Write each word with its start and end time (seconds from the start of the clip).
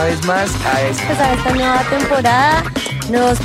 una 0.00 0.08
vez 0.08 0.24
más 0.24 0.50
a 0.64 0.80
esta, 0.82 1.06
pues 1.08 1.18
a 1.18 1.32
esta 1.34 1.50
nueva 1.50 1.82
temporada. 1.90 2.64
Nos 3.10 3.38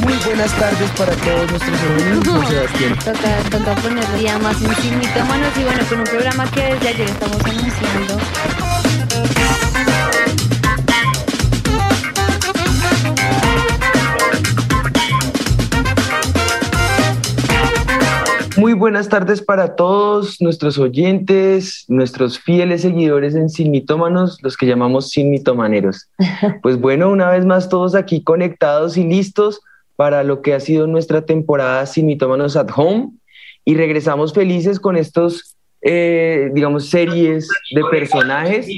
Muy 0.00 0.14
buenas 0.24 0.50
tardes 0.52 0.90
para 0.92 1.12
todos 1.16 1.50
nuestros 1.50 1.80
amigos, 1.82 2.48
Sebastián. 2.48 2.98
Toca, 3.04 3.58
toca 3.58 3.74
ponerle 3.82 4.22
ya 4.22 4.38
más 4.38 4.56
un 4.62 5.28
manos 5.28 5.48
y 5.58 5.64
bueno, 5.64 5.84
con 5.88 5.98
un 5.98 6.04
programa 6.04 6.50
que 6.50 6.62
desde 6.62 6.88
ayer 6.88 7.10
estamos 7.10 7.44
anunciando. 7.44 8.61
Muy 18.62 18.74
buenas 18.74 19.08
tardes 19.08 19.42
para 19.42 19.74
todos 19.74 20.40
nuestros 20.40 20.78
oyentes, 20.78 21.84
nuestros 21.88 22.38
fieles 22.38 22.82
seguidores 22.82 23.34
en 23.34 23.48
Sin 23.48 23.72
Mitómanos, 23.72 24.38
los 24.40 24.56
que 24.56 24.66
llamamos 24.66 25.10
Sin 25.10 25.30
Mitomaneros. 25.30 26.08
Pues 26.62 26.80
bueno, 26.80 27.10
una 27.10 27.28
vez 27.28 27.44
más 27.44 27.68
todos 27.68 27.96
aquí 27.96 28.22
conectados 28.22 28.96
y 28.96 29.02
listos 29.02 29.62
para 29.96 30.22
lo 30.22 30.42
que 30.42 30.54
ha 30.54 30.60
sido 30.60 30.86
nuestra 30.86 31.26
temporada 31.26 31.84
Sin 31.86 32.06
Mitómanos 32.06 32.54
at 32.54 32.68
Home 32.76 33.10
y 33.64 33.74
regresamos 33.74 34.32
felices 34.32 34.78
con 34.78 34.96
estos 34.96 35.56
eh, 35.84 36.50
digamos, 36.54 36.88
series 36.88 37.48
de 37.74 37.82
personajes. 37.90 38.68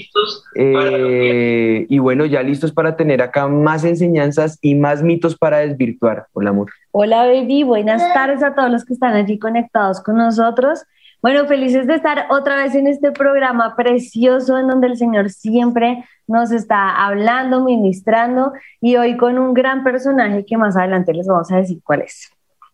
Eh, 0.56 1.86
y 1.88 1.98
bueno, 1.98 2.24
ya 2.24 2.42
listos 2.42 2.72
para 2.72 2.96
tener 2.96 3.20
acá 3.20 3.46
más 3.46 3.84
enseñanzas 3.84 4.58
y 4.62 4.74
más 4.74 5.02
mitos 5.02 5.36
para 5.36 5.58
desvirtuar. 5.58 6.26
Hola, 6.32 6.50
amor. 6.50 6.70
Hola, 6.92 7.26
baby. 7.26 7.62
Buenas 7.62 8.02
tardes 8.14 8.42
a 8.42 8.54
todos 8.54 8.70
los 8.70 8.84
que 8.84 8.94
están 8.94 9.14
allí 9.14 9.38
conectados 9.38 10.00
con 10.00 10.16
nosotros. 10.16 10.84
Bueno, 11.20 11.46
felices 11.46 11.86
de 11.86 11.94
estar 11.94 12.26
otra 12.30 12.56
vez 12.56 12.74
en 12.74 12.86
este 12.86 13.12
programa 13.12 13.76
precioso 13.76 14.58
en 14.58 14.68
donde 14.68 14.88
el 14.88 14.96
Señor 14.96 15.30
siempre 15.30 16.04
nos 16.26 16.52
está 16.52 17.04
hablando, 17.04 17.64
ministrando 17.64 18.52
y 18.80 18.96
hoy 18.96 19.16
con 19.16 19.38
un 19.38 19.54
gran 19.54 19.84
personaje 19.84 20.44
que 20.46 20.56
más 20.56 20.76
adelante 20.76 21.12
les 21.12 21.26
vamos 21.26 21.50
a 21.52 21.56
decir 21.56 21.80
cuál 21.84 22.02
es. 22.02 22.30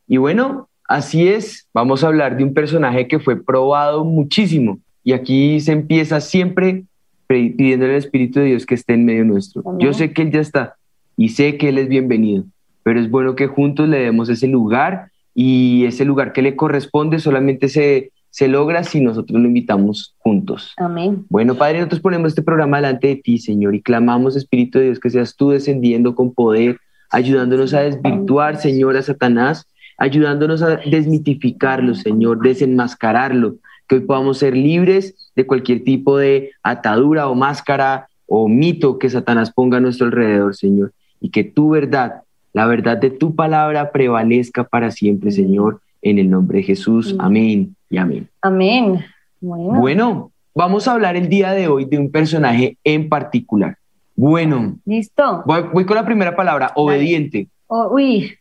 Y 0.07 0.17
bueno, 0.17 0.70
Así 0.91 1.29
es, 1.29 1.69
vamos 1.73 2.03
a 2.03 2.09
hablar 2.09 2.37
de 2.37 2.43
un 2.43 2.53
personaje 2.53 3.07
que 3.07 3.21
fue 3.21 3.41
probado 3.41 4.05
muchísimo 4.05 4.81
y 5.05 5.13
aquí 5.13 5.61
se 5.61 5.71
empieza 5.71 6.21
siempre 6.21 6.83
pidiendo 7.29 7.85
al 7.85 7.93
Espíritu 7.93 8.41
de 8.41 8.47
Dios 8.47 8.67
que 8.67 8.75
esté 8.75 8.95
en 8.95 9.05
medio 9.05 9.25
nuestro. 9.25 9.63
Yo 9.79 9.93
sé 9.93 10.13
que 10.13 10.23
Él 10.23 10.33
ya 10.33 10.41
está 10.41 10.75
y 11.17 11.29
sé 11.29 11.59
que 11.59 11.69
Él 11.69 11.79
es 11.79 11.87
bienvenido, 11.87 12.43
pero 12.83 12.99
es 12.99 13.09
bueno 13.09 13.37
que 13.37 13.47
juntos 13.47 13.89
le 13.89 14.01
demos 14.01 14.29
ese 14.31 14.49
lugar 14.49 15.13
y 15.33 15.85
ese 15.85 16.05
lugar 16.05 16.33
que 16.33 16.43
le 16.43 16.57
corresponde 16.57 17.21
solamente 17.21 17.69
se, 17.69 18.11
se 18.31 18.49
logra 18.49 18.83
si 18.83 19.01
nosotros 19.01 19.41
lo 19.41 19.47
invitamos 19.47 20.17
juntos. 20.19 20.75
Amén. 20.77 21.25
Bueno, 21.29 21.55
Padre, 21.55 21.79
nosotros 21.79 22.01
ponemos 22.01 22.31
este 22.31 22.43
programa 22.43 22.79
delante 22.79 23.07
de 23.07 23.15
ti, 23.15 23.39
Señor, 23.39 23.77
y 23.77 23.81
clamamos, 23.81 24.35
Espíritu 24.35 24.81
de 24.81 24.87
Dios, 24.87 24.99
que 24.99 25.11
seas 25.11 25.37
tú 25.37 25.51
descendiendo 25.51 26.17
con 26.17 26.35
poder, 26.35 26.81
ayudándonos 27.11 27.75
a 27.75 27.83
desvirtuar, 27.83 28.57
Señor, 28.57 28.97
a 28.97 29.03
Satanás 29.03 29.69
ayudándonos 30.01 30.63
a 30.63 30.77
desmitificarlo, 30.77 31.95
Señor, 31.95 32.41
desenmascararlo, 32.41 33.57
que 33.87 33.97
hoy 33.97 34.01
podamos 34.01 34.39
ser 34.39 34.57
libres 34.57 35.15
de 35.37 35.47
cualquier 35.47 35.85
tipo 35.85 36.17
de 36.17 36.53
atadura 36.63 37.29
o 37.29 37.35
máscara 37.35 38.09
o 38.27 38.49
mito 38.49 38.99
que 38.99 39.11
Satanás 39.11 39.53
ponga 39.53 39.77
a 39.77 39.81
nuestro 39.81 40.07
alrededor, 40.07 40.57
Señor, 40.57 40.93
y 41.21 41.31
que 41.31 41.45
tu 41.45 41.69
verdad, 41.69 42.23
la 42.55 42.67
verdad 42.67 42.97
de 42.97 43.11
tu 43.11 43.35
palabra 43.35 43.93
prevalezca 43.93 44.65
para 44.65 44.91
siempre, 44.91 45.33
Señor, 45.33 45.83
en 46.01 46.19
el 46.19 46.31
nombre 46.31 46.59
de 46.59 46.65
Jesús. 46.65 47.15
Amén 47.19 47.77
y 47.91 47.99
amén. 47.99 48.27
Amén. 48.41 49.05
Bueno. 49.41 50.33
vamos 50.55 50.89
a 50.89 50.93
hablar 50.93 51.17
el 51.17 51.29
día 51.29 51.53
de 51.53 51.69
hoy 51.69 51.85
de 51.85 51.99
un 51.99 52.11
personaje 52.11 52.79
en 52.85 53.11
particular. 53.11 53.77
Bueno. 54.17 54.79
Listo. 54.87 55.43
Voy, 55.45 55.85
con 55.85 55.95
la 55.95 56.07
primera 56.07 56.35
palabra, 56.35 56.73
obediente. 56.75 57.49
Oh, 57.67 57.89
uy, 57.95 58.33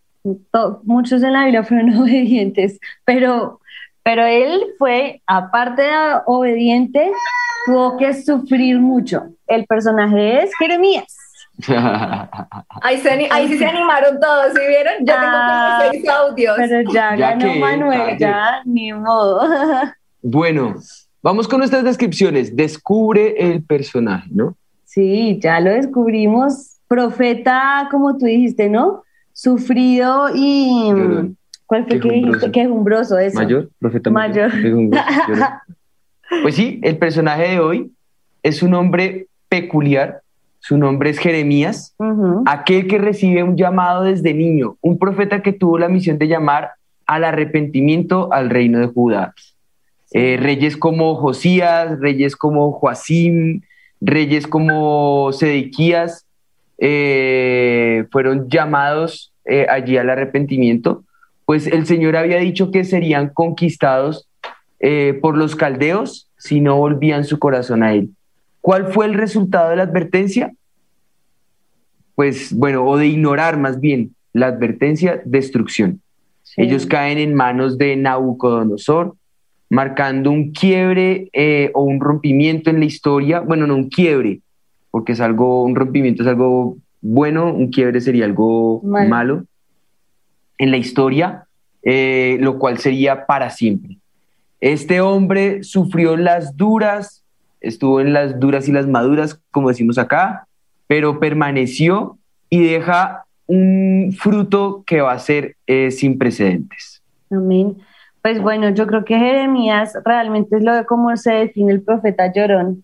muchos 0.83 1.23
en 1.23 1.33
la 1.33 1.43
Biblia 1.43 1.63
fueron 1.63 1.95
obedientes, 2.01 2.79
pero, 3.05 3.59
pero 4.03 4.25
él 4.25 4.63
fue, 4.77 5.21
aparte 5.27 5.83
de 5.83 6.19
obediente, 6.25 7.11
tuvo 7.65 7.97
que 7.97 8.13
sufrir 8.13 8.79
mucho. 8.79 9.29
El 9.47 9.65
personaje 9.65 10.43
es 10.43 10.51
Jeremías. 10.57 11.15
ahí, 12.81 12.97
sí 13.47 13.57
se 13.57 13.65
animaron 13.65 14.19
todos, 14.19 14.53
¿sí 14.53 14.61
vieron? 14.67 14.93
Ya 15.03 15.19
tengo 15.19 15.35
ah, 15.35 15.87
seis 15.91 16.07
audios. 16.07 16.55
Pero 16.57 16.93
ya, 16.93 17.15
ganó 17.15 17.53
Manuel, 17.55 18.17
ya, 18.17 18.61
ni 18.65 18.93
modo. 18.93 19.41
bueno, 20.21 20.75
vamos 21.21 21.47
con 21.47 21.59
nuestras 21.59 21.83
descripciones. 21.83 22.55
Descubre 22.55 23.35
el 23.37 23.63
personaje, 23.63 24.29
¿no? 24.31 24.55
Sí, 24.85 25.37
ya 25.41 25.59
lo 25.59 25.71
descubrimos. 25.71 26.77
Profeta, 26.87 27.87
como 27.91 28.17
tú 28.17 28.25
dijiste, 28.25 28.69
¿no? 28.69 29.03
Sufrido 29.39 30.27
y... 30.35 30.91
¿Cuál 31.65 31.85
fue 31.87 31.99
que 31.99 32.09
dijiste? 32.09 32.51
Quejumbroso, 32.51 33.17
eso. 33.19 33.39
Mayor, 33.39 33.69
profeta 33.77 34.09
mayor. 34.09 34.51
pues 36.41 36.55
sí, 36.55 36.79
el 36.81 36.97
personaje 36.97 37.49
de 37.49 37.59
hoy 37.59 37.91
es 38.41 38.63
un 38.63 38.73
hombre 38.73 39.27
peculiar, 39.47 40.21
su 40.59 40.77
nombre 40.77 41.11
es 41.11 41.19
Jeremías, 41.19 41.95
aquel 42.47 42.87
que 42.87 42.97
recibe 42.97 43.43
un 43.43 43.55
llamado 43.55 44.03
desde 44.03 44.33
niño, 44.33 44.77
un 44.81 44.97
profeta 44.97 45.41
que 45.41 45.53
tuvo 45.53 45.77
la 45.77 45.89
misión 45.89 46.17
de 46.17 46.27
llamar 46.27 46.71
al 47.05 47.23
arrepentimiento 47.23 48.33
al 48.33 48.49
reino 48.49 48.79
de 48.79 48.87
Judá. 48.87 49.33
Eh, 50.11 50.37
reyes 50.41 50.75
como 50.75 51.15
Josías, 51.15 51.99
reyes 51.99 52.35
como 52.35 52.71
Joacim, 52.71 53.61
reyes 54.01 54.47
como 54.47 55.31
Sedequías, 55.31 56.25
eh, 56.81 58.05
fueron 58.11 58.49
llamados 58.49 59.33
eh, 59.45 59.67
allí 59.69 59.97
al 59.97 60.09
arrepentimiento, 60.09 61.03
pues 61.45 61.67
el 61.67 61.85
Señor 61.85 62.15
había 62.15 62.37
dicho 62.37 62.71
que 62.71 62.85
serían 62.85 63.29
conquistados 63.29 64.29
eh, 64.79 65.17
por 65.21 65.37
los 65.37 65.55
caldeos 65.55 66.29
si 66.37 66.61
no 66.61 66.77
volvían 66.77 67.25
su 67.25 67.37
corazón 67.37 67.83
a 67.83 67.93
Él. 67.93 68.11
¿Cuál 68.61 68.93
fue 68.93 69.07
el 69.07 69.13
resultado 69.13 69.71
de 69.71 69.75
la 69.75 69.83
advertencia? 69.83 70.53
Pues 72.15 72.53
bueno, 72.53 72.85
o 72.85 72.97
de 72.97 73.07
ignorar 73.07 73.57
más 73.57 73.81
bien 73.81 74.15
la 74.31 74.47
advertencia, 74.47 75.21
destrucción. 75.25 76.01
Ellos 76.55 76.85
caen 76.85 77.17
en 77.17 77.33
manos 77.33 77.77
de 77.77 77.95
Nabucodonosor, 77.95 79.15
marcando 79.69 80.31
un 80.31 80.51
quiebre 80.51 81.29
o 81.73 81.83
un 81.83 81.99
rompimiento 81.99 82.69
en 82.69 82.79
la 82.79 82.85
historia, 82.85 83.39
bueno, 83.39 83.67
no 83.67 83.75
un 83.75 83.89
quiebre, 83.89 84.41
porque 84.91 85.13
es 85.13 85.21
algo, 85.21 85.63
un 85.63 85.75
rompimiento 85.75 86.23
es 86.23 86.29
algo 86.29 86.77
bueno, 87.01 87.53
un 87.53 87.69
quiebre 87.69 88.01
sería 88.01 88.25
algo 88.25 88.81
malo, 88.83 89.45
en 90.57 90.71
la 90.71 90.77
historia, 90.77 91.45
eh, 91.83 92.37
lo 92.41 92.59
cual 92.59 92.77
sería 92.79 93.25
para 93.25 93.49
siempre. 93.49 93.97
Este 94.59 94.99
hombre 94.99 95.63
sufrió 95.63 96.17
las 96.17 96.57
duras, 96.57 97.23
estuvo 97.61 98.01
en 98.01 98.11
las 98.11 98.39
duras 98.39 98.67
y 98.67 98.73
las 98.73 98.87
maduras, 98.87 99.39
como 99.51 99.69
decimos 99.69 99.97
acá, 99.97 100.45
pero 100.87 101.19
permaneció 101.19 102.17
y 102.49 102.63
deja 102.63 103.23
un 103.47 104.13
fruto 104.17 104.83
que 104.85 105.01
va 105.01 105.13
a 105.13 105.19
ser 105.19 105.55
eh, 105.65 105.91
sin 105.91 106.17
precedentes. 106.17 107.01
Amén. 107.31 107.77
Pues 108.21 108.41
bueno, 108.41 108.69
yo 108.71 108.85
creo 108.85 109.05
que 109.05 109.17
Jeremías 109.17 109.93
realmente 110.03 110.57
es 110.57 110.63
lo 110.63 110.73
de 110.75 110.85
cómo 110.85 111.15
se 111.15 111.31
define 111.31 111.71
el 111.71 111.81
profeta 111.81 112.31
llorón 112.33 112.83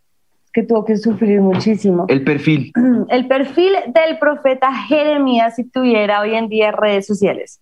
que 0.56 0.64
tuvo 0.64 0.86
que 0.86 0.96
sufrir 0.96 1.42
muchísimo. 1.42 2.06
El 2.08 2.24
perfil. 2.24 2.72
El 3.10 3.28
perfil 3.28 3.74
del 3.88 4.18
profeta 4.18 4.74
Jeremías 4.74 5.58
si 5.58 5.66
tuviera 5.66 6.22
hoy 6.22 6.34
en 6.34 6.48
día 6.48 6.72
redes 6.72 7.06
sociales. 7.06 7.60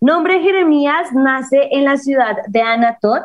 Nombre 0.00 0.40
Jeremías 0.40 1.12
nace 1.12 1.68
en 1.72 1.84
la 1.84 1.96
ciudad 1.96 2.36
de 2.46 2.62
Anatot, 2.62 3.24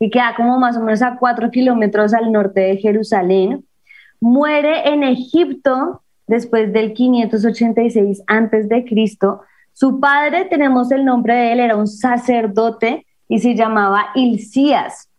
que 0.00 0.08
queda 0.08 0.34
como 0.34 0.58
más 0.58 0.78
o 0.78 0.80
menos 0.80 1.02
a 1.02 1.18
cuatro 1.18 1.50
kilómetros 1.50 2.14
al 2.14 2.32
norte 2.32 2.60
de 2.60 2.78
Jerusalén. 2.78 3.66
Muere 4.18 4.88
en 4.88 5.02
Egipto 5.02 6.00
después 6.26 6.72
del 6.72 6.94
586 6.94 8.22
antes 8.26 8.70
de 8.70 8.86
Cristo. 8.86 9.42
Su 9.74 10.00
padre, 10.00 10.46
tenemos 10.46 10.90
el 10.90 11.04
nombre 11.04 11.34
de 11.34 11.52
él, 11.52 11.60
era 11.60 11.76
un 11.76 11.86
sacerdote 11.86 13.04
y 13.28 13.40
se 13.40 13.54
llamaba 13.54 14.06
Ilcías 14.14 15.10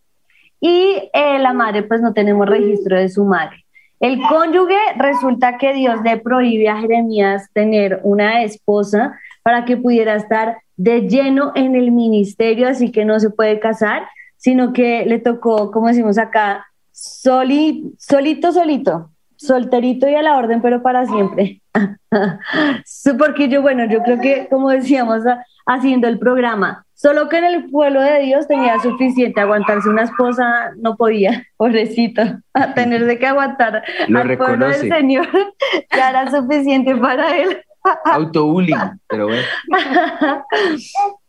y 0.66 1.10
eh, 1.12 1.38
la 1.38 1.52
madre 1.52 1.84
pues 1.84 2.00
no 2.00 2.12
tenemos 2.12 2.48
registro 2.48 2.98
de 2.98 3.08
su 3.08 3.24
madre. 3.24 3.64
El 4.00 4.20
cónyuge 4.20 4.76
resulta 4.98 5.58
que 5.58 5.72
Dios 5.72 6.00
le 6.02 6.16
prohíbe 6.16 6.68
a 6.68 6.78
Jeremías 6.78 7.48
tener 7.52 8.00
una 8.02 8.42
esposa 8.42 9.16
para 9.44 9.64
que 9.64 9.76
pudiera 9.76 10.16
estar 10.16 10.58
de 10.76 11.02
lleno 11.02 11.52
en 11.54 11.76
el 11.76 11.92
ministerio, 11.92 12.68
así 12.68 12.90
que 12.90 13.04
no 13.04 13.20
se 13.20 13.30
puede 13.30 13.60
casar, 13.60 14.08
sino 14.38 14.72
que 14.72 15.06
le 15.06 15.20
tocó, 15.20 15.70
como 15.70 15.86
decimos 15.86 16.18
acá, 16.18 16.66
solito, 16.90 18.52
solito, 18.52 19.10
solterito 19.36 20.08
y 20.08 20.16
a 20.16 20.22
la 20.22 20.36
orden, 20.36 20.60
pero 20.60 20.82
para 20.82 21.06
siempre. 21.06 21.62
Porque 23.18 23.48
yo, 23.48 23.62
bueno, 23.62 23.84
yo 23.86 24.02
creo 24.02 24.20
que, 24.20 24.48
como 24.50 24.70
decíamos 24.70 25.22
haciendo 25.64 26.08
el 26.08 26.18
programa, 26.18 26.85
Solo 26.96 27.28
que 27.28 27.36
en 27.36 27.44
el 27.44 27.70
pueblo 27.70 28.00
de 28.00 28.20
Dios 28.20 28.48
tenía 28.48 28.80
suficiente, 28.80 29.38
aguantarse 29.38 29.86
una 29.86 30.04
esposa 30.04 30.70
no 30.78 30.96
podía, 30.96 31.44
pobrecito, 31.58 32.22
a 32.54 32.72
tenerse 32.72 33.18
que 33.18 33.26
aguantar 33.26 33.82
al 34.14 34.38
pueblo 34.38 34.66
del 34.68 34.88
Señor, 34.88 35.28
ya 35.94 36.10
era 36.10 36.30
suficiente 36.30 36.96
para 36.96 37.36
él. 37.36 37.62
Autobullying, 38.06 38.98
pero 39.06 39.28
bueno. 39.28 39.44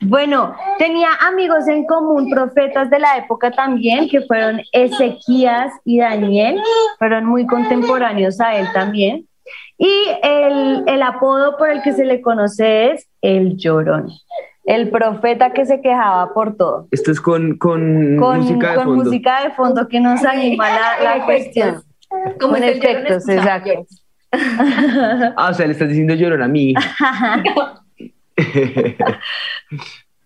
bueno, 0.02 0.56
tenía 0.80 1.10
amigos 1.28 1.68
en 1.68 1.86
común, 1.86 2.32
profetas 2.32 2.90
de 2.90 2.98
la 2.98 3.18
época 3.18 3.52
también, 3.52 4.10
que 4.10 4.22
fueron 4.22 4.62
Ezequías 4.72 5.72
y 5.84 6.00
Daniel, 6.00 6.60
fueron 6.98 7.26
muy 7.26 7.46
contemporáneos 7.46 8.40
a 8.40 8.56
él 8.56 8.66
también. 8.74 9.28
Y 9.78 10.08
el, 10.24 10.84
el 10.88 11.04
apodo 11.04 11.58
por 11.58 11.70
el 11.70 11.84
que 11.84 11.94
se 11.94 12.06
le 12.06 12.22
conoce 12.22 12.94
es 12.94 13.08
el 13.22 13.56
llorón 13.58 14.10
el 14.68 14.90
profeta 14.90 15.54
que 15.54 15.66
se 15.66 15.82
quejaba 15.82 16.34
por 16.34 16.58
todo. 16.58 16.88
Esto 16.92 17.12
es 17.12 17.22
con, 17.22 17.58
con, 17.58 18.18
música 18.18 18.72
de 18.72 18.76
con 18.76 18.86
fondo. 18.86 19.04
música 19.06 19.44
de 19.44 19.52
fondo 19.52 19.88
que 19.88 20.02
nos 20.02 20.24
anima 20.26 20.70
la, 20.70 21.18
la 21.18 21.26
cuestión. 21.26 21.82
Con 22.40 22.62
efectos, 22.62 23.28
exacto. 23.30 23.88
ah, 25.38 25.50
o 25.50 25.54
sea, 25.54 25.66
le 25.66 25.72
estás 25.72 25.88
diciendo 25.88 26.16
llorón 26.16 26.42
a 26.42 26.50
mí. 26.50 26.74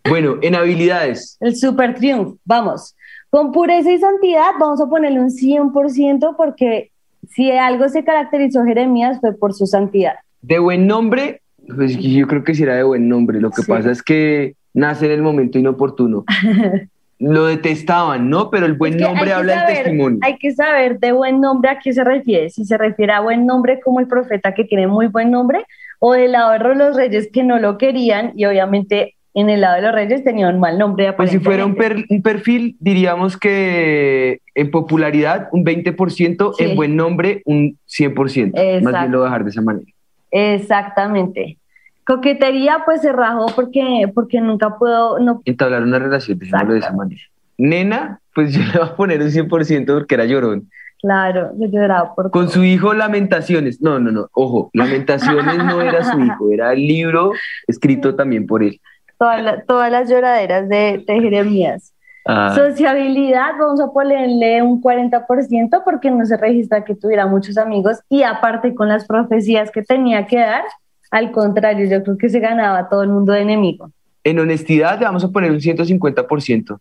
bueno, 0.10 0.38
en 0.42 0.56
habilidades. 0.56 1.38
El 1.40 1.56
super 1.56 1.94
triunfo, 1.94 2.38
vamos. 2.44 2.96
Con 3.30 3.52
pureza 3.52 3.92
y 3.92 4.00
santidad 4.00 4.54
vamos 4.60 4.82
a 4.82 4.88
ponerle 4.88 5.20
un 5.20 5.30
100% 5.30 6.36
porque 6.36 6.92
si 7.30 7.52
algo 7.52 7.88
se 7.90 8.04
caracterizó 8.04 8.64
Jeremías 8.64 9.20
fue 9.22 9.34
por 9.34 9.54
su 9.54 9.68
santidad. 9.68 10.16
De 10.42 10.58
buen 10.58 10.88
nombre, 10.88 11.41
pues 11.68 11.98
yo 11.98 12.28
creo 12.28 12.44
que 12.44 12.56
sí 12.56 12.63
era 12.63 12.75
de 12.75 12.84
buen 12.84 13.08
nombre. 13.08 13.40
Lo 13.40 13.52
que 13.52 13.63
pasa 13.63 13.92
es 13.92 14.02
que 14.02 14.56
nace 14.74 15.06
en 15.06 15.12
el 15.12 15.22
momento 15.22 15.58
inoportuno. 15.60 16.25
Lo 17.19 17.46
detestaban, 17.46 18.31
¿no? 18.31 18.50
Pero 18.50 18.66
el 18.66 18.74
buen 18.74 18.98
nombre 18.98 19.31
habla 19.31 19.66
del 19.66 19.75
testimonio. 19.75 20.19
Hay 20.24 20.38
que 20.40 20.54
saber 20.54 21.00
de 21.00 21.12
buen 21.12 21.40
nombre 21.40 21.69
a 21.69 21.78
qué 21.78 21.94
se 21.94 22.04
refiere. 22.04 22.50
Si 22.50 22.66
se 22.66 22.80
refiere 22.80 23.13
a 23.13 23.19
buen 23.19 23.46
nombre 23.46 23.80
como 23.80 24.00
el 24.00 24.08
profeta 24.08 24.56
que 24.56 24.63
tiene 24.63 24.88
muy 24.88 25.06
buen 25.06 25.30
nombre, 25.30 25.63
o 26.00 26.13
del 26.13 26.31
lado 26.31 26.54
de 26.54 26.75
los 26.75 26.96
reyes 26.96 27.30
que 27.31 27.44
no 27.44 27.60
lo 27.60 27.78
querían 27.78 28.34
y 28.36 28.46
obviamente 28.46 29.16
en 29.36 29.52
el 29.52 29.62
lado 29.62 29.75
de 29.75 29.81
los 29.84 29.92
reyes 29.94 30.24
tenía 30.24 30.50
un 30.50 30.60
mal 30.60 30.80
nombre. 30.80 31.14
Pues 31.14 31.30
si 31.30 31.38
fuera 31.38 31.64
un, 31.64 31.75
perfil, 31.75 32.75
diríamos 32.80 33.38
que 33.38 34.40
en 34.56 34.72
popularidad 34.72 35.48
un 35.52 35.64
20%, 35.64 36.56
en 36.57 36.75
buen 36.75 36.96
nombre 36.96 37.44
un 37.46 37.78
100%. 37.88 38.81
Más 38.81 38.94
bien 39.00 39.12
lo 39.12 39.19
voy 39.19 39.28
a 39.28 39.30
dejar 39.30 39.44
de 39.44 39.50
esa 39.52 39.62
manera. 39.62 39.86
Exactamente. 40.31 41.57
Coquetería, 42.06 42.80
pues 42.86 43.01
se 43.01 43.12
rajó 43.12 43.48
porque, 43.56 44.12
porque 44.13 44.42
nunca 44.42 44.78
puedo... 44.78 45.19
No... 45.19 45.42
Entablar 45.45 45.83
una 45.83 46.00
relación, 46.00 46.39
de 46.39 46.48
esa 46.48 46.92
manera. 46.94 47.22
Nena, 47.57 48.19
pues 48.33 48.54
yo 48.54 48.62
le 48.62 48.80
voy 48.80 48.89
a 48.89 48.95
poner 48.95 49.22
un 49.22 49.30
100% 49.30 49.94
porque 49.94 50.16
era 50.16 50.25
llorón. 50.25 50.69
Claro, 51.01 51.51
yo 51.57 51.68
lloraba 51.68 52.13
por 52.13 52.30
Con 52.31 52.50
su 52.50 52.63
hijo 52.63 52.94
Lamentaciones. 52.94 53.81
No, 53.81 54.00
no, 54.00 54.12
no, 54.12 54.30
ojo, 54.33 54.69
Lamentaciones 54.74 55.57
no 55.57 55.81
era 55.81 56.04
su 56.04 56.19
hijo, 56.19 56.51
era 56.51 56.74
el 56.74 56.88
libro 56.88 57.31
escrito 57.68 58.16
también 58.16 58.45
por 58.45 58.63
él. 58.63 58.80
todas 59.18 59.92
las 59.92 60.10
lloraderas 60.10 60.69
de, 60.69 61.04
de 61.06 61.22
Jeremías. 61.22 61.94
Ah. 62.25 62.53
Sociabilidad, 62.56 63.53
vamos 63.59 63.81
a 63.81 63.88
ponerle 63.91 64.62
un 64.62 64.81
40% 64.81 65.81
porque 65.83 66.12
no 66.12 66.25
se 66.25 66.38
registra 66.38 66.83
que 66.83 66.95
tuviera 66.95 67.25
muchos 67.25 67.57
amigos 67.57 68.00
y 68.09 68.23
aparte 68.23 68.75
con 68.75 68.88
las 68.88 69.06
profecías 69.06 69.71
que 69.71 69.81
tenía 69.81 70.27
que 70.27 70.38
dar, 70.38 70.63
al 71.09 71.31
contrario, 71.31 71.88
yo 71.89 72.03
creo 72.03 72.18
que 72.18 72.29
se 72.29 72.39
ganaba 72.39 72.89
todo 72.89 73.03
el 73.03 73.09
mundo 73.09 73.33
de 73.33 73.41
enemigo. 73.41 73.91
En 74.23 74.39
honestidad 74.39 75.00
le 75.00 75.06
vamos 75.06 75.23
a 75.23 75.29
poner 75.29 75.51
un 75.51 75.59
150%. 75.59 76.79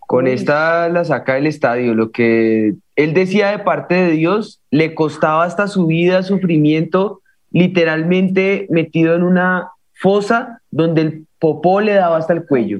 Con 0.00 0.26
esta 0.26 0.88
la 0.88 1.04
saca 1.04 1.34
del 1.34 1.46
estadio. 1.46 1.92
Lo 1.92 2.10
que 2.10 2.74
él 2.96 3.12
decía 3.12 3.50
de 3.50 3.58
parte 3.58 3.94
de 3.94 4.12
Dios 4.12 4.62
le 4.70 4.94
costaba 4.94 5.44
hasta 5.44 5.66
su 5.66 5.86
vida, 5.86 6.22
sufrimiento, 6.22 7.20
literalmente 7.50 8.66
metido 8.70 9.14
en 9.14 9.22
una 9.22 9.68
fosa 9.92 10.62
donde 10.70 11.02
el 11.02 11.27
popó 11.38 11.80
le 11.80 11.94
daba 11.94 12.16
hasta 12.16 12.32
el 12.32 12.46
cuello. 12.46 12.78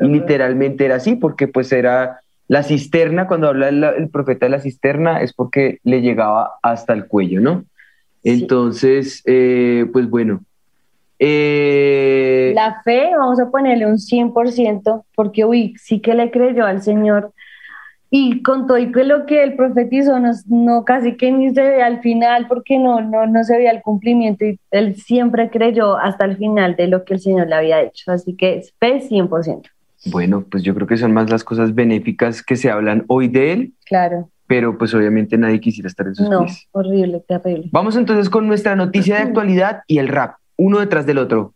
Y 0.00 0.04
literalmente 0.04 0.84
era 0.84 0.96
así, 0.96 1.16
porque 1.16 1.48
pues 1.48 1.72
era 1.72 2.20
la 2.48 2.62
cisterna, 2.62 3.26
cuando 3.26 3.48
habla 3.48 3.68
el, 3.68 4.08
profeta 4.10 4.46
de 4.46 4.50
la 4.50 4.60
cisterna, 4.60 5.22
es 5.22 5.32
porque 5.32 5.78
le 5.84 6.02
llegaba 6.02 6.52
hasta 6.62 6.92
el 6.92 7.06
cuello, 7.06 7.40
¿no? 7.40 7.64
Entonces, 8.24 9.22
eh, 9.24 9.86
pues 9.92 10.08
bueno. 10.10 10.40
Eh, 11.18 12.52
la 12.54 12.82
fe, 12.82 13.10
vamos 13.16 13.40
a 13.40 13.50
ponerle 13.50 13.86
un 13.86 13.98
100%, 13.98 15.04
porque 15.14 15.44
uy, 15.44 15.74
sí 15.78 16.00
que 16.00 16.14
le 16.14 16.30
creyó 16.30 16.66
al 16.66 16.82
Señor. 16.82 17.32
Y 18.14 18.42
con 18.42 18.66
todo 18.66 18.76
y 18.76 18.92
que 18.92 19.04
lo 19.04 19.24
que 19.24 19.42
él 19.42 19.56
profetizó, 19.56 20.18
no, 20.18 20.32
no 20.48 20.84
casi 20.84 21.16
que 21.16 21.32
ni 21.32 21.54
se 21.54 21.62
ve 21.62 21.82
al 21.82 22.02
final, 22.02 22.46
porque 22.46 22.78
no, 22.78 23.00
no, 23.00 23.26
no 23.26 23.42
se 23.42 23.56
veía 23.56 23.70
el 23.70 23.80
cumplimiento. 23.80 24.44
Y 24.44 24.60
él 24.70 24.96
siempre 24.96 25.48
creyó 25.48 25.96
hasta 25.96 26.26
el 26.26 26.36
final 26.36 26.76
de 26.76 26.88
lo 26.88 27.04
que 27.04 27.14
el 27.14 27.20
Señor 27.20 27.48
le 27.48 27.54
había 27.54 27.80
hecho. 27.80 28.12
Así 28.12 28.36
que 28.36 28.62
fe 28.78 29.00
100%. 29.08 29.62
Bueno, 30.10 30.44
pues 30.50 30.62
yo 30.62 30.74
creo 30.74 30.86
que 30.86 30.98
son 30.98 31.14
más 31.14 31.30
las 31.30 31.42
cosas 31.42 31.74
benéficas 31.74 32.42
que 32.42 32.56
se 32.56 32.70
hablan 32.70 33.04
hoy 33.08 33.28
de 33.28 33.52
él. 33.52 33.72
Claro 33.86 34.28
pero 34.52 34.76
pues 34.76 34.92
obviamente 34.92 35.38
nadie 35.38 35.60
quisiera 35.60 35.88
estar 35.88 36.06
en 36.06 36.14
sus 36.14 36.28
no, 36.28 36.44
horrible, 36.72 37.24
terrible. 37.26 37.70
Vamos 37.72 37.96
entonces 37.96 38.28
con 38.28 38.46
nuestra 38.46 38.76
noticia 38.76 39.16
de 39.16 39.22
actualidad 39.22 39.80
y 39.86 39.96
el 39.96 40.08
rap, 40.08 40.34
uno 40.58 40.78
detrás 40.80 41.06
del 41.06 41.16
otro. 41.16 41.54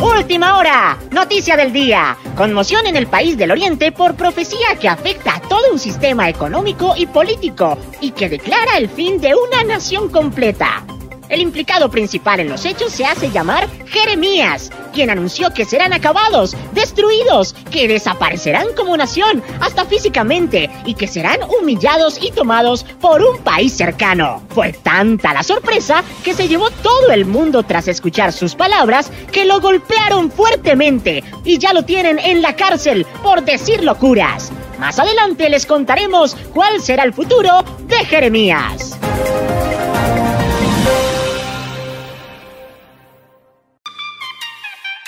Última 0.00 0.58
hora, 0.58 0.96
noticia 1.10 1.56
del 1.56 1.72
día. 1.72 2.16
Conmoción 2.36 2.86
en 2.86 2.94
el 2.94 3.08
país 3.08 3.36
del 3.36 3.50
Oriente 3.50 3.90
por 3.90 4.14
profecía 4.14 4.76
que 4.80 4.88
afecta 4.88 5.34
a 5.34 5.40
todo 5.40 5.72
un 5.72 5.78
sistema 5.80 6.28
económico 6.28 6.94
y 6.96 7.06
político 7.06 7.76
y 8.00 8.12
que 8.12 8.28
declara 8.28 8.78
el 8.78 8.88
fin 8.88 9.20
de 9.20 9.34
una 9.34 9.64
nación 9.64 10.08
completa. 10.08 10.84
El 11.28 11.40
implicado 11.40 11.90
principal 11.90 12.40
en 12.40 12.48
los 12.48 12.64
hechos 12.64 12.92
se 12.92 13.04
hace 13.04 13.30
llamar 13.30 13.68
Jeremías, 13.86 14.70
quien 14.94 15.10
anunció 15.10 15.52
que 15.52 15.64
serán 15.64 15.92
acabados, 15.92 16.56
destruidos, 16.72 17.54
que 17.70 17.86
desaparecerán 17.86 18.68
como 18.74 18.96
nación, 18.96 19.42
hasta 19.60 19.84
físicamente, 19.84 20.70
y 20.86 20.94
que 20.94 21.06
serán 21.06 21.40
humillados 21.42 22.18
y 22.22 22.30
tomados 22.30 22.84
por 23.00 23.22
un 23.22 23.38
país 23.38 23.76
cercano. 23.76 24.42
Fue 24.50 24.72
tanta 24.72 25.34
la 25.34 25.42
sorpresa 25.42 26.02
que 26.24 26.34
se 26.34 26.48
llevó 26.48 26.70
todo 26.70 27.10
el 27.10 27.26
mundo 27.26 27.62
tras 27.62 27.88
escuchar 27.88 28.32
sus 28.32 28.54
palabras 28.54 29.10
que 29.30 29.44
lo 29.44 29.60
golpearon 29.60 30.30
fuertemente 30.30 31.22
y 31.44 31.58
ya 31.58 31.72
lo 31.72 31.84
tienen 31.84 32.18
en 32.18 32.40
la 32.40 32.56
cárcel 32.56 33.06
por 33.22 33.42
decir 33.42 33.84
locuras. 33.84 34.50
Más 34.78 34.98
adelante 34.98 35.50
les 35.50 35.66
contaremos 35.66 36.36
cuál 36.54 36.80
será 36.80 37.02
el 37.02 37.12
futuro 37.12 37.64
de 37.86 38.04
Jeremías. 38.04 38.98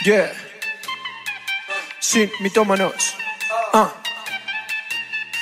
Yeah. 0.03 0.33
Sin 2.01 2.31
mitómanos. 2.41 3.15
Ah. 3.75 4.00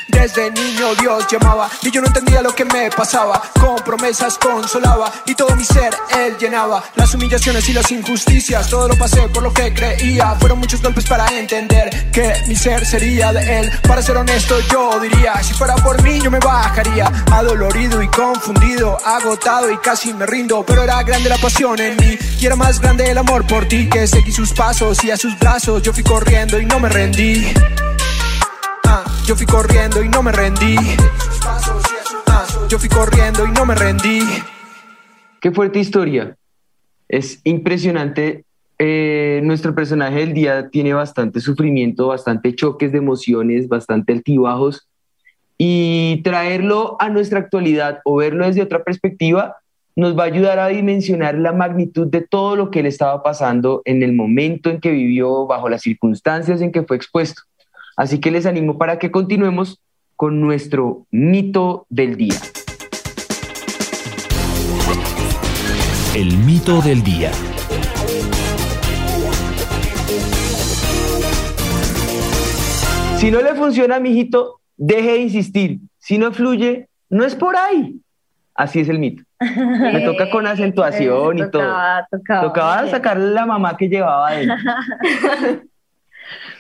Desde 0.08 0.50
niño 0.50 0.94
Dios 1.00 1.26
llamaba 1.30 1.68
y 1.82 1.90
yo 1.90 2.00
no 2.00 2.08
entendía 2.08 2.42
lo 2.42 2.54
que 2.54 2.64
me 2.64 2.90
pasaba. 2.90 3.42
Con 3.60 3.76
promesas 3.84 4.38
consolaba 4.38 5.12
y 5.26 5.34
todo 5.34 5.54
mi 5.54 5.64
ser 5.64 5.94
Él 6.16 6.36
llenaba. 6.38 6.82
Las 6.96 7.14
humillaciones 7.14 7.68
y 7.68 7.72
las 7.72 7.90
injusticias, 7.90 8.68
todo 8.68 8.88
lo 8.88 8.96
pasé 8.96 9.28
por 9.28 9.42
lo 9.42 9.52
que 9.52 9.72
creía. 9.72 10.34
Fueron 10.40 10.58
muchos 10.58 10.82
golpes 10.82 11.04
para 11.06 11.26
entender 11.38 12.10
que 12.10 12.34
mi 12.46 12.56
ser 12.56 12.84
sería 12.86 13.32
de 13.32 13.60
Él. 13.60 13.70
Para 13.86 14.02
ser 14.02 14.16
honesto, 14.16 14.58
yo 14.72 14.98
diría: 15.00 15.42
si 15.42 15.54
fuera 15.54 15.74
por 15.76 16.02
mí, 16.02 16.20
yo 16.20 16.30
me 16.30 16.38
bajaría. 16.38 17.12
Adolorido 17.30 18.02
y 18.02 18.08
confundido, 18.08 18.98
agotado 19.04 19.70
y 19.70 19.78
casi 19.78 20.12
me 20.14 20.26
rindo. 20.26 20.64
Pero 20.66 20.82
era 20.82 21.02
grande 21.02 21.28
la 21.28 21.38
pasión 21.38 21.78
en 21.80 21.96
mí 21.96 22.18
y 22.40 22.46
era 22.46 22.56
más 22.56 22.80
grande 22.80 23.10
el 23.10 23.18
amor 23.18 23.46
por 23.46 23.66
ti 23.66 23.88
que 23.88 24.06
seguí 24.06 24.32
sus 24.32 24.52
pasos 24.52 25.02
y 25.04 25.10
a 25.10 25.16
sus 25.16 25.38
brazos 25.38 25.82
yo 25.82 25.92
fui 25.92 26.02
corriendo 26.02 26.58
y 26.58 26.66
no 26.66 26.80
me 26.80 26.88
rendí. 26.88 27.52
Yo 29.28 29.37
fui 29.37 29.44
corriendo 29.44 30.02
y 30.02 30.08
no 30.08 30.23
me 30.23 30.32
rendí. 30.32 30.75
Yo 32.66 32.78
fui 32.78 32.88
corriendo 32.88 33.44
y 33.44 33.50
no 33.50 33.66
me 33.66 33.75
rendí. 33.75 34.20
Qué 35.38 35.50
fuerte 35.50 35.80
historia. 35.80 36.35
Es 37.11 37.42
impresionante. 37.44 38.47
Eh, 38.78 39.42
nuestro 39.44 39.75
personaje 39.75 40.20
del 40.20 40.32
día 40.32 40.70
tiene 40.70 40.94
bastante 40.94 41.40
sufrimiento, 41.40 42.06
bastante 42.06 42.54
choques 42.54 42.90
de 42.90 42.97
emociones, 42.97 43.68
bastante 43.68 44.14
altibajos. 44.14 44.88
Y 45.58 46.23
traerlo 46.25 46.97
a 46.99 47.11
nuestra 47.11 47.40
actualidad 47.40 48.00
o 48.06 48.16
verlo 48.16 48.47
desde 48.47 48.62
otra 48.62 48.82
perspectiva 48.82 49.56
nos 49.94 50.18
va 50.18 50.23
a 50.23 50.28
ayudar 50.28 50.58
a 50.58 50.68
dimensionar 50.68 51.35
la 51.35 51.52
magnitud 51.52 52.06
de 52.06 52.23
todo 52.23 52.56
lo 52.56 52.70
que 52.70 52.80
él 52.80 52.87
estaba 52.87 53.23
pasando 53.23 53.82
en 53.85 54.02
el 54.02 54.14
momento 54.14 54.70
en 54.70 54.80
que 54.80 54.90
vivió, 54.90 55.47
bajo 55.47 55.68
las 55.68 55.82
circunstancias 55.82 56.62
en 56.62 56.73
que 56.73 56.82
fue 56.82 56.97
expuesto. 56.97 57.42
Así 57.99 58.21
que 58.21 58.31
les 58.31 58.47
animo 58.47 58.78
para 58.78 59.00
que 59.00 59.11
continuemos 59.11 59.83
con 60.14 60.40
nuestro 60.40 61.09
mito 61.11 61.85
del 61.88 62.17
día. 62.17 62.37
El 66.14 66.38
mito 66.38 66.81
del 66.81 67.02
día. 67.02 67.33
Si 73.17 73.33
no 73.33 73.43
le 73.43 73.57
funciona, 73.57 73.99
mijito, 73.99 74.61
deje 74.76 75.14
de 75.14 75.19
insistir. 75.19 75.81
Si 75.99 76.19
no 76.19 76.31
fluye, 76.31 76.88
no 77.11 77.25
es 77.25 77.35
por 77.35 77.57
ahí. 77.57 78.00
Así 78.55 78.78
es 78.78 78.88
el 78.88 79.00
mito. 79.00 79.25
Me 79.40 80.02
toca 80.02 80.31
con 80.31 80.47
acentuación 80.47 81.38
y 81.38 81.50
todo. 81.50 81.62
Tocaba, 81.62 82.43
tocaba 82.43 82.87
sacar 82.87 83.19
la 83.19 83.45
mamá 83.45 83.76
que 83.76 83.88
llevaba 83.88 84.37
él. 84.37 84.52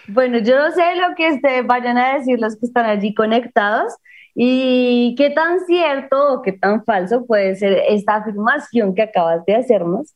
bueno, 0.08 0.38
yo 0.38 0.58
no 0.58 0.70
sé 0.72 0.96
lo 0.96 1.14
que 1.14 1.32
ustedes 1.32 1.66
vayan 1.66 1.98
a 1.98 2.14
decir 2.14 2.40
los 2.40 2.56
que 2.56 2.66
están 2.66 2.86
allí 2.86 3.14
conectados 3.14 3.94
y 4.34 5.14
qué 5.16 5.30
tan 5.30 5.60
cierto 5.66 6.34
o 6.34 6.42
qué 6.42 6.52
tan 6.52 6.84
falso 6.84 7.26
puede 7.26 7.56
ser 7.56 7.82
esta 7.88 8.16
afirmación 8.16 8.94
que 8.94 9.02
acabas 9.02 9.44
de 9.44 9.56
hacernos. 9.56 10.14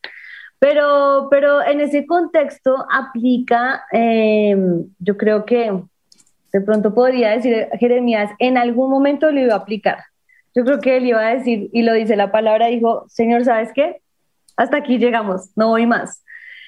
Pero, 0.59 1.27
pero 1.31 1.61
en 1.61 1.81
ese 1.81 2.07
contexto 2.07 2.87
aplica, 2.91 3.85
em, 3.91 4.85
yo 5.01 5.17
creo 5.17 5.45
que 5.45 5.83
de 6.53 6.61
pronto 6.61 6.95
podría 6.95 7.31
decir 7.31 7.69
Jeremías, 7.81 8.31
en 8.39 8.57
algún 8.59 8.91
momento 8.91 9.31
lo 9.33 9.41
iba 9.41 9.55
a 9.55 9.59
aplicar. 9.59 9.99
Yo 10.55 10.65
creo 10.65 10.79
que 10.79 10.99
él 10.99 11.07
iba 11.07 11.21
a 11.21 11.35
decir, 11.35 11.69
y 11.73 11.83
lo 11.83 11.93
dice 11.95 12.15
la 12.15 12.31
palabra, 12.31 12.67
dijo, 12.67 13.07
Señor, 13.09 13.45
¿sabes 13.45 13.71
qué? 13.75 14.03
Hasta 14.57 14.77
aquí 14.77 14.99
llegamos, 14.99 15.51
no 15.57 15.69
voy 15.69 15.87
más. 15.87 16.22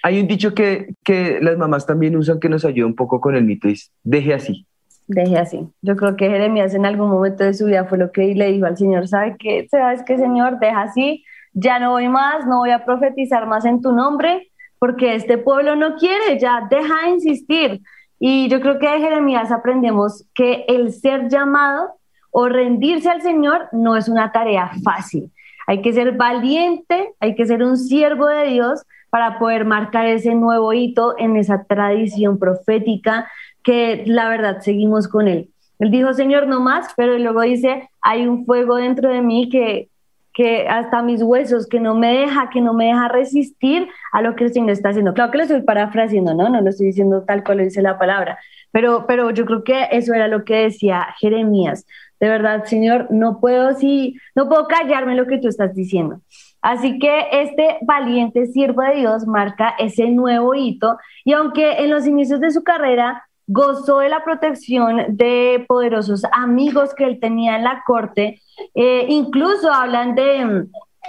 Hay 0.05 0.21
un 0.21 0.27
dicho 0.27 0.55
que, 0.55 0.95
que 1.03 1.39
las 1.41 1.57
mamás 1.57 1.87
también 1.87 2.15
usan 2.15 2.39
que 2.39 2.51
nos 2.51 2.67
ayuda 2.67 2.87
un 2.87 2.95
poco 2.95 3.23
con 3.23 3.35
el 3.37 3.45
mito, 3.45 3.69
es 3.69 3.91
deje 4.03 4.35
así. 4.35 4.67
Deje 5.07 5.39
así. 5.39 5.67
Yo 5.81 5.97
creo 5.97 6.15
que 6.15 6.29
Jeremías 6.29 6.75
en 6.75 6.85
algún 6.85 7.09
momento 7.09 7.43
de 7.43 7.55
su 7.55 7.65
vida 7.65 7.87
fue 7.87 7.97
lo 7.97 8.13
que 8.13 8.35
le 8.35 8.53
dijo 8.53 8.67
al 8.67 8.77
Señor, 8.77 9.09
¿sabe 9.09 9.37
qué? 9.39 9.67
¿Sabes 9.71 10.03
qué, 10.03 10.19
Señor? 10.19 10.59
Deja 10.59 10.83
así, 10.83 11.25
ya 11.55 11.79
no 11.79 11.93
voy 11.93 12.09
más, 12.09 12.47
no 12.47 12.59
voy 12.59 12.71
a 12.71 12.85
profetizar 12.85 13.47
más 13.47 13.65
en 13.65 13.81
tu 13.81 13.93
nombre, 13.93 14.51
porque 14.79 15.15
este 15.15 15.39
pueblo 15.39 15.75
no 15.75 15.97
quiere, 15.97 16.39
ya 16.39 16.69
deja 16.69 17.07
de 17.07 17.11
insistir. 17.13 17.81
Y 18.19 18.49
yo 18.49 18.61
creo 18.61 18.79
que 18.79 18.91
de 18.91 19.01
Jeremías 19.01 19.51
aprendemos 19.51 20.27
que 20.35 20.67
el 20.69 20.93
ser 20.93 21.31
llamado 21.31 21.95
o 22.31 22.51
rendirse 22.51 23.09
al 23.09 23.23
Señor 23.23 23.69
no 23.73 23.97
es 23.97 24.11
una 24.11 24.33
tarea 24.33 24.71
fácil. 24.85 25.33
Hay 25.67 25.81
que 25.81 25.95
ser 25.95 26.13
valiente, 26.13 27.15
hay 27.21 27.35
que 27.35 27.47
ser 27.47 27.63
un 27.63 27.79
siervo 27.79 28.27
de 28.27 28.49
Dios 28.49 28.85
para 29.15 29.39
poder 29.39 29.65
marcar 29.65 30.09
ese 30.09 30.35
nuevo 30.35 30.73
hito 30.73 31.15
en 31.19 31.37
esa 31.37 31.63
tradición 31.63 32.37
profética 32.37 33.31
que 33.63 34.03
la 34.07 34.29
verdad 34.29 34.59
seguimos 34.61 35.07
con 35.07 35.29
él. 35.29 35.51
Él 35.79 35.93
dijo, 35.93 36.13
Señor, 36.15 36.49
no 36.49 36.59
más, 36.59 36.89
pero 36.97 37.17
luego 37.17 37.43
dice, 37.43 37.89
hay 38.01 38.27
un 38.27 38.45
fuego 38.45 38.75
dentro 38.75 39.09
de 39.09 39.23
mí 39.23 39.49
que, 39.49 39.89
que 40.33 40.67
hasta 40.67 41.01
mis 41.01 41.23
huesos, 41.23 41.69
que 41.69 41.79
no 41.79 41.95
me 41.95 42.13
deja, 42.13 42.51
que 42.51 42.61
no 42.61 42.75
me 42.75 42.87
deja 42.87 43.07
resistir 43.07 43.89
a 44.11 44.21
lo 44.21 44.35
que 44.35 44.47
el 44.47 44.53
Señor 44.53 44.71
está 44.71 44.89
haciendo. 44.89 45.15
Claro 45.15 45.31
que 45.31 45.39
lo 45.39 45.45
estoy 45.45 45.63
parafraseando, 45.63 46.35
¿no? 46.35 46.49
No 46.49 46.61
lo 46.61 46.71
estoy 46.71 46.87
diciendo 46.87 47.23
tal 47.23 47.45
cual 47.45 47.59
lo 47.59 47.63
dice 47.63 47.83
la 47.83 47.97
palabra, 47.97 48.41
pero, 48.73 49.05
pero 49.07 49.31
yo 49.31 49.47
creo 49.47 49.63
que 49.63 49.91
eso 49.93 50.13
era 50.13 50.27
lo 50.27 50.45
que 50.45 50.57
decía 50.57 51.07
Jeremías. 51.21 51.87
De 52.25 52.31
verdad, 52.31 52.65
Señor, 52.65 53.09
no 53.11 53.39
puedo, 53.39 53.75
sí, 53.75 54.19
no 54.35 54.49
puedo 54.49 54.67
callarme 54.67 55.15
lo 55.15 55.27
que 55.27 55.37
tú 55.37 55.49
estás 55.49 55.75
diciendo. 55.75 56.23
Así 56.63 56.99
que 56.99 57.27
este 57.33 57.77
valiente 57.83 58.47
siervo 58.47 58.81
de 58.81 58.95
Dios 58.95 59.27
marca 59.27 59.75
ese 59.79 60.09
nuevo 60.09 60.55
hito 60.55 60.97
y 61.27 61.35
aunque 61.35 61.85
en 61.85 61.91
los 61.91 62.07
inicios 62.07 62.41
de 62.41 62.51
su 62.51 62.65
carrera 62.65 63.27
gozó 63.47 63.99
de 63.99 64.09
la 64.09 64.25
protección 64.25 65.05
de 65.19 65.67
poderosos 65.69 66.23
amigos 66.33 66.95
que 66.95 67.05
él 67.05 67.21
tenía 67.21 67.57
en 67.57 67.65
la 67.65 67.83
corte, 67.87 68.41
eh, 68.75 69.05
incluso 69.11 69.71
hablan 69.71 70.15
de, 70.15 70.65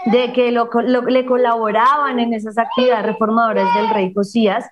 de 0.08 0.34
que 0.34 0.52
le 0.52 1.26
colaboraban 1.26 2.20
en 2.20 2.34
esas 2.34 2.58
actividades 2.58 3.06
reformadoras 3.06 3.74
del 3.74 3.90
rey 3.92 4.14
Josías. 4.14 4.70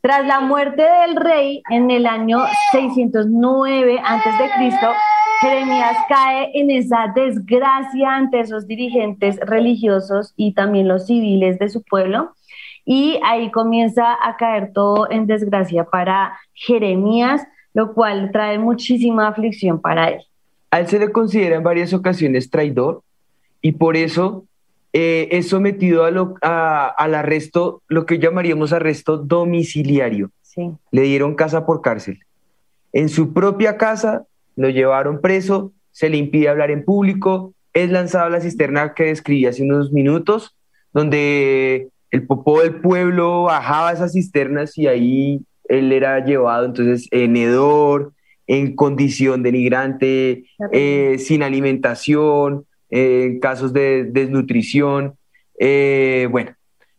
Tras 0.00 0.26
la 0.26 0.40
muerte 0.40 0.82
del 0.82 1.14
rey 1.14 1.62
en 1.70 1.92
el 1.92 2.04
año 2.06 2.38
609 2.72 4.00
a.C., 4.04 5.13
Jeremías 5.44 5.96
cae 6.08 6.50
en 6.54 6.70
esa 6.70 7.12
desgracia 7.14 8.16
ante 8.16 8.40
esos 8.40 8.66
dirigentes 8.66 9.36
religiosos 9.40 10.32
y 10.36 10.54
también 10.54 10.88
los 10.88 11.06
civiles 11.06 11.58
de 11.58 11.68
su 11.68 11.82
pueblo. 11.82 12.34
Y 12.86 13.20
ahí 13.22 13.50
comienza 13.50 14.16
a 14.22 14.36
caer 14.38 14.72
todo 14.72 15.10
en 15.10 15.26
desgracia 15.26 15.84
para 15.84 16.38
Jeremías, 16.54 17.46
lo 17.74 17.92
cual 17.92 18.30
trae 18.32 18.58
muchísima 18.58 19.28
aflicción 19.28 19.82
para 19.82 20.08
él. 20.08 20.22
A 20.70 20.80
él 20.80 20.86
se 20.86 20.98
le 20.98 21.12
considera 21.12 21.56
en 21.56 21.62
varias 21.62 21.92
ocasiones 21.92 22.48
traidor 22.48 23.02
y 23.60 23.72
por 23.72 23.96
eso 23.96 24.46
eh, 24.94 25.28
es 25.30 25.48
sometido 25.48 26.04
al 26.04 27.14
arresto, 27.14 27.82
lo 27.88 28.06
que 28.06 28.18
llamaríamos 28.18 28.72
arresto 28.72 29.18
domiciliario. 29.18 30.30
Le 30.90 31.02
dieron 31.02 31.34
casa 31.34 31.66
por 31.66 31.82
cárcel. 31.82 32.20
En 32.94 33.10
su 33.10 33.34
propia 33.34 33.76
casa 33.76 34.24
lo 34.56 34.68
llevaron 34.70 35.20
preso, 35.20 35.72
se 35.90 36.08
le 36.08 36.16
impide 36.16 36.48
hablar 36.48 36.70
en 36.70 36.84
público, 36.84 37.54
es 37.72 37.90
lanzado 37.90 38.26
a 38.26 38.30
la 38.30 38.40
cisterna 38.40 38.94
que 38.94 39.04
describí 39.04 39.46
hace 39.46 39.62
unos 39.62 39.92
minutos, 39.92 40.56
donde 40.92 41.88
el 42.10 42.26
popó 42.26 42.60
del 42.60 42.80
pueblo 42.80 43.44
bajaba 43.44 43.92
esas 43.92 44.12
cisternas 44.12 44.78
y 44.78 44.86
ahí 44.86 45.40
él 45.68 45.92
era 45.92 46.24
llevado 46.24 46.66
entonces 46.66 47.08
en 47.10 47.36
hedor, 47.36 48.12
en 48.46 48.76
condición 48.76 49.42
denigrante, 49.42 50.44
eh, 50.72 51.16
sin 51.18 51.42
alimentación, 51.42 52.66
eh, 52.90 53.24
en 53.24 53.40
casos 53.40 53.72
de 53.72 54.04
desnutrición, 54.04 55.14
eh, 55.58 56.28
bueno, 56.30 56.54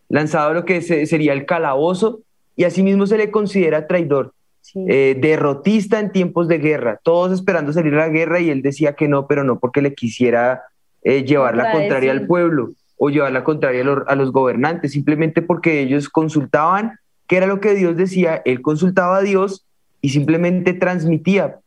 lanzado 0.09 0.50
a 0.50 0.53
lo 0.53 0.65
que 0.65 0.81
sería 0.81 1.33
el 1.33 1.45
calabozo 1.45 2.21
y 2.55 2.63
asimismo 2.63 3.05
se 3.05 3.17
le 3.17 3.31
considera 3.31 3.88
traidor, 3.88 4.33
derrotista 4.74 6.00
en 6.00 6.12
tiempos 6.12 6.48
de 6.48 6.57
guerra, 6.57 7.00
todos 7.03 7.31
esperando 7.31 7.72
salir 7.72 7.93
a 7.95 8.07
la 8.07 8.10
guerra 8.10 8.39
y 8.39 8.50
él 8.50 8.62
decía 8.62 8.93
que 8.93 9.07
no, 9.07 9.27
pero 9.27 9.43
no 9.43 9.60
porque 9.60 9.81
le 9.81 9.93
quisiera 9.93 10.63
llevar 11.03 11.55
la 11.55 11.72
contraria 11.72 12.12
al 12.12 12.25
pueblo 12.25 12.74
o 12.98 13.10
llevar 13.10 13.31
la 13.31 13.43
contraria 13.43 13.86
a 14.07 14.15
los 14.15 14.31
gobernantes, 14.31 14.93
simplemente 14.93 15.41
porque 15.41 15.81
ellos 15.81 16.10
consultaban 16.10 17.00
qué 17.27 17.38
era 17.38 17.48
lo 17.48 17.60
que 17.60 17.74
Dios 17.74 17.98
decía, 17.98 18.41
él 18.45 18.62
consultaba 18.62 19.17
a 19.17 19.22
Dios 19.22 19.65
y 20.01 20.10
simplemente 20.10 20.74
transmitía. 20.74 21.60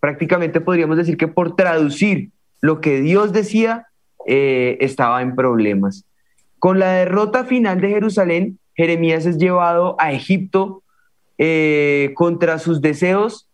Prácticamente 0.00 0.60
podríamos 0.60 0.96
decir 0.96 1.16
que 1.16 1.28
por 1.28 1.56
traducir 1.56 2.30
lo 2.60 2.80
que 2.80 3.00
Dios 3.00 3.32
decía, 3.32 3.86
eh, 4.26 4.78
estaba 4.80 5.22
en 5.22 5.34
problemas. 5.34 6.04
Con 6.58 6.78
la 6.78 6.92
derrota 6.92 7.44
final 7.44 7.80
de 7.80 7.90
Jerusalén, 7.90 8.58
Jeremías 8.74 9.26
es 9.26 9.38
llevado 9.38 9.96
a 9.98 10.12
Egipto 10.12 10.82
eh, 11.38 12.12
contra 12.14 12.58
sus 12.58 12.80
deseos 12.80 13.48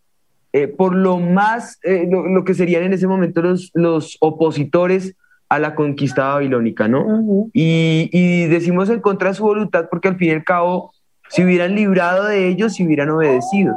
eh, 0.53 0.67
por 0.67 0.95
lo 0.95 1.17
más, 1.17 1.79
lo, 1.83 2.43
que 2.43 2.53
serían 2.53 2.83
en 2.83 2.93
ese 2.93 3.07
momento 3.07 3.41
los, 3.41 3.71
los 3.73 4.17
opositores 4.19 5.15
a 5.47 5.59
la 5.59 5.75
conquista 5.75 6.27
babilónica, 6.33 6.89
¿no? 6.89 7.47
y, 7.53 8.09
y, 8.11 8.47
decimos 8.47 8.89
en 8.89 8.99
contra 8.99 9.29
de 9.29 9.35
su 9.35 9.43
voluntad 9.43 9.87
porque 9.89 10.09
al 10.09 10.17
fin 10.17 10.29
y 10.29 10.31
al 10.31 10.43
cabo, 10.43 10.93
si 11.29 11.43
hubieran 11.43 11.75
librado 11.75 12.25
de 12.25 12.49
ellos, 12.49 12.73
si 12.73 12.85
hubieran 12.85 13.09
obedecido 13.09 13.75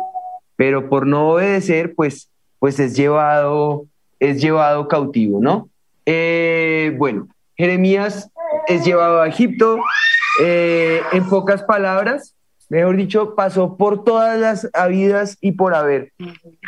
pero 0.56 0.88
por 0.88 1.06
no 1.06 1.30
obedecer, 1.30 1.94
pues, 1.94 2.30
pues 2.58 2.78
es, 2.78 2.96
llevado, 2.96 3.87
es 4.20 4.40
llevado 4.40 4.88
cautivo, 4.88 5.40
¿no? 5.40 5.68
Eh, 6.06 6.94
bueno, 6.99 7.28
Jeremías 7.56 8.30
es 8.68 8.84
llevado 8.84 9.20
a 9.20 9.28
Egipto, 9.28 9.78
eh, 10.40 11.00
en 11.12 11.28
pocas 11.28 11.62
palabras, 11.62 12.34
mejor 12.75 12.97
dicho, 12.97 13.35
pasó 13.37 13.76
por 13.76 14.02
todas 14.02 14.38
las 14.40 14.69
habidas 14.73 15.38
y 15.40 15.52
por 15.52 15.75
haber, 15.75 16.12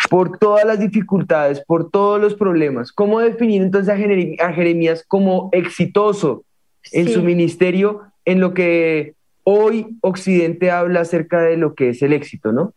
por 0.08 0.38
todas 0.38 0.64
las 0.64 0.78
dificultades, 0.78 1.60
por 1.66 1.90
todos 1.90 2.20
los 2.20 2.34
problemas. 2.34 2.92
¿Cómo 2.92 3.18
definir 3.18 3.62
entonces 3.62 3.92
a, 3.92 4.52
Jeremías 4.52 5.04
como 5.08 5.48
exitoso 5.52 6.44
en 6.92 7.08
su 7.08 7.22
ministerio, 7.22 8.02
en 8.24 8.38
lo 8.38 8.54
que 8.54 9.14
hoy 9.42 9.98
Occidente 10.00 10.70
habla 10.70 11.00
acerca 11.00 11.40
de 11.40 11.56
lo 11.56 11.74
que 11.74 11.88
es 11.88 12.02
el 12.02 12.12
éxito, 12.12 12.52
¿no? 12.52 12.72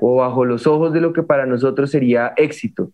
o 0.00 0.16
bajo 0.16 0.44
los 0.44 0.66
ojos 0.66 0.92
de 0.92 1.00
lo 1.00 1.12
que 1.12 1.22
para 1.22 1.46
nosotros 1.46 1.90
sería 1.90 2.32
éxito, 2.36 2.92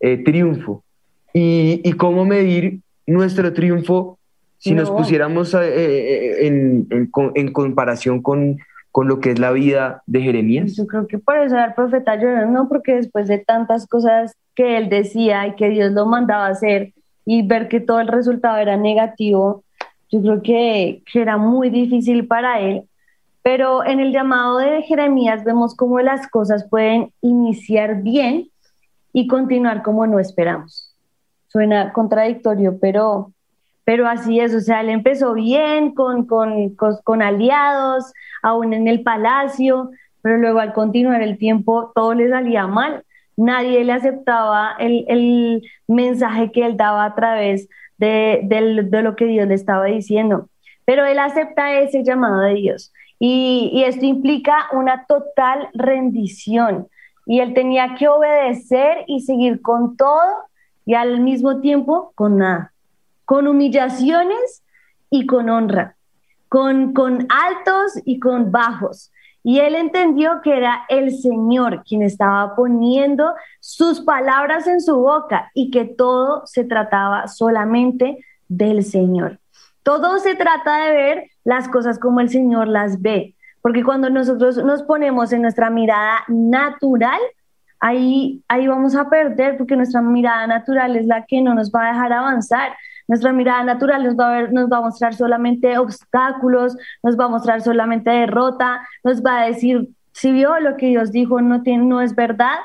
eh, 0.00 0.18
triunfo. 0.18 0.84
Y, 1.32 1.92
cómo 1.94 2.24
medir 2.24 2.80
nuestro 3.06 3.52
triunfo 3.52 4.18
si 4.58 4.74
nos 4.74 4.90
pusiéramos 4.90 5.54
eh, 5.54 6.44
eh, 6.44 6.46
en, 6.46 7.52
comparación 7.52 8.22
con, 8.22 8.58
con 8.94 9.08
lo 9.08 9.18
que 9.18 9.32
es 9.32 9.40
la 9.40 9.50
vida 9.50 10.04
de 10.06 10.20
Jeremías? 10.20 10.76
Yo 10.76 10.86
creo 10.86 11.08
que 11.08 11.18
por 11.18 11.36
eso 11.36 11.56
era 11.56 11.64
el 11.64 11.74
profeta 11.74 12.16
no 12.46 12.68
porque 12.68 12.94
después 12.94 13.26
de 13.26 13.38
tantas 13.38 13.88
cosas 13.88 14.36
que 14.54 14.76
él 14.76 14.88
decía 14.88 15.48
y 15.48 15.56
que 15.56 15.68
Dios 15.68 15.90
lo 15.90 16.06
mandaba 16.06 16.46
a 16.46 16.50
hacer 16.50 16.92
y 17.26 17.44
ver 17.44 17.66
que 17.68 17.80
todo 17.80 17.98
el 17.98 18.06
resultado 18.06 18.58
era 18.58 18.76
negativo, 18.76 19.64
yo 20.10 20.22
creo 20.22 20.42
que, 20.42 21.02
que 21.10 21.20
era 21.20 21.36
muy 21.36 21.70
difícil 21.70 22.28
para 22.28 22.60
él 22.60 22.84
pero 23.44 23.84
en 23.84 24.00
el 24.00 24.10
llamado 24.10 24.56
de 24.56 24.80
Jeremías 24.84 25.44
vemos 25.44 25.76
cómo 25.76 26.00
las 26.00 26.28
cosas 26.28 26.66
pueden 26.66 27.12
iniciar 27.20 28.02
bien 28.02 28.48
y 29.12 29.26
continuar 29.26 29.82
como 29.82 30.06
no 30.06 30.18
esperamos. 30.18 30.96
Suena 31.48 31.92
contradictorio, 31.92 32.78
pero, 32.80 33.33
pero 33.84 34.08
así 34.08 34.40
es. 34.40 34.54
O 34.54 34.60
sea, 34.60 34.80
él 34.80 34.90
empezó 34.90 35.34
bien 35.34 35.94
con, 35.94 36.26
con, 36.26 36.74
con, 36.74 37.22
aliados, 37.22 38.12
aún 38.42 38.72
en 38.72 38.88
el 38.88 39.02
palacio, 39.02 39.90
pero 40.22 40.38
luego 40.38 40.58
al 40.60 40.72
continuar 40.72 41.22
el 41.22 41.38
tiempo 41.38 41.92
todo 41.94 42.14
le 42.14 42.28
salía 42.28 42.66
mal. 42.66 43.04
nadie 43.36 43.84
le 43.84 43.92
aceptaba 43.92 44.76
el, 44.78 45.62
mensaje 45.86 46.50
que 46.52 46.64
él 46.64 46.76
daba 46.76 47.04
a 47.04 47.14
través 47.14 47.68
de, 47.98 48.40
de, 48.44 49.02
lo 49.02 49.16
que 49.16 49.26
Dios 49.26 49.48
le 49.48 49.54
estaba 49.54 49.86
diciendo. 49.86 50.48
Pero 50.84 51.04
él 51.04 51.18
acepta 51.18 51.78
ese 51.80 52.04
llamado 52.04 52.40
de 52.40 52.54
Dios. 52.54 52.92
Y, 53.18 53.70
y 53.72 53.84
esto 53.84 54.04
implica 54.04 54.66
una 54.72 55.06
total 55.06 55.68
rendición. 55.74 56.88
Y 57.26 57.40
él 57.40 57.54
tenía 57.54 57.94
que 57.94 58.08
obedecer 58.08 59.04
y 59.06 59.20
seguir 59.20 59.62
con 59.62 59.96
todo 59.96 60.20
y 60.86 60.94
al 60.94 61.20
mismo 61.20 61.60
tiempo 61.60 62.12
con 62.14 62.38
nada, 62.38 62.73
con 63.24 63.48
humillaciones 63.48 64.62
y 65.10 65.26
con 65.26 65.48
honra, 65.50 65.96
con, 66.48 66.92
con 66.92 67.26
altos 67.30 68.00
y 68.04 68.18
con 68.18 68.50
bajos. 68.52 69.10
Y 69.42 69.60
él 69.60 69.74
entendió 69.74 70.40
que 70.42 70.56
era 70.56 70.86
el 70.88 71.14
Señor 71.16 71.84
quien 71.84 72.02
estaba 72.02 72.56
poniendo 72.56 73.34
sus 73.60 74.00
palabras 74.00 74.66
en 74.66 74.80
su 74.80 74.96
boca 74.96 75.50
y 75.52 75.70
que 75.70 75.84
todo 75.84 76.46
se 76.46 76.64
trataba 76.64 77.28
solamente 77.28 78.24
del 78.48 78.82
Señor. 78.84 79.38
Todo 79.82 80.18
se 80.18 80.34
trata 80.34 80.86
de 80.86 80.96
ver 80.96 81.24
las 81.44 81.68
cosas 81.68 81.98
como 81.98 82.20
el 82.20 82.30
Señor 82.30 82.68
las 82.68 83.02
ve, 83.02 83.34
porque 83.60 83.84
cuando 83.84 84.08
nosotros 84.08 84.56
nos 84.64 84.82
ponemos 84.82 85.30
en 85.32 85.42
nuestra 85.42 85.68
mirada 85.68 86.24
natural, 86.28 87.20
ahí, 87.80 88.42
ahí 88.48 88.66
vamos 88.66 88.96
a 88.96 89.10
perder, 89.10 89.58
porque 89.58 89.76
nuestra 89.76 90.00
mirada 90.00 90.46
natural 90.46 90.96
es 90.96 91.06
la 91.06 91.26
que 91.26 91.42
no 91.42 91.54
nos 91.54 91.70
va 91.70 91.84
a 91.84 91.92
dejar 91.92 92.12
avanzar. 92.14 92.74
Nuestra 93.06 93.32
mirada 93.32 93.62
natural 93.64 94.04
nos 94.04 94.16
va, 94.16 94.28
a 94.28 94.32
ver, 94.32 94.52
nos 94.52 94.70
va 94.70 94.78
a 94.78 94.82
mostrar 94.82 95.14
solamente 95.14 95.78
obstáculos, 95.78 96.76
nos 97.02 97.18
va 97.18 97.26
a 97.26 97.28
mostrar 97.28 97.60
solamente 97.60 98.10
derrota, 98.10 98.86
nos 99.02 99.22
va 99.22 99.42
a 99.42 99.46
decir, 99.46 99.88
si 100.12 100.32
vio 100.32 100.58
lo 100.60 100.76
que 100.76 100.86
Dios 100.86 101.12
dijo 101.12 101.40
no, 101.40 101.62
tiene, 101.62 101.84
no 101.84 102.00
es 102.00 102.14
verdad, 102.14 102.56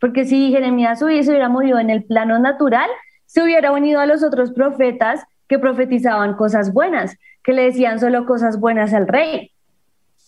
porque 0.00 0.24
si 0.24 0.50
Jeremías 0.50 1.00
hubiese 1.02 1.30
hubiera 1.30 1.48
movido 1.48 1.78
en 1.78 1.90
el 1.90 2.04
plano 2.04 2.38
natural, 2.38 2.88
se 3.26 3.42
hubiera 3.42 3.72
unido 3.72 4.00
a 4.00 4.06
los 4.06 4.22
otros 4.22 4.52
profetas 4.52 5.24
que 5.48 5.58
profetizaban 5.58 6.34
cosas 6.34 6.72
buenas, 6.72 7.16
que 7.42 7.52
le 7.52 7.62
decían 7.62 8.00
solo 8.00 8.26
cosas 8.26 8.58
buenas 8.58 8.92
al 8.94 9.06
rey. 9.06 9.52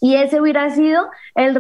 Y 0.01 0.17
ese 0.17 0.41
hubiera 0.41 0.71
sido 0.71 1.09
el, 1.35 1.59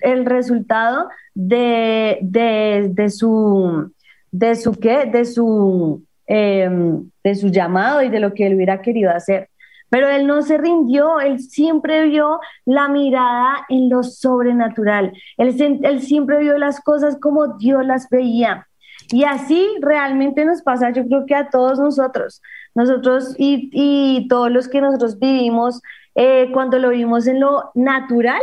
el 0.00 0.24
resultado 0.24 1.08
de, 1.34 2.18
de, 2.22 3.10
su, 3.10 3.92
de 4.30 4.56
su, 4.56 4.72
¿qué? 4.72 5.04
De 5.06 5.24
su 5.24 6.02
Em, 6.26 7.10
de 7.22 7.34
su 7.34 7.48
llamado 7.48 8.00
y 8.00 8.08
de 8.08 8.18
lo 8.18 8.32
que 8.32 8.46
él 8.46 8.54
hubiera 8.54 8.80
querido 8.80 9.10
hacer. 9.10 9.50
Pero 9.90 10.08
él 10.08 10.26
no 10.26 10.40
se 10.40 10.56
rindió, 10.56 11.20
él 11.20 11.38
siempre 11.38 12.06
vio 12.08 12.40
la 12.64 12.88
mirada 12.88 13.66
en 13.68 13.90
lo 13.90 14.02
sobrenatural, 14.02 15.12
él, 15.36 16.00
siempre 16.00 16.38
vio 16.38 16.56
las 16.56 16.80
cosas 16.80 17.18
como 17.20 17.58
Dios 17.58 17.84
las 17.84 18.08
veía. 18.08 18.66
Y 19.10 19.24
así 19.24 19.68
realmente 19.82 20.46
nos 20.46 20.62
pasa, 20.62 20.90
yo 20.90 21.06
creo 21.06 21.26
que 21.26 21.34
a 21.34 21.50
todos 21.50 21.78
nosotros, 21.78 22.40
nosotros 22.74 23.34
y, 23.36 23.68
y 23.72 24.26
todos 24.28 24.50
los 24.50 24.68
que 24.68 24.80
nosotros 24.80 25.18
vivimos, 25.18 25.82
eh, 26.14 26.50
cuando 26.52 26.78
lo 26.78 26.88
vimos 26.88 27.26
en 27.26 27.40
lo 27.40 27.70
natural, 27.74 28.40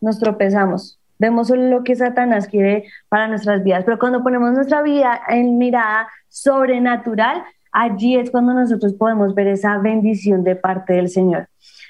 nos 0.00 0.18
tropezamos. 0.18 0.99
Vemos 1.20 1.48
solo 1.48 1.68
lo 1.68 1.84
que 1.84 1.94
Satanás 1.94 2.48
quiere 2.48 2.84
para 3.10 3.28
nuestras 3.28 3.62
vidas, 3.62 3.84
pero 3.84 3.98
cuando 3.98 4.22
ponemos 4.22 4.52
nuestra 4.52 4.80
vida 4.80 5.20
en 5.28 5.58
mirada 5.58 6.08
sobrenatural, 6.28 7.44
allí 7.72 8.16
es 8.16 8.30
cuando 8.30 8.54
nosotros 8.54 8.94
podemos 8.94 9.34
ver 9.34 9.48
esa 9.48 9.76
bendición 9.78 10.42
de 10.42 10.56
parte 10.56 10.94
del 10.94 11.10
Señor. 11.10 11.48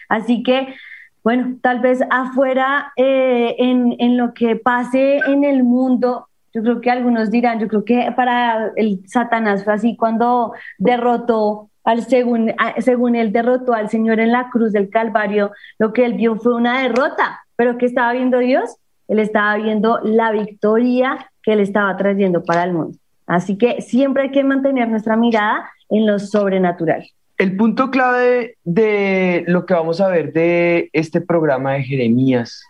Así 0.08 0.42
que, 0.42 0.75
bueno, 1.22 1.58
tal 1.62 1.78
vez 1.78 2.00
afuera, 2.10 2.93
eh, 2.97 3.54
en, 3.58 3.95
en 4.00 4.16
lo 4.16 4.34
que 4.34 4.56
pase 4.56 5.19
en 5.19 5.45
el 5.45 5.62
mundo, 5.62 6.26
yo 6.52 6.62
creo 6.62 6.80
que 6.80 6.90
algunos 6.90 7.30
dirán, 7.30 7.60
yo 7.60 7.69
creo 7.69 7.84
que 7.84 8.12
para 8.16 8.73
el 8.75 9.00
Satanás 9.06 9.62
fue 9.62 9.75
así 9.75 9.97
cuando 9.97 10.52
derrotó 10.76 11.71
al 11.84 12.02
según, 12.02 12.52
según 12.78 13.14
él 13.14 13.32
derrotó 13.32 13.75
al 13.75 13.88
Señor 13.88 14.21
en 14.21 14.32
la 14.32 14.50
cruz 14.50 14.73
del 14.73 14.90
Calvario, 14.90 15.52
lo 15.78 15.93
que 15.93 16.04
él 16.04 16.14
vio 16.14 16.36
fue 16.36 16.54
una 16.54 16.82
derrota, 16.82 17.40
pero 17.56 17.78
¿qué 17.78 17.86
estaba 17.86 18.12
viendo 18.12 18.38
Dios? 18.38 18.76
Él 19.10 19.18
estaba 19.18 19.56
viendo 19.56 19.99
la 20.04 20.30
victoria 20.30 21.30
que 21.42 21.54
él 21.54 21.60
estaba 21.60 21.96
trayendo 21.96 22.44
para 22.44 22.62
el 22.62 22.73
mundo. 22.73 22.96
Así 23.26 23.58
que 23.58 23.82
siempre 23.82 24.23
hay 24.23 24.30
que 24.30 24.44
mantener 24.44 24.88
nuestra 24.88 25.16
mirada 25.16 25.68
en 25.88 26.06
lo 26.06 26.20
sobrenatural. 26.20 27.04
El 27.36 27.56
punto 27.56 27.90
clave 27.90 28.54
de 28.62 29.42
lo 29.49 29.66
que 29.66 29.75
vamos 29.75 30.00
a 30.00 30.06
ver 30.06 30.32
de 30.32 30.90
este 30.92 31.20
programa 31.20 31.73
de 31.73 31.82
Jeremías 31.82 32.62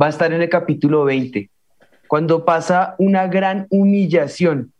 va 0.00 0.06
a 0.06 0.08
estar 0.08 0.32
en 0.32 0.42
el 0.42 0.48
capítulo 0.48 1.04
20, 1.04 1.48
cuando 2.08 2.44
pasa 2.44 2.96
una 2.98 3.28
gran 3.28 3.68
humillación. 3.70 4.72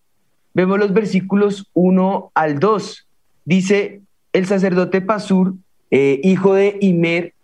Vemos 0.52 0.80
los 0.80 0.92
versículos 0.92 1.70
1 1.74 2.32
al 2.34 2.58
2. 2.58 3.06
Dice, 3.44 4.00
el 4.32 4.46
sacerdote 4.46 5.00
Pasur, 5.00 5.54
eh, 5.92 6.20
hijo 6.24 6.54
de 6.54 6.76
Imer, 6.80 7.34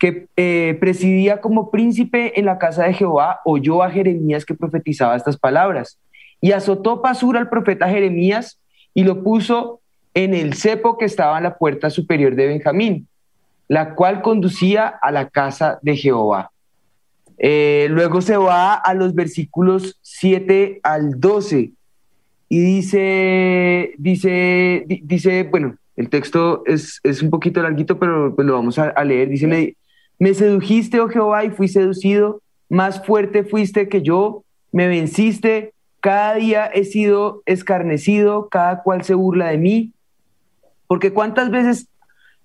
que 0.00 0.28
eh, 0.36 0.78
presidía 0.80 1.42
como 1.42 1.70
príncipe 1.70 2.40
en 2.40 2.46
la 2.46 2.58
casa 2.58 2.84
de 2.84 2.94
Jehová, 2.94 3.40
oyó 3.44 3.82
a 3.82 3.90
Jeremías 3.90 4.46
que 4.46 4.54
profetizaba 4.54 5.14
estas 5.14 5.36
palabras. 5.36 5.98
Y 6.40 6.52
azotó 6.52 7.02
Pasur 7.02 7.36
al 7.36 7.50
profeta 7.50 7.86
Jeremías 7.86 8.58
y 8.94 9.04
lo 9.04 9.22
puso 9.22 9.80
en 10.14 10.32
el 10.32 10.54
cepo 10.54 10.96
que 10.96 11.04
estaba 11.04 11.36
en 11.36 11.44
la 11.44 11.58
puerta 11.58 11.90
superior 11.90 12.34
de 12.34 12.46
Benjamín, 12.46 13.08
la 13.68 13.94
cual 13.94 14.22
conducía 14.22 14.88
a 14.88 15.12
la 15.12 15.28
casa 15.28 15.78
de 15.82 15.94
Jehová. 15.94 16.50
Eh, 17.36 17.88
luego 17.90 18.22
se 18.22 18.38
va 18.38 18.74
a 18.74 18.94
los 18.94 19.14
versículos 19.14 19.98
7 20.00 20.80
al 20.82 21.20
12 21.20 21.72
y 22.48 22.58
dice, 22.58 23.92
dice, 23.98 24.84
dice, 24.86 25.42
bueno, 25.42 25.76
el 25.94 26.08
texto 26.08 26.62
es, 26.64 27.00
es 27.02 27.20
un 27.22 27.28
poquito 27.28 27.62
larguito, 27.62 27.98
pero 27.98 28.34
pues 28.34 28.46
lo 28.46 28.54
vamos 28.54 28.78
a, 28.78 28.88
a 28.88 29.04
leer. 29.04 29.28
Dice, 29.28 29.46
me, 29.46 29.74
me 30.20 30.34
sedujiste, 30.34 31.00
oh 31.00 31.08
Jehová, 31.08 31.44
y 31.44 31.50
fui 31.50 31.66
seducido, 31.66 32.42
más 32.68 33.04
fuerte 33.04 33.42
fuiste 33.42 33.88
que 33.88 34.02
yo, 34.02 34.44
me 34.70 34.86
venciste, 34.86 35.72
cada 36.00 36.34
día 36.34 36.66
he 36.66 36.84
sido 36.84 37.42
escarnecido, 37.46 38.48
cada 38.48 38.82
cual 38.82 39.02
se 39.02 39.14
burla 39.14 39.48
de 39.48 39.58
mí, 39.58 39.92
porque 40.86 41.12
cuántas 41.12 41.50
veces, 41.50 41.88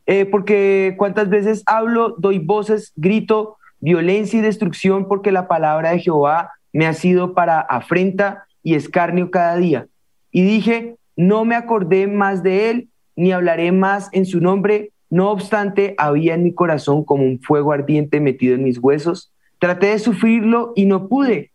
eh, 0.06 0.26
porque 0.26 0.96
cuántas 0.98 1.30
veces 1.30 1.64
hablo, 1.66 2.16
doy 2.18 2.40
voces, 2.40 2.94
grito, 2.96 3.58
violencia 3.82 4.40
y 4.40 4.42
destrucción, 4.42 5.08
porque 5.10 5.34
la 5.34 5.50
palabra 5.50 5.92
de 5.92 6.00
Jehová 6.00 6.54
me 6.72 6.88
ha 6.88 6.94
sido 6.94 7.34
para 7.34 7.60
afrenta 7.60 8.46
y 8.64 8.76
escarnio 8.76 9.32
cada 9.32 9.58
día. 9.58 9.88
Y 10.32 10.44
dije, 10.44 10.96
no 11.18 11.44
me 11.44 11.56
acordé 11.56 12.08
más 12.08 12.42
de 12.42 12.70
él, 12.70 12.90
ni 13.18 13.34
hablaré 13.34 13.74
más 13.74 14.10
en 14.14 14.26
su 14.26 14.40
nombre, 14.40 14.92
no 15.16 15.32
obstante, 15.32 15.96
había 15.98 16.34
en 16.34 16.44
mi 16.44 16.54
corazón 16.54 17.06
como 17.06 17.24
un 17.24 17.40
fuego 17.40 17.72
ardiente 17.72 18.20
metido 18.20 18.54
en 18.54 18.66
mis 18.66 18.80
huesos. 18.80 19.32
Traté 19.60 19.88
de 19.88 20.00
sufrirlo 20.00 20.74
y 20.76 20.88
no 20.88 21.08
pude, 21.08 21.52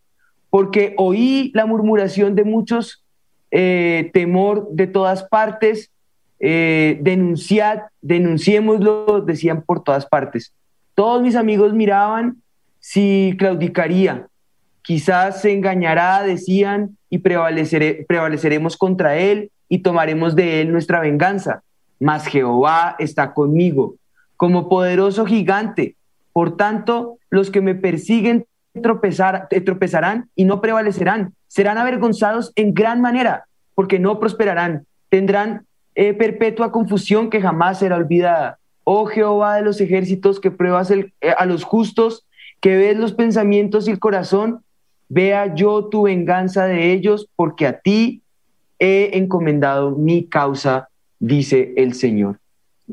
porque 0.49 0.95
oí 0.97 1.51
la 1.53 1.67
murmuración 1.67 2.33
de 2.33 2.43
muchos, 2.43 3.03
eh, 3.51 4.09
temor 4.15 4.67
de 4.71 4.87
todas 4.87 5.21
partes, 5.25 5.91
eh, 6.39 6.97
denunciad, 7.01 7.81
denunciémoslo, 8.01 9.21
decían 9.21 9.61
por 9.61 9.83
todas 9.83 10.07
partes. 10.07 10.55
Todos 10.95 11.21
mis 11.21 11.35
amigos 11.35 11.71
miraban 11.71 12.37
si 12.79 13.35
claudicaría, 13.37 14.25
quizás 14.81 15.39
se 15.39 15.53
engañará, 15.53 16.23
decían, 16.23 16.97
y 17.11 17.19
prevaleceremos 17.19 18.75
contra 18.75 19.17
él 19.17 19.51
y 19.69 19.83
tomaremos 19.83 20.35
de 20.35 20.61
él 20.61 20.71
nuestra 20.71 20.99
venganza 20.99 21.61
mas 22.01 22.25
Jehová 22.25 22.95
está 22.97 23.31
conmigo, 23.31 23.95
como 24.35 24.67
poderoso 24.67 25.23
gigante. 25.23 25.95
Por 26.33 26.57
tanto, 26.57 27.19
los 27.29 27.51
que 27.51 27.61
me 27.61 27.75
persiguen 27.75 28.47
tropezar, 28.81 29.47
tropezarán 29.63 30.27
y 30.35 30.45
no 30.45 30.61
prevalecerán. 30.61 31.35
Serán 31.47 31.77
avergonzados 31.77 32.53
en 32.55 32.73
gran 32.73 33.01
manera, 33.01 33.45
porque 33.75 33.99
no 33.99 34.19
prosperarán. 34.19 34.87
Tendrán 35.09 35.67
eh, 35.93 36.15
perpetua 36.15 36.71
confusión 36.71 37.29
que 37.29 37.39
jamás 37.39 37.77
será 37.77 37.97
olvidada. 37.97 38.57
Oh 38.83 39.05
Jehová 39.05 39.55
de 39.55 39.61
los 39.61 39.79
ejércitos, 39.79 40.39
que 40.39 40.49
pruebas 40.49 40.89
eh, 40.89 41.11
a 41.37 41.45
los 41.45 41.63
justos, 41.63 42.25
que 42.61 42.77
ves 42.77 42.97
los 42.97 43.13
pensamientos 43.13 43.87
y 43.87 43.91
el 43.91 43.99
corazón, 43.99 44.63
vea 45.07 45.53
yo 45.53 45.85
tu 45.85 46.03
venganza 46.03 46.65
de 46.65 46.93
ellos, 46.93 47.29
porque 47.35 47.67
a 47.67 47.79
ti 47.79 48.23
he 48.79 49.11
encomendado 49.19 49.91
mi 49.91 50.25
causa 50.25 50.87
dice 51.21 51.73
el 51.77 51.93
Señor. 51.93 52.39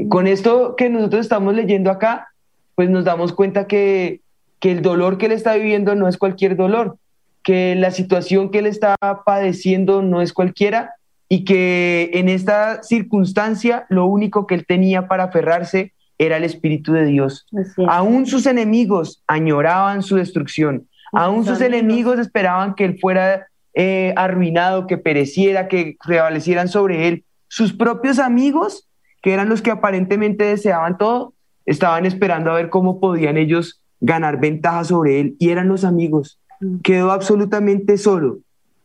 con 0.09 0.29
esto 0.29 0.77
que 0.77 0.89
nosotros 0.91 1.23
estamos 1.23 1.55
leyendo 1.55 1.91
acá, 1.91 2.29
pues 2.77 2.89
nos 2.89 3.05
damos 3.05 3.33
cuenta 3.33 3.67
que, 3.67 4.21
que 4.61 4.71
el 4.71 4.83
dolor 4.83 5.19
que 5.19 5.27
él 5.27 5.33
está 5.33 5.55
viviendo 5.55 5.97
no 5.97 6.07
es 6.07 6.17
cualquier 6.17 6.55
dolor, 6.55 6.99
que 7.43 7.75
la 7.75 7.91
situación 7.91 8.51
que 8.51 8.61
él 8.61 8.67
está 8.67 8.95
padeciendo 9.25 10.03
no 10.03 10.23
es 10.23 10.33
cualquiera 10.33 10.93
y 11.29 11.45
que 11.45 12.11
en 12.15 12.29
esta 12.29 12.83
circunstancia 12.83 13.87
lo 13.89 14.07
único 14.07 14.47
que 14.47 14.55
él 14.55 14.67
tenía 14.67 15.09
para 15.09 15.25
aferrarse 15.25 15.93
era 16.19 16.37
el 16.37 16.45
Espíritu 16.45 16.93
de 16.93 17.07
Dios. 17.07 17.47
Aún 17.89 18.27
sus 18.27 18.47
enemigos 18.47 19.23
añoraban 19.27 20.03
su 20.03 20.17
destrucción, 20.17 20.87
aún 21.13 21.45
sus 21.45 21.61
enemigos 21.61 22.19
esperaban 22.19 22.75
que 22.75 22.85
él 22.85 22.99
fuera 23.01 23.47
eh, 23.75 24.13
arruinado, 24.17 24.87
que 24.87 24.99
pereciera, 24.99 25.69
que 25.69 25.97
prevalecieran 26.05 26.69
sobre 26.69 27.09
él. 27.09 27.25
Sus 27.49 27.73
propios 27.73 28.19
amigos, 28.19 28.89
que 29.23 29.33
eran 29.33 29.49
los 29.49 29.63
que 29.63 29.71
aparentemente 29.71 30.45
deseaban 30.45 30.99
todo, 30.99 31.35
estaban 31.67 32.07
esperando 32.07 32.51
a 32.51 32.55
ver 32.55 32.71
cómo 32.71 33.01
podían 33.01 33.37
ellos 33.37 33.83
ganar 34.01 34.41
ventaja 34.41 34.85
sobre 34.85 35.21
él 35.21 35.37
y 35.39 35.51
eran 35.51 35.69
los 35.69 35.85
amigos. 35.85 36.39
Mm. 36.61 36.79
Quedó 36.79 37.11
absolutamente 37.11 37.99
solo, 37.99 38.39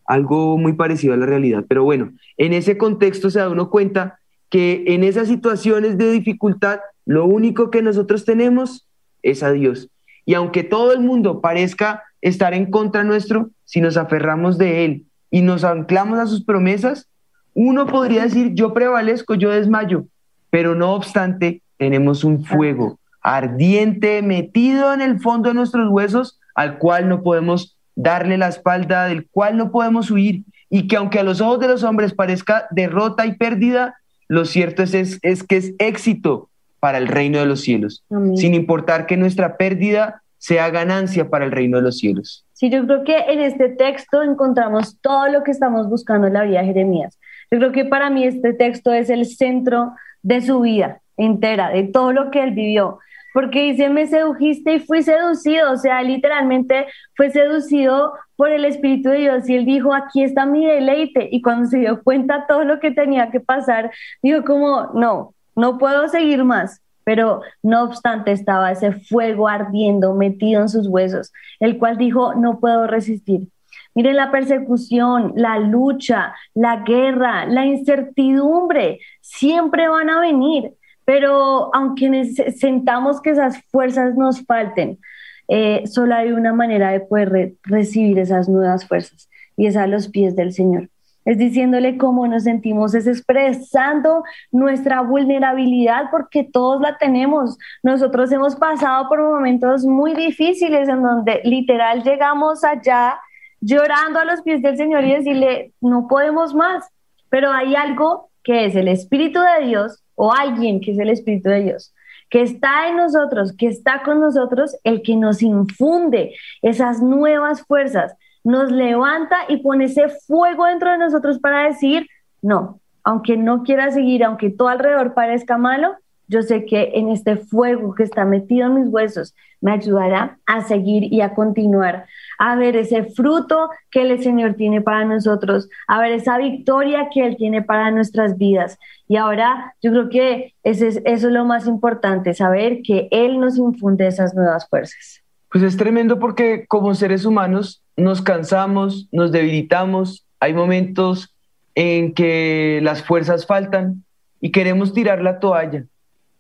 algo 0.06 0.58
muy 0.58 0.74
parecido 0.74 1.14
a 1.14 1.18
la 1.18 1.26
realidad. 1.26 1.66
Pero 1.68 1.84
bueno, 1.84 2.12
en 2.38 2.54
ese 2.54 2.78
contexto 2.78 3.30
se 3.30 3.40
da 3.40 3.50
uno 3.50 3.70
cuenta 3.70 4.20
que 4.50 4.84
en 4.88 5.04
esas 5.04 5.28
situaciones 5.28 5.98
de 5.98 6.12
dificultad, 6.12 6.80
lo 7.06 7.26
único 7.26 7.72
que 7.72 7.82
nosotros 7.82 8.26
tenemos 8.26 8.88
es 9.22 9.44
a 9.44 9.52
Dios. 9.52 9.90
Y 10.26 10.36
aunque 10.36 10.64
todo 10.64 10.94
el 10.94 11.00
mundo 11.00 11.42
parezca 11.42 12.04
estar 12.22 12.54
en 12.54 12.70
contra 12.70 13.04
nuestro, 13.04 13.50
si 13.66 13.82
nos 13.82 13.98
aferramos 13.98 14.58
de 14.58 14.86
Él 14.86 15.06
y 15.32 15.42
nos 15.42 15.64
anclamos 15.64 16.20
a 16.20 16.28
sus 16.28 16.44
promesas, 16.44 17.10
uno 17.54 17.86
podría 17.86 18.24
decir, 18.24 18.54
yo 18.54 18.74
prevalezco, 18.74 19.36
yo 19.36 19.50
desmayo, 19.52 20.06
pero 20.50 20.76
no 20.76 20.94
obstante, 20.94 21.62
tenemos 21.78 22.24
un 22.24 22.44
fuego 22.46 23.00
ardiente 23.22 24.22
metido 24.22 24.94
en 24.94 25.02
el 25.02 25.20
fondo 25.20 25.50
de 25.50 25.56
nuestros 25.56 25.90
huesos 25.90 26.40
al 26.56 26.78
cual 26.78 27.10
no 27.10 27.24
podemos 27.24 27.78
darle 27.96 28.38
la 28.38 28.48
espalda, 28.48 29.06
del 29.06 29.28
cual 29.28 29.58
no 29.58 29.72
podemos 29.72 30.12
huir, 30.12 30.44
y 30.70 30.88
que 30.88 30.98
aunque 30.98 31.20
a 31.20 31.24
los 31.24 31.42
ojos 31.42 31.60
de 31.60 31.68
los 31.68 31.84
hombres 31.84 32.14
parezca 32.14 32.68
derrota 32.72 33.26
y 33.26 33.36
pérdida, 33.36 33.96
lo 34.28 34.46
cierto 34.46 34.84
es, 34.84 34.94
es, 34.94 35.44
que 35.44 35.58
es 35.58 35.74
éxito 35.78 36.50
para 36.80 36.98
el 36.98 37.08
reino 37.08 37.40
de 37.40 37.46
los 37.46 37.62
cielos, 37.62 38.04
sin 38.36 38.54
importar 38.54 39.06
que 39.06 39.16
nuestra 39.16 39.58
pérdida 39.58 40.22
sea 40.38 40.70
ganancia 40.70 41.30
para 41.30 41.46
el 41.46 41.52
reino 41.52 41.78
de 41.78 41.84
los 41.84 41.98
cielos. 42.00 42.46
Sí, 42.54 42.70
yo 42.70 42.86
creo 42.86 43.04
que 43.04 43.16
en 43.16 43.40
este 43.40 43.70
texto 43.70 44.22
encontramos 44.22 45.00
todo 45.00 45.30
lo 45.30 45.44
que 45.44 45.52
estamos 45.52 45.88
buscando 45.88 46.28
en 46.28 46.34
la 46.34 46.44
vida 46.44 46.60
de 46.60 46.66
Jeremías. 46.66 47.18
Yo 47.54 47.60
creo 47.60 47.72
que 47.72 47.86
para 47.86 48.10
mí 48.10 48.26
este 48.26 48.54
texto 48.54 48.92
es 48.92 49.12
el 49.12 49.26
centro 49.28 49.94
de 50.24 50.42
su 50.42 50.62
vida 50.62 51.02
entera, 51.18 51.70
de 51.70 51.84
todo 51.84 52.12
lo 52.12 52.32
que 52.32 52.42
él 52.42 52.52
vivió 52.52 52.98
porque 53.34 53.64
dice, 53.64 53.90
me 53.90 54.06
sedujiste 54.06 54.76
y 54.76 54.80
fui 54.80 55.02
seducido, 55.02 55.72
o 55.72 55.78
sea, 55.78 56.02
literalmente 56.04 56.86
fue 57.18 57.32
seducido 57.32 58.14
por 58.36 58.52
el 58.52 58.64
Espíritu 58.64 59.10
de 59.10 59.18
Dios 59.18 59.50
y 59.50 59.56
él 59.56 59.66
dijo, 59.66 59.94
aquí 59.94 60.24
está 60.24 60.46
mi 60.46 60.66
deleite. 60.66 61.30
Y 61.32 61.42
cuando 61.42 61.68
se 61.68 61.80
dio 61.80 62.04
cuenta 62.04 62.46
todo 62.48 62.64
lo 62.64 62.80
que 62.80 62.92
tenía 62.92 63.32
que 63.32 63.40
pasar, 63.40 63.92
dijo 64.22 64.44
como, 64.44 64.92
no, 64.94 65.34
no 65.56 65.80
puedo 65.80 66.08
seguir 66.08 66.44
más. 66.44 66.80
Pero 67.06 67.42
no 67.62 67.84
obstante 67.84 68.32
estaba 68.32 68.72
ese 68.72 68.94
fuego 68.94 69.50
ardiendo 69.50 70.14
metido 70.14 70.62
en 70.62 70.70
sus 70.70 70.88
huesos, 70.88 71.34
el 71.60 71.78
cual 71.78 71.98
dijo, 71.98 72.34
no 72.36 72.60
puedo 72.60 72.88
resistir. 72.88 73.50
Miren 73.96 74.16
la 74.16 74.32
persecución, 74.32 75.34
la 75.36 75.60
lucha, 75.60 76.34
la 76.54 76.78
guerra, 76.78 77.46
la 77.46 77.66
incertidumbre, 77.66 79.00
siempre 79.22 79.88
van 79.88 80.10
a 80.10 80.20
venir. 80.20 80.74
Pero 81.06 81.74
aunque 81.76 82.26
sentamos 82.56 83.22
que 83.22 83.32
esas 83.32 83.62
fuerzas 83.72 84.16
nos 84.16 84.46
falten, 84.46 85.00
eh, 85.48 85.84
solo 85.86 86.16
hay 86.16 86.32
una 86.32 86.54
manera 86.54 86.92
de 86.92 87.02
poder 87.02 87.56
recibir 87.64 88.20
esas 88.20 88.48
nuevas 88.48 88.88
fuerzas 88.88 89.30
y 89.58 89.68
es 89.68 89.76
a 89.76 89.88
los 89.88 90.08
pies 90.08 90.36
del 90.36 90.54
Señor. 90.54 90.90
Es 91.26 91.38
diciéndole 91.38 91.98
cómo 91.98 92.28
nos 92.28 92.44
sentimos, 92.44 92.94
es 92.94 93.08
expresando 93.08 94.24
nuestra 94.52 95.02
vulnerabilidad 95.02 96.12
porque 96.12 96.44
todos 96.44 96.82
la 96.82 96.98
tenemos. 96.98 97.58
Nosotros 97.82 98.32
hemos 98.32 98.56
pasado 98.58 99.08
por 99.08 99.22
momentos 99.22 99.86
muy 99.86 100.14
difíciles 100.16 100.90
en 100.90 101.02
donde 101.02 101.40
literal 101.46 102.04
llegamos 102.04 102.64
allá 102.66 103.20
llorando 103.64 104.20
a 104.20 104.26
los 104.26 104.42
pies 104.42 104.62
del 104.62 104.78
Señor 104.78 105.04
y 105.06 105.14
decirle, 105.14 105.74
no 105.82 106.08
podemos 106.08 106.54
más. 106.54 106.86
Pero 107.30 107.52
hay 107.52 107.76
algo 107.76 108.30
que 108.44 108.66
es 108.66 108.76
el 108.76 108.88
Espíritu 108.88 109.40
de 109.40 109.66
Dios 109.66 110.04
o 110.16 110.34
alguien 110.34 110.82
que 110.82 110.92
es 110.92 111.00
el 111.00 111.10
Espíritu 111.10 111.50
de 111.50 111.62
Dios, 111.64 111.94
que 112.30 112.42
está 112.42 112.90
en 112.90 112.98
nosotros, 112.98 113.56
que 113.58 113.68
está 113.68 114.04
con 114.04 114.20
nosotros, 114.20 114.78
el 114.84 115.02
que 115.02 115.16
nos 115.16 115.42
infunde 115.42 116.36
esas 116.62 117.02
nuevas 117.02 117.64
fuerzas, 117.64 118.16
nos 118.44 118.72
levanta 118.72 119.38
y 119.48 119.58
pone 119.58 119.86
ese 119.86 120.10
fuego 120.10 120.66
dentro 120.66 120.92
de 120.92 120.98
nosotros 120.98 121.40
para 121.40 121.68
decir, 121.68 122.08
no, 122.42 122.80
aunque 123.04 123.38
no 123.38 123.64
quiera 123.64 123.92
seguir, 123.92 124.24
aunque 124.24 124.50
todo 124.50 124.68
alrededor 124.68 125.14
parezca 125.14 125.58
malo, 125.58 125.96
yo 126.28 126.42
sé 126.42 126.66
que 126.66 126.92
en 126.96 127.10
este 127.10 127.38
fuego 127.38 127.96
que 127.96 128.04
está 128.04 128.26
metido 128.26 128.68
en 128.68 128.82
mis 128.82 128.88
huesos 128.92 129.36
me 129.62 129.72
ayudará 129.72 130.40
a 130.46 130.62
seguir 130.62 131.12
y 131.12 131.22
a 131.22 131.34
continuar, 131.34 132.06
a 132.38 132.56
ver 132.56 132.76
ese 132.76 133.04
fruto 133.06 133.70
que 133.92 134.02
el 134.02 134.22
Señor 134.22 134.56
tiene 134.56 134.82
para 134.82 135.06
nosotros, 135.06 135.70
a 135.88 136.00
ver 136.00 136.12
esa 136.14 136.38
victoria 136.38 137.10
que 137.14 137.26
Él 137.26 137.38
tiene 137.38 137.62
para 137.62 137.92
nuestras 137.92 138.38
vidas. 138.38 138.78
Y 139.08 139.18
ahora 139.18 139.76
yo 139.82 139.92
creo 139.92 140.10
que 140.10 140.54
eso 140.64 140.86
es, 140.86 141.02
eso 141.06 141.28
es 141.28 141.34
lo 141.34 141.46
más 141.46 141.68
importante, 141.68 142.34
saber 142.34 142.82
que 142.82 143.08
Él 143.12 143.40
nos 143.40 143.58
infunde 143.58 144.08
esas 144.08 144.34
nuevas 144.34 144.68
fuerzas. 144.68 145.22
Pues 145.50 145.64
es 145.64 145.78
tremendo 145.78 146.20
porque 146.20 146.66
como 146.68 146.96
seres 146.96 147.26
humanos 147.26 147.84
nos 147.96 148.22
cansamos, 148.22 149.08
nos 149.12 149.32
debilitamos, 149.32 150.26
hay 150.40 150.54
momentos 150.54 151.36
en 151.76 152.14
que 152.14 152.80
las 152.84 153.04
fuerzas 153.04 153.46
faltan 153.46 154.04
y 154.42 154.52
queremos 154.52 154.94
tirar 154.94 155.22
la 155.22 155.40
toalla 155.40 155.86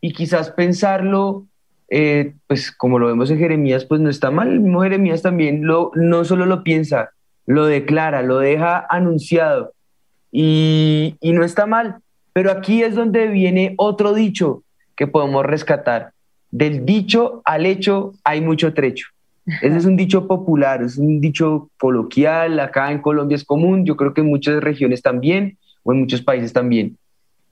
y 0.01 0.13
quizás 0.13 0.51
pensarlo, 0.51 1.45
eh, 1.95 2.34
pues 2.47 2.71
como 2.71 2.97
lo 2.97 3.06
vemos 3.06 3.29
en 3.29 3.38
Jeremías, 3.38 3.86
pues 3.86 4.01
no 4.01 4.10
está 4.10 4.32
mal. 4.32 4.49
El 4.49 4.62
mismo 4.62 4.82
Jeremías 4.82 5.21
también 5.21 5.67
lo, 5.67 5.91
no 5.93 6.25
solo 6.25 6.47
lo 6.47 6.63
piensa, 6.63 7.12
lo 7.45 7.67
declara, 7.67 8.23
lo 8.23 8.39
deja 8.39 8.84
anunciado 8.89 9.73
y, 10.32 11.15
y 11.21 11.34
no 11.34 11.43
está 11.45 11.67
mal. 11.67 11.97
Pero 12.34 12.49
aquí 12.49 12.82
es 12.82 12.95
donde 12.95 13.27
viene 13.27 13.75
otro 13.77 14.15
dicho 14.15 14.63
que 14.95 15.06
podemos 15.06 15.45
rescatar. 15.45 16.13
Del 16.49 16.84
dicho 16.84 17.43
al 17.45 17.67
hecho 17.67 18.15
hay 18.23 18.41
mucho 18.41 18.73
trecho. 18.73 19.06
Ese 19.62 19.77
es 19.77 19.86
un 19.86 19.95
dicho 19.95 20.25
popular, 20.25 20.82
es 20.82 20.97
un 20.97 21.21
dicho 21.21 21.69
coloquial, 21.77 22.60
acá 22.60 22.91
en 22.91 23.01
Colombia 23.01 23.36
es 23.36 23.43
común, 23.43 23.86
yo 23.86 23.95
creo 23.95 24.15
que 24.15 24.21
en 24.21 24.27
muchas 24.27 24.63
regiones 24.63 25.03
también, 25.03 25.60
o 25.84 25.93
en 25.93 25.99
muchos 25.99 26.23
países 26.23 26.53
también. 26.53 26.97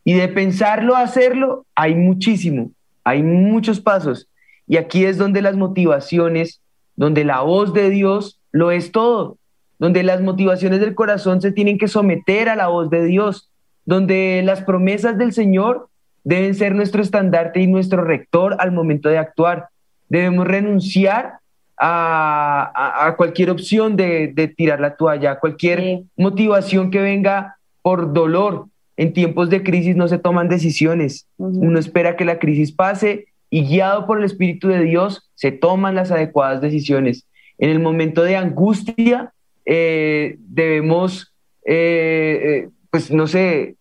Y 0.04 0.14
de 0.14 0.30
pensarlo 0.30 0.96
a 0.96 1.02
hacerlo, 1.02 1.68
hay 1.76 1.94
muchísimo, 1.94 2.72
hay 3.04 3.22
muchos 3.22 3.80
pasos. 3.80 4.28
Y 4.72 4.78
aquí 4.78 5.04
es 5.04 5.18
donde 5.18 5.42
las 5.42 5.58
motivaciones, 5.58 6.62
donde 6.96 7.26
la 7.26 7.42
voz 7.42 7.74
de 7.74 7.90
Dios 7.90 8.40
lo 8.54 8.72
es 8.72 8.94
todo, 8.94 9.38
donde 9.80 10.02
las 10.02 10.22
motivaciones 10.22 10.80
del 10.80 10.96
corazón 10.96 11.42
se 11.42 11.52
tienen 11.52 11.78
que 11.78 11.90
someter 11.90 12.48
a 12.48 12.56
la 12.56 12.70
voz 12.70 12.90
de 12.90 13.04
Dios, 13.04 13.50
donde 13.84 14.42
las 14.46 14.62
promesas 14.62 15.18
del 15.18 15.34
Señor 15.34 15.90
deben 16.24 16.56
ser 16.56 16.74
nuestro 16.74 17.02
estandarte 17.02 17.60
y 17.60 17.68
nuestro 17.68 18.06
rector 18.06 18.56
al 18.60 18.72
momento 18.72 19.10
de 19.10 19.18
actuar. 19.18 19.68
Debemos 20.08 20.48
renunciar 20.48 21.40
a, 21.78 23.14
cualquier 23.18 23.50
opción 23.50 23.98
de, 23.98 24.54
tirar 24.56 24.80
la 24.80 24.96
toalla, 24.96 25.32
a 25.32 25.40
cualquier 25.42 26.04
motivación 26.16 26.92
que 26.92 27.02
venga 27.02 27.58
por 27.82 28.14
dolor, 28.14 28.68
en 28.96 29.12
tiempos 29.12 29.50
de 29.50 29.64
crisis 29.64 29.98
no 29.98 30.08
se 30.08 30.18
toman 30.18 30.48
decisiones. 30.48 31.28
Uno 31.36 31.78
espera 31.78 32.16
que 32.16 32.24
la 32.24 32.40
crisis 32.40 32.72
pase 32.72 33.26
y 33.52 33.66
guiado 33.66 34.08
por 34.08 34.18
el 34.18 34.24
Espíritu 34.24 34.70
de 34.70 34.84
Dios 34.84 35.30
se 35.36 35.52
toman 35.52 35.94
las 35.94 36.10
adecuadas 36.10 36.62
decisiones. 36.62 37.28
En 37.60 37.70
el 37.70 37.80
momento 37.80 38.24
de 38.24 38.38
angustia 38.38 39.34
eh, 39.66 40.38
debemos, 40.40 41.32
eh, 41.66 42.40
eh, 42.44 42.70
pues 42.90 43.12
no 43.12 43.28
sé, 43.28 43.76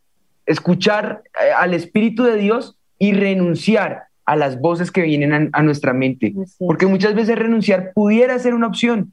escuchar 0.45 1.23
al 1.57 1.73
Espíritu 1.73 2.25
de 2.25 2.37
Dios 2.37 2.77
y 2.99 3.13
renunciar 3.13 4.03
a 4.27 4.37
las 4.37 4.61
voces 4.61 4.91
que 4.91 5.03
vienen 5.03 5.51
a 5.53 5.63
nuestra 5.63 5.93
mente. 5.93 6.35
Porque 6.59 6.87
muchas 6.87 7.15
veces 7.15 7.39
renunciar 7.39 7.93
pudiera 7.95 8.39
ser 8.39 8.55
una 8.55 8.67
opción, 8.67 9.13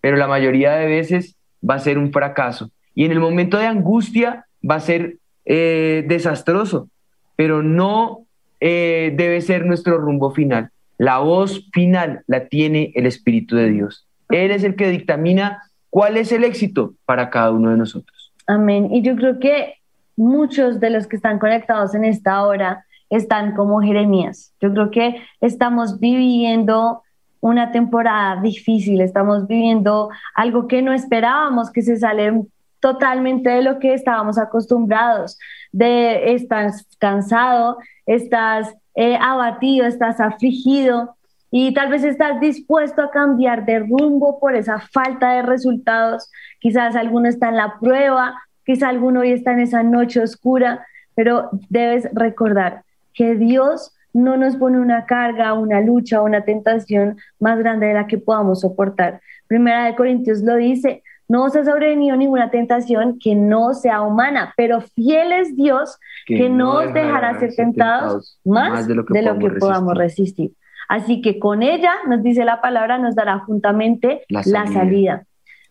pero 0.00 0.16
la 0.16 0.26
mayoría 0.26 0.72
de 0.72 0.86
veces 0.86 1.36
va 1.68 1.74
a 1.74 1.80
ser 1.80 1.98
un 1.98 2.12
fracaso. 2.12 2.70
Y 2.94 3.04
en 3.04 3.12
el 3.12 3.20
momento 3.20 3.58
de 3.58 3.66
angustia 3.66 4.46
va 4.68 4.76
a 4.76 4.80
ser 4.80 5.18
eh, 5.44 6.04
desastroso, 6.08 6.88
pero 7.36 7.62
no 7.62 8.25
eh, 8.60 9.12
debe 9.16 9.40
ser 9.40 9.66
nuestro 9.66 9.98
rumbo 9.98 10.30
final. 10.30 10.70
La 10.98 11.18
voz 11.18 11.68
final 11.72 12.22
la 12.26 12.48
tiene 12.48 12.92
el 12.94 13.06
Espíritu 13.06 13.56
de 13.56 13.70
Dios. 13.70 14.06
Él 14.30 14.50
es 14.50 14.64
el 14.64 14.76
que 14.76 14.88
dictamina 14.88 15.62
cuál 15.90 16.16
es 16.16 16.32
el 16.32 16.44
éxito 16.44 16.94
para 17.04 17.30
cada 17.30 17.50
uno 17.50 17.70
de 17.70 17.76
nosotros. 17.76 18.32
Amén. 18.46 18.88
Y 18.92 19.02
yo 19.02 19.16
creo 19.16 19.38
que 19.38 19.74
muchos 20.16 20.80
de 20.80 20.90
los 20.90 21.06
que 21.06 21.16
están 21.16 21.38
conectados 21.38 21.94
en 21.94 22.04
esta 22.04 22.42
hora 22.44 22.84
están 23.10 23.54
como 23.54 23.80
Jeremías. 23.80 24.52
Yo 24.60 24.72
creo 24.72 24.90
que 24.90 25.16
estamos 25.40 26.00
viviendo 26.00 27.02
una 27.40 27.70
temporada 27.70 28.40
difícil, 28.40 29.00
estamos 29.00 29.46
viviendo 29.46 30.10
algo 30.34 30.66
que 30.66 30.82
no 30.82 30.92
esperábamos, 30.92 31.70
que 31.70 31.82
se 31.82 31.96
sale 31.96 32.42
totalmente 32.80 33.50
de 33.50 33.62
lo 33.62 33.78
que 33.78 33.94
estábamos 33.94 34.38
acostumbrados, 34.38 35.38
de 35.72 36.34
estás 36.34 36.86
cansado, 36.98 37.78
estás 38.06 38.74
eh, 38.94 39.18
abatido, 39.20 39.86
estás 39.86 40.20
afligido, 40.20 41.16
y 41.50 41.72
tal 41.72 41.88
vez 41.88 42.04
estás 42.04 42.40
dispuesto 42.40 43.02
a 43.02 43.10
cambiar 43.10 43.64
de 43.64 43.78
rumbo 43.78 44.38
por 44.40 44.54
esa 44.54 44.80
falta 44.80 45.32
de 45.32 45.42
resultados. 45.42 46.30
Quizás 46.60 46.96
alguno 46.96 47.28
está 47.28 47.48
en 47.48 47.56
la 47.56 47.78
prueba, 47.80 48.34
quizás 48.64 48.90
alguno 48.90 49.20
hoy 49.20 49.32
está 49.32 49.52
en 49.52 49.60
esa 49.60 49.82
noche 49.82 50.20
oscura, 50.20 50.86
pero 51.14 51.48
debes 51.70 52.08
recordar 52.12 52.82
que 53.14 53.36
Dios 53.36 53.94
no 54.12 54.36
nos 54.36 54.56
pone 54.56 54.78
una 54.78 55.06
carga, 55.06 55.54
una 55.54 55.80
lucha, 55.80 56.22
una 56.22 56.44
tentación 56.44 57.16
más 57.38 57.58
grande 57.58 57.86
de 57.86 57.94
la 57.94 58.06
que 58.06 58.18
podamos 58.18 58.60
soportar. 58.60 59.20
Primera 59.46 59.84
de 59.84 59.94
Corintios 59.94 60.42
lo 60.42 60.56
dice, 60.56 61.02
no 61.28 61.44
os 61.44 61.56
ha 61.56 61.64
sobrevenido 61.64 62.16
ninguna 62.16 62.50
tentación 62.50 63.18
que 63.18 63.34
no 63.34 63.74
sea 63.74 64.02
humana, 64.02 64.54
pero 64.56 64.80
fiel 64.80 65.32
es 65.32 65.56
Dios 65.56 65.98
que, 66.26 66.48
no 66.48 66.74
os 66.74 66.92
dejará 66.92 67.38
ser 67.38 67.54
tentados, 67.54 68.38
más, 68.44 68.86
de 68.86 68.94
lo 68.94 69.04
que, 69.04 69.50
podamos, 69.58 69.96
resistir. 69.96 70.52
Así 70.88 71.20
que 71.20 71.38
con 71.38 71.62
ella, 71.62 71.92
nos 72.08 72.22
dice 72.22 72.44
la 72.44 72.60
palabra, 72.60 72.98
nos 72.98 73.14
dará 73.14 73.40
juntamente 73.40 74.22
la 74.28 74.42
salida. 74.66 75.24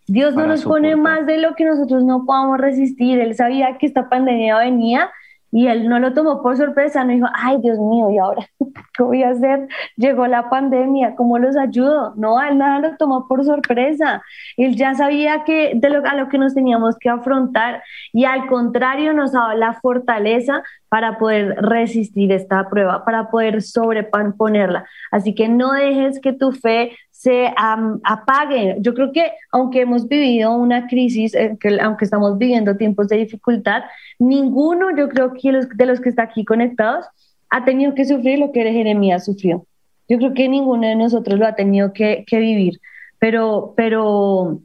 Dios 0.06 0.34
no 0.34 0.46
nos 0.46 0.64
pone 0.64 0.94
más 0.94 1.26
de 1.26 1.38
lo 1.38 1.54
que 1.54 1.64
nosotros 1.64 2.04
no 2.04 2.24
podamos 2.26 2.58
resistir. 2.58 3.18
Él 3.18 3.34
sabía 3.34 3.76
que 3.78 3.86
esta 3.86 4.08
pandemia 4.08 4.58
venía 4.58 5.10
y 5.56 5.68
él 5.68 5.88
no 5.88 5.98
lo 5.98 6.12
tomó 6.12 6.42
por 6.42 6.54
sorpresa, 6.58 7.02
no 7.02 7.14
dijo, 7.14 7.28
ay 7.32 7.56
Dios 7.62 7.78
mío, 7.78 8.10
¿y 8.10 8.18
ahora 8.18 8.46
qué 8.94 9.02
voy 9.02 9.22
a 9.22 9.30
hacer? 9.30 9.66
Llegó 9.96 10.26
la 10.26 10.50
pandemia, 10.50 11.14
¿cómo 11.16 11.38
los 11.38 11.56
ayudo? 11.56 12.12
No, 12.14 12.38
él 12.42 12.58
nada 12.58 12.78
lo 12.80 12.96
tomó 12.98 13.26
por 13.26 13.42
sorpresa. 13.42 14.22
Él 14.58 14.76
ya 14.76 14.94
sabía 14.94 15.44
que 15.44 15.72
de 15.74 15.88
lo, 15.88 16.06
a 16.06 16.14
lo 16.14 16.28
que 16.28 16.36
nos 16.36 16.54
teníamos 16.54 16.98
que 16.98 17.08
afrontar 17.08 17.82
y 18.12 18.26
al 18.26 18.48
contrario 18.48 19.14
nos 19.14 19.32
daba 19.32 19.54
la 19.54 19.72
fortaleza 19.80 20.62
para 20.90 21.16
poder 21.16 21.56
resistir 21.62 22.32
esta 22.32 22.68
prueba, 22.68 23.06
para 23.06 23.30
poder 23.30 23.62
sobreponerla. 23.62 24.84
Así 25.10 25.34
que 25.34 25.48
no 25.48 25.72
dejes 25.72 26.20
que 26.20 26.34
tu 26.34 26.52
fe 26.52 26.92
se 27.26 27.52
apague. 27.56 28.76
Yo 28.78 28.94
creo 28.94 29.10
que 29.10 29.32
aunque 29.50 29.80
hemos 29.80 30.06
vivido 30.06 30.52
una 30.52 30.86
crisis, 30.86 31.34
eh, 31.34 31.56
que, 31.58 31.76
aunque 31.80 32.04
estamos 32.04 32.38
viviendo 32.38 32.76
tiempos 32.76 33.08
de 33.08 33.16
dificultad, 33.16 33.82
ninguno, 34.20 34.96
yo 34.96 35.08
creo 35.08 35.32
que 35.32 35.50
los, 35.50 35.68
de 35.70 35.86
los 35.86 36.00
que 36.00 36.08
está 36.08 36.22
aquí 36.22 36.44
conectados, 36.44 37.04
ha 37.50 37.64
tenido 37.64 37.94
que 37.94 38.04
sufrir 38.04 38.38
lo 38.38 38.52
que 38.52 38.62
Jeremías 38.70 39.24
sufrió. 39.24 39.66
Yo 40.08 40.18
creo 40.18 40.34
que 40.34 40.48
ninguno 40.48 40.86
de 40.86 40.94
nosotros 40.94 41.36
lo 41.36 41.48
ha 41.48 41.56
tenido 41.56 41.92
que, 41.92 42.24
que 42.28 42.38
vivir, 42.38 42.80
pero, 43.18 43.74
pero, 43.76 44.60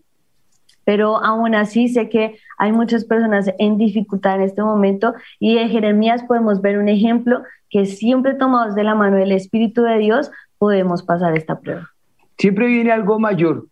pero 0.86 1.17
aún 1.17 1.56
así 1.56 1.88
sé 1.88 2.10
que 2.10 2.38
hay 2.60 2.71
muchas 2.71 3.06
personas 3.06 3.50
en 3.58 3.80
dificultad 3.80 4.36
en 4.36 4.41
este 4.41 4.62
momento 4.62 5.15
y 5.39 5.56
de 5.56 5.67
Jeremías 5.67 6.24
podemos 6.26 6.62
ver 6.62 6.78
un 6.78 6.89
ejemplo 6.89 7.41
que 7.71 7.88
siempre 7.88 8.36
tomados 8.36 8.76
de 8.76 8.84
la 8.84 8.93
mano 8.93 9.17
del 9.17 9.32
Espíritu 9.32 9.82
de 9.82 9.97
Dios 9.97 10.30
podemos 10.60 11.02
pasar 11.02 11.36
esta 11.36 11.60
prueba. 11.60 11.89
Siempre 12.41 12.65
viene 12.65 12.91
algo 12.91 13.19
mayor, 13.19 13.67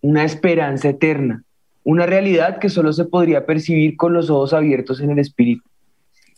una 0.00 0.24
esperanza 0.24 0.88
eterna, 0.88 1.42
una 1.82 2.06
realidad 2.06 2.58
que 2.58 2.70
solo 2.70 2.90
se 2.94 3.04
podría 3.04 3.44
percibir 3.44 3.98
con 3.98 4.14
los 4.14 4.30
ojos 4.30 4.54
abiertos 4.54 5.02
en 5.02 5.10
el 5.10 5.18
Espíritu. 5.18 5.68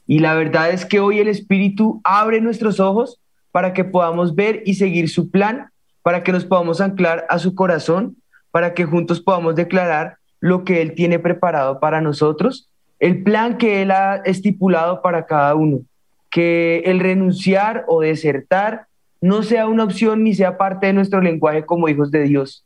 Y 0.05 0.19
la 0.19 0.35
verdad 0.35 0.71
es 0.71 0.85
que 0.85 0.99
hoy 0.99 1.21
el 1.21 1.29
Espíritu 1.29 2.01
abre 2.03 2.41
nuestros 2.41 2.81
ojos 2.81 3.21
para 3.53 3.73
que 3.73 3.85
podamos 3.85 4.35
ver 4.35 4.65
y 4.67 4.75
seguir 4.75 5.09
su 5.09 5.31
plan, 5.31 5.69
para 6.03 6.25
que 6.25 6.33
nos 6.33 6.45
podamos 6.45 6.81
anclar 6.81 7.25
a 7.29 7.39
su 7.39 7.55
corazón, 7.55 8.17
para 8.51 8.75
que 8.75 8.85
juntos 8.85 9.21
podamos 9.21 9.55
declarar 9.55 10.17
lo 10.41 10.65
que 10.65 10.83
Él 10.83 10.93
tiene 10.93 11.21
preparado 11.21 11.79
para 11.79 12.01
nosotros, 12.01 12.69
el 12.99 13.23
plan 13.23 13.59
que 13.59 13.83
Él 13.83 13.93
ha 13.93 14.17
estipulado 14.25 15.03
para 15.03 15.27
cada 15.27 15.55
uno, 15.55 15.83
que 16.33 16.83
el 16.87 16.99
renunciar 16.99 17.85
o 17.87 18.01
desertar 18.01 18.89
no 19.21 19.43
sea 19.43 19.67
una 19.67 19.85
opción 19.85 20.25
ni 20.25 20.35
sea 20.35 20.57
parte 20.57 20.87
de 20.87 20.93
nuestro 20.93 21.21
lenguaje 21.21 21.65
como 21.65 21.89
hijos 21.89 22.11
de 22.11 22.25
Dios. 22.25 22.65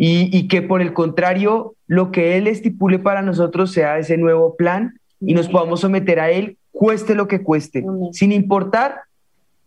Y, 0.00 0.46
que 0.46 0.62
por 0.62 0.80
el 0.80 0.92
contrario, 0.92 1.74
lo 1.88 2.12
que 2.12 2.36
Él 2.36 2.46
estipule 2.46 3.00
para 3.00 3.20
nosotros 3.20 3.72
sea 3.72 3.98
ese 3.98 4.16
nuevo 4.16 4.54
plan 4.54 5.00
y 5.20 5.34
nos 5.34 5.48
podamos 5.48 5.80
someter 5.80 6.20
a 6.20 6.30
Él, 6.30 6.56
cueste 6.70 7.16
lo 7.16 7.26
que 7.26 7.42
cueste, 7.42 7.84
sin 8.12 8.30
importar, 8.30 9.00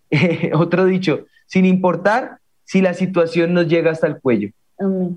otro 0.54 0.86
dicho, 0.86 1.26
sin 1.48 1.66
importar 1.66 2.38
si 2.64 2.82
la 2.82 2.94
situación 2.94 3.54
nos 3.54 3.68
llega 3.68 3.92
hasta 3.92 4.08
el 4.08 4.22
cuello. 4.22 4.52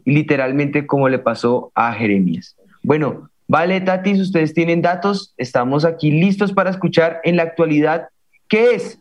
Y 0.05 0.13
literalmente 0.13 0.85
como 0.85 1.09
le 1.09 1.21
pasó 1.21 1.71
a 1.77 1.93
Jeremías. 1.93 2.57
Bueno, 2.83 3.31
vale, 3.47 3.81
Tatis, 3.81 4.21
ustedes 4.21 4.53
tienen 4.53 4.83
datos, 4.83 5.33
estamos 5.37 5.85
aquí 5.85 6.11
listos 6.11 6.53
para 6.53 6.71
escuchar 6.71 7.21
en 7.23 7.37
la 7.37 7.45
actualidad 7.45 8.09
qué 8.49 8.75
es 8.75 8.99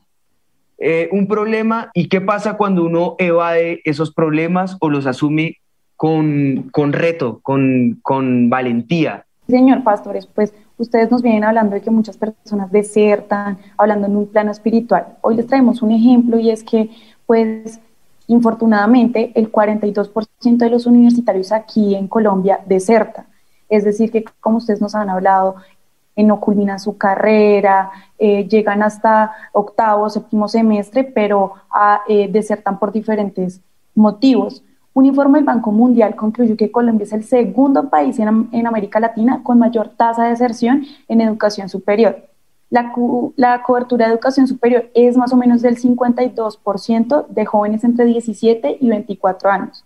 eh, 0.85 1.07
un 1.13 1.27
problema 1.27 1.91
y 1.93 2.09
qué 2.09 2.19
pasa 2.19 2.57
cuando 2.57 2.83
uno 2.83 3.15
evade 3.17 3.79
esos 3.85 4.13
problemas 4.13 4.75
o 4.81 4.89
los 4.89 5.05
asume 5.05 5.59
con, 5.95 6.69
con 6.73 6.91
reto, 6.91 7.39
con, 7.41 7.99
con 8.01 8.49
valentía. 8.49 9.25
Señor 9.47 9.85
Pastores, 9.85 10.25
pues 10.25 10.53
ustedes 10.77 11.09
nos 11.09 11.21
vienen 11.21 11.45
hablando 11.45 11.75
de 11.75 11.81
que 11.81 11.89
muchas 11.89 12.17
personas 12.17 12.69
desertan, 12.69 13.59
hablando 13.77 14.07
en 14.07 14.17
un 14.17 14.27
plano 14.27 14.51
espiritual. 14.51 15.07
Hoy 15.21 15.37
les 15.37 15.47
traemos 15.47 15.81
un 15.81 15.91
ejemplo 15.91 16.37
y 16.37 16.49
es 16.49 16.65
que, 16.65 16.89
pues, 17.25 17.79
infortunadamente, 18.27 19.31
el 19.35 19.49
42% 19.49 20.57
de 20.57 20.69
los 20.69 20.85
universitarios 20.85 21.53
aquí 21.53 21.95
en 21.95 22.09
Colombia 22.09 22.59
desertan. 22.65 23.25
Es 23.69 23.85
decir, 23.85 24.11
que 24.11 24.25
como 24.41 24.57
ustedes 24.57 24.81
nos 24.81 24.95
han 24.95 25.09
hablado, 25.09 25.55
no 26.21 26.39
culminan 26.39 26.79
su 26.79 26.97
carrera, 26.97 27.89
eh, 28.19 28.47
llegan 28.47 28.83
hasta 28.83 29.31
octavo, 29.51 30.09
séptimo 30.09 30.47
semestre, 30.47 31.03
pero 31.03 31.53
ah, 31.71 32.01
eh, 32.07 32.29
desertan 32.31 32.77
por 32.77 32.91
diferentes 32.91 33.61
motivos. 33.95 34.63
Un 34.93 35.05
informe 35.05 35.39
del 35.39 35.45
Banco 35.45 35.71
Mundial 35.71 36.15
concluyó 36.15 36.55
que 36.55 36.71
Colombia 36.71 37.05
es 37.05 37.13
el 37.13 37.23
segundo 37.23 37.89
país 37.89 38.19
en, 38.19 38.49
en 38.51 38.67
América 38.67 38.99
Latina 38.99 39.41
con 39.41 39.57
mayor 39.57 39.89
tasa 39.89 40.25
de 40.25 40.29
deserción 40.29 40.85
en 41.07 41.21
educación 41.21 41.67
superior. 41.67 42.29
La, 42.69 42.91
la, 43.35 43.63
cobertura 43.63 44.05
de 44.05 44.13
educación 44.13 44.47
superior 44.47 44.89
es 44.93 45.17
más 45.17 45.33
o 45.33 45.37
menos 45.37 45.61
del 45.61 45.77
52% 45.77 47.27
de 47.27 47.45
jóvenes 47.45 47.83
entre 47.83 48.05
17 48.05 48.77
y 48.79 48.89
24 48.89 49.49
años 49.49 49.85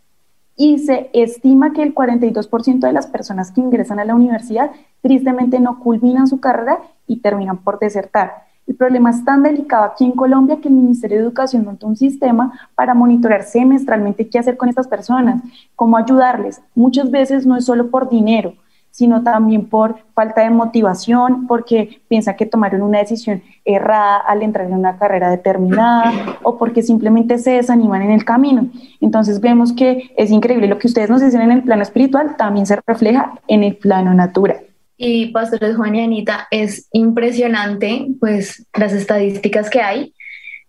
y 0.57 0.79
se 0.79 1.09
estima 1.13 1.71
que 1.71 1.83
el 1.83 1.93
42% 1.93 2.79
de 2.79 2.91
las 2.91 3.07
personas 3.07 3.51
que 3.51 3.61
ingresan 3.61 3.99
a 3.99 4.05
la 4.05 4.15
universidad 4.15 4.71
tristemente 5.01 5.59
no 5.59 5.79
culminan 5.79 6.27
su 6.27 6.39
carrera 6.39 6.79
y 7.05 7.21
terminan 7.21 7.59
por 7.59 7.79
desertar. 7.79 8.47
El 8.65 8.75
problema 8.75 9.11
es 9.11 9.23
tan 9.23 9.43
delicado 9.43 9.85
aquí 9.85 10.03
en 10.03 10.11
Colombia 10.11 10.59
que 10.59 10.67
el 10.67 10.73
Ministerio 10.73 11.17
de 11.17 11.23
Educación 11.23 11.63
montó 11.63 11.87
un 11.87 11.95
sistema 11.95 12.51
para 12.75 12.93
monitorear 12.93 13.43
semestralmente 13.43 14.27
qué 14.27 14.39
hacer 14.39 14.57
con 14.57 14.67
estas 14.67 14.89
personas, 14.89 15.41
cómo 15.75 15.95
ayudarles. 15.95 16.61
Muchas 16.75 17.09
veces 17.09 17.45
no 17.45 17.55
es 17.55 17.63
solo 17.63 17.89
por 17.89 18.09
dinero, 18.09 18.55
sino 18.97 19.21
también 19.21 19.67
por 19.67 19.99
falta 20.15 20.41
de 20.41 20.49
motivación, 20.49 21.45
porque 21.45 22.01
piensa 22.07 22.35
que 22.35 22.47
tomaron 22.47 22.81
una 22.81 22.97
decisión 22.97 23.43
errada 23.63 24.17
al 24.17 24.41
entrar 24.41 24.65
en 24.65 24.73
una 24.73 24.97
carrera 24.97 25.29
determinada 25.29 26.11
o 26.41 26.57
porque 26.57 26.81
simplemente 26.81 27.37
se 27.37 27.51
desaniman 27.51 28.01
en 28.01 28.09
el 28.09 28.25
camino. 28.25 28.67
Entonces 28.99 29.39
vemos 29.39 29.71
que 29.71 30.09
es 30.17 30.31
increíble 30.31 30.65
lo 30.65 30.79
que 30.79 30.87
ustedes 30.87 31.11
nos 31.11 31.21
dicen 31.21 31.41
en 31.41 31.51
el 31.51 31.61
plano 31.61 31.83
espiritual, 31.83 32.37
también 32.37 32.65
se 32.65 32.79
refleja 32.87 33.39
en 33.47 33.63
el 33.63 33.75
plano 33.75 34.15
natural. 34.15 34.61
Y 34.97 35.27
pastores 35.27 35.75
Juan 35.75 35.93
y 35.93 36.01
Anita, 36.01 36.47
es 36.49 36.87
impresionante 36.91 38.07
pues 38.19 38.65
las 38.73 38.93
estadísticas 38.93 39.69
que 39.69 39.81
hay. 39.81 40.15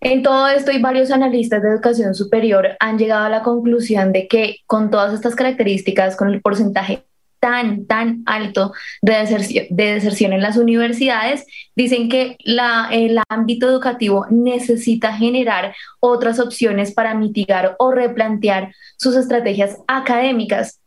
En 0.01 0.21
todo 0.21 0.47
esto 0.49 0.71
y 0.71 0.79
varios 0.79 1.09
analistas 1.09 1.63
de 1.63 1.69
educación 1.69 2.13
superior 2.13 2.77
han 2.79 2.99
llegado 2.99 3.25
a 3.25 3.29
la 3.29 3.41
conclusión 3.41 4.13
de 4.13 4.27
que 4.27 4.57
con 4.67 4.91
todas 4.91 5.15
estas 5.15 5.33
características, 5.33 6.15
con 6.15 6.29
el 6.29 6.41
porcentaje 6.41 7.08
tan, 7.39 7.85
tan 7.85 8.23
alto 8.25 8.73
de 9.01 9.13
deserción, 9.13 9.65
de 9.69 9.93
deserción 9.93 10.33
en 10.33 10.41
las 10.41 10.57
universidades, 10.57 11.45
dicen 11.75 12.09
que 12.09 12.37
el 12.45 13.19
ámbito 13.29 13.67
educativo 13.69 14.25
necesita 14.29 15.13
generar 15.13 15.75
otras 15.99 16.39
opciones 16.39 16.93
para 16.93 17.13
mitigar 17.13 17.75
o 17.79 17.91
replantear 17.91 18.73
sus 18.97 19.15
estrategias 19.15 19.77
académicas. 19.87 20.79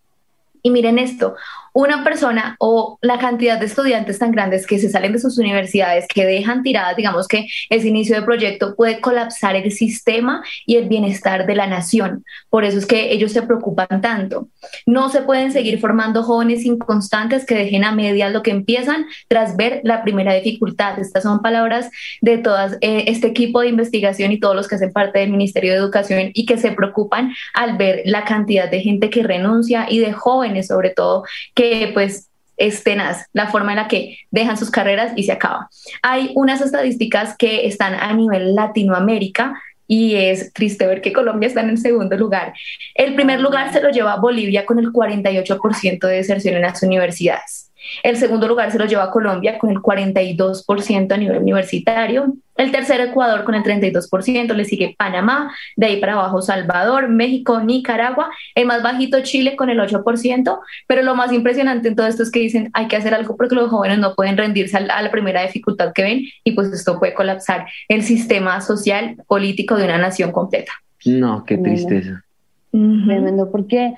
Y 0.62 0.70
miren 0.70 0.98
esto, 0.98 1.34
una 1.72 2.04
persona 2.04 2.56
o 2.58 2.98
la 3.00 3.18
cantidad 3.18 3.58
de 3.58 3.66
estudiantes 3.66 4.18
tan 4.18 4.32
grandes 4.32 4.66
que 4.66 4.78
se 4.78 4.90
salen 4.90 5.12
de 5.12 5.18
sus 5.18 5.38
universidades, 5.38 6.06
que 6.06 6.26
dejan 6.26 6.62
tiradas, 6.62 6.96
digamos 6.96 7.28
que 7.28 7.46
ese 7.70 7.88
inicio 7.88 8.16
de 8.16 8.22
proyecto 8.22 8.74
puede 8.76 9.00
colapsar 9.00 9.56
el 9.56 9.72
sistema 9.72 10.42
y 10.66 10.76
el 10.76 10.88
bienestar 10.88 11.46
de 11.46 11.54
la 11.54 11.66
nación. 11.66 12.24
Por 12.50 12.64
eso 12.64 12.78
es 12.78 12.86
que 12.86 13.12
ellos 13.12 13.32
se 13.32 13.42
preocupan 13.42 14.00
tanto. 14.00 14.48
No 14.86 15.08
se 15.08 15.22
pueden 15.22 15.52
seguir 15.52 15.80
formando 15.80 16.22
jóvenes 16.22 16.64
inconstantes 16.64 17.46
que 17.46 17.54
dejen 17.54 17.84
a 17.84 17.92
medias 17.92 18.32
lo 18.32 18.42
que 18.42 18.50
empiezan 18.50 19.06
tras 19.28 19.56
ver 19.56 19.80
la 19.84 20.02
primera 20.02 20.34
dificultad. 20.34 20.98
Estas 20.98 21.22
son 21.22 21.40
palabras 21.40 21.90
de 22.20 22.38
todas 22.38 22.74
eh, 22.80 23.04
este 23.06 23.28
equipo 23.28 23.60
de 23.60 23.68
investigación 23.68 24.32
y 24.32 24.40
todos 24.40 24.54
los 24.54 24.68
que 24.68 24.74
hacen 24.74 24.92
parte 24.92 25.20
del 25.20 25.30
Ministerio 25.30 25.72
de 25.72 25.78
Educación 25.78 26.30
y 26.34 26.46
que 26.46 26.58
se 26.58 26.72
preocupan 26.72 27.32
al 27.54 27.76
ver 27.76 28.02
la 28.04 28.24
cantidad 28.24 28.70
de 28.70 28.80
gente 28.80 29.10
que 29.10 29.22
renuncia 29.22 29.86
y 29.88 29.98
de 29.98 30.12
jóvenes 30.12 30.68
sobre 30.68 30.90
todo 30.90 31.24
que 31.54 31.61
pues 31.92 32.28
es 32.56 32.84
tenaz 32.84 33.26
la 33.32 33.48
forma 33.48 33.72
en 33.72 33.76
la 33.76 33.88
que 33.88 34.18
dejan 34.30 34.56
sus 34.56 34.70
carreras 34.70 35.12
y 35.16 35.24
se 35.24 35.32
acaba. 35.32 35.68
Hay 36.02 36.30
unas 36.34 36.60
estadísticas 36.60 37.36
que 37.36 37.66
están 37.66 37.94
a 37.94 38.12
nivel 38.12 38.54
Latinoamérica 38.54 39.60
y 39.88 40.14
es 40.14 40.52
triste 40.52 40.86
ver 40.86 41.00
que 41.02 41.12
Colombia 41.12 41.48
está 41.48 41.60
en 41.60 41.70
el 41.70 41.78
segundo 41.78 42.16
lugar. 42.16 42.54
El 42.94 43.14
primer 43.14 43.40
lugar 43.40 43.72
se 43.72 43.82
lo 43.82 43.90
lleva 43.90 44.16
Bolivia 44.16 44.64
con 44.64 44.78
el 44.78 44.92
48% 44.92 46.06
de 46.06 46.14
deserción 46.14 46.54
en 46.54 46.62
las 46.62 46.82
universidades. 46.82 47.71
El 48.02 48.16
segundo 48.16 48.48
lugar 48.48 48.70
se 48.70 48.78
lo 48.78 48.86
lleva 48.86 49.10
Colombia 49.10 49.58
con 49.58 49.70
el 49.70 49.78
42% 49.78 51.12
a 51.12 51.16
nivel 51.16 51.38
universitario. 51.38 52.34
El 52.56 52.70
tercero 52.70 53.04
Ecuador 53.04 53.44
con 53.44 53.54
el 53.54 53.62
32%, 53.62 54.54
le 54.54 54.64
sigue 54.64 54.94
Panamá, 54.98 55.54
de 55.76 55.86
ahí 55.86 56.00
para 56.00 56.12
abajo 56.12 56.42
Salvador, 56.42 57.08
México, 57.08 57.60
Nicaragua, 57.60 58.30
el 58.54 58.66
más 58.66 58.82
bajito 58.82 59.22
Chile 59.22 59.56
con 59.56 59.70
el 59.70 59.80
8%, 59.80 60.58
pero 60.86 61.02
lo 61.02 61.14
más 61.14 61.32
impresionante 61.32 61.88
en 61.88 61.96
todo 61.96 62.06
esto 62.06 62.22
es 62.22 62.30
que 62.30 62.40
dicen 62.40 62.70
hay 62.74 62.88
que 62.88 62.96
hacer 62.96 63.14
algo 63.14 63.36
porque 63.36 63.54
los 63.54 63.70
jóvenes 63.70 63.98
no 63.98 64.14
pueden 64.14 64.36
rendirse 64.36 64.76
a 64.76 65.02
la 65.02 65.10
primera 65.10 65.42
dificultad 65.42 65.92
que 65.94 66.02
ven 66.02 66.24
y 66.44 66.52
pues 66.52 66.70
esto 66.72 66.98
puede 66.98 67.14
colapsar 67.14 67.66
el 67.88 68.02
sistema 68.02 68.60
social, 68.60 69.16
político 69.26 69.76
de 69.76 69.84
una 69.84 69.98
nación 69.98 70.30
completa. 70.30 70.72
No, 71.04 71.44
qué 71.44 71.58
tristeza. 71.58 72.22
Tremendo, 72.70 73.50
porque, 73.50 73.94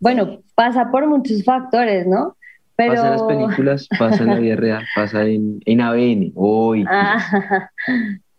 bueno, 0.00 0.40
pasa 0.54 0.90
por 0.90 1.06
muchos 1.06 1.44
factores, 1.44 2.06
¿no? 2.06 2.35
Pasa 2.76 3.06
en 3.06 3.10
las 3.12 3.22
películas, 3.22 3.88
pasa 3.98 4.22
en 4.22 4.28
la 4.28 4.38
vida 4.38 4.56
real, 4.56 4.84
pasa 4.94 5.24
en, 5.24 5.60
en 5.64 5.80
ABN, 5.80 6.32
hoy. 6.34 6.84
Ah, 6.90 7.70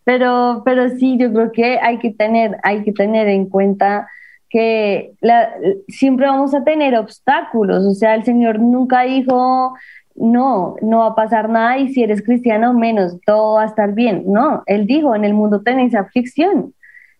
pero, 0.03 0.61
pero 0.63 0.89
sí, 0.89 1.17
yo 1.19 1.33
creo 1.33 1.51
que 1.51 1.79
hay 1.79 1.97
que 1.99 2.11
tener, 2.11 2.57
hay 2.63 2.83
que 2.83 2.93
tener 2.93 3.27
en 3.27 3.49
cuenta 3.49 4.07
que 4.49 5.13
la, 5.19 5.49
siempre 5.89 6.27
vamos 6.27 6.53
a 6.53 6.63
tener 6.63 6.95
obstáculos, 6.95 7.85
o 7.85 7.93
sea, 7.93 8.15
el 8.15 8.23
Señor 8.23 8.59
nunca 8.59 9.01
dijo, 9.01 9.73
no, 10.15 10.75
no 10.81 10.99
va 10.99 11.07
a 11.07 11.15
pasar 11.15 11.49
nada 11.49 11.77
y 11.77 11.89
si 11.89 12.03
eres 12.03 12.21
cristiano 12.21 12.73
menos, 12.73 13.19
todo 13.25 13.55
va 13.55 13.63
a 13.63 13.67
estar 13.67 13.93
bien. 13.93 14.23
No, 14.27 14.63
Él 14.65 14.87
dijo, 14.87 15.15
en 15.15 15.25
el 15.25 15.33
mundo 15.33 15.61
tenéis 15.61 15.93
aflicción, 15.95 16.73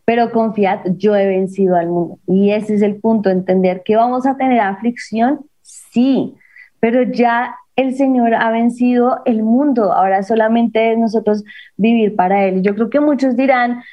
pero 0.06 0.32
confiad, 0.32 0.80
yo 0.98 1.16
he 1.16 1.28
vencido 1.28 1.76
al 1.76 1.88
mundo. 1.88 2.20
Y 2.28 2.52
ese 2.52 2.76
es 2.76 2.82
el 2.82 2.96
punto, 2.96 3.30
entender 3.30 3.84
que 3.84 3.96
vamos 3.96 4.26
a 4.26 4.38
tener 4.38 4.62
aflicción, 4.62 5.42
sí, 5.62 6.36
pero 6.80 7.04
ya 7.04 7.56
el 7.76 7.96
Señor 7.96 8.34
ha 8.34 8.50
vencido 8.52 9.22
el 9.26 9.44
mundo, 9.44 9.94
ahora 9.94 10.24
solamente 10.24 10.92
es 10.92 10.98
nosotros 10.98 11.44
vivir 11.78 12.16
para 12.16 12.46
Él. 12.46 12.64
Yo 12.64 12.74
creo 12.74 12.90
que 12.90 13.00
muchos 13.00 13.36
dirán 13.36 13.84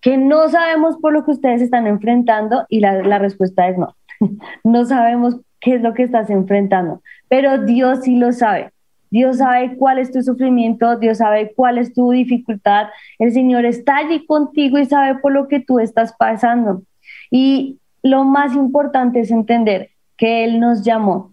que 0.00 0.16
no 0.16 0.48
sabemos 0.48 0.96
por 0.98 1.12
lo 1.12 1.24
que 1.24 1.32
ustedes 1.32 1.60
están 1.60 1.86
enfrentando 1.86 2.64
y 2.68 2.80
la, 2.80 3.18
respuesta 3.18 3.68
es 3.68 3.76
no, 3.78 3.96
no 4.64 4.84
sabemos 4.84 5.36
qué 5.60 5.74
es 5.74 5.82
lo 5.82 5.92
que 5.92 6.04
estás 6.04 6.30
enfrentando, 6.30 7.02
pero 7.28 7.64
Dios 7.64 8.00
sí 8.02 8.16
lo 8.16 8.32
sabe. 8.32 8.70
Dios 9.10 9.38
sabe 9.38 9.76
cuál 9.76 9.98
es 9.98 10.10
tu 10.10 10.22
sufrimiento, 10.22 10.98
Dios 10.98 11.18
sabe 11.18 11.52
cuál 11.54 11.76
es 11.76 11.92
tu 11.92 12.12
dificultad. 12.12 12.86
El 13.18 13.30
Señor 13.32 13.66
está 13.66 13.98
allí 13.98 14.24
contigo 14.24 14.78
y 14.78 14.86
sabe 14.86 15.16
por 15.16 15.32
lo 15.32 15.48
que 15.48 15.60
tú 15.60 15.80
estás 15.80 16.14
pasando. 16.14 16.82
Y 17.30 17.78
lo 18.02 18.24
más 18.24 18.54
importante 18.54 19.20
es 19.20 19.30
entender 19.30 19.90
que 20.16 20.44
Él 20.44 20.60
nos 20.60 20.82
llamó 20.82 21.31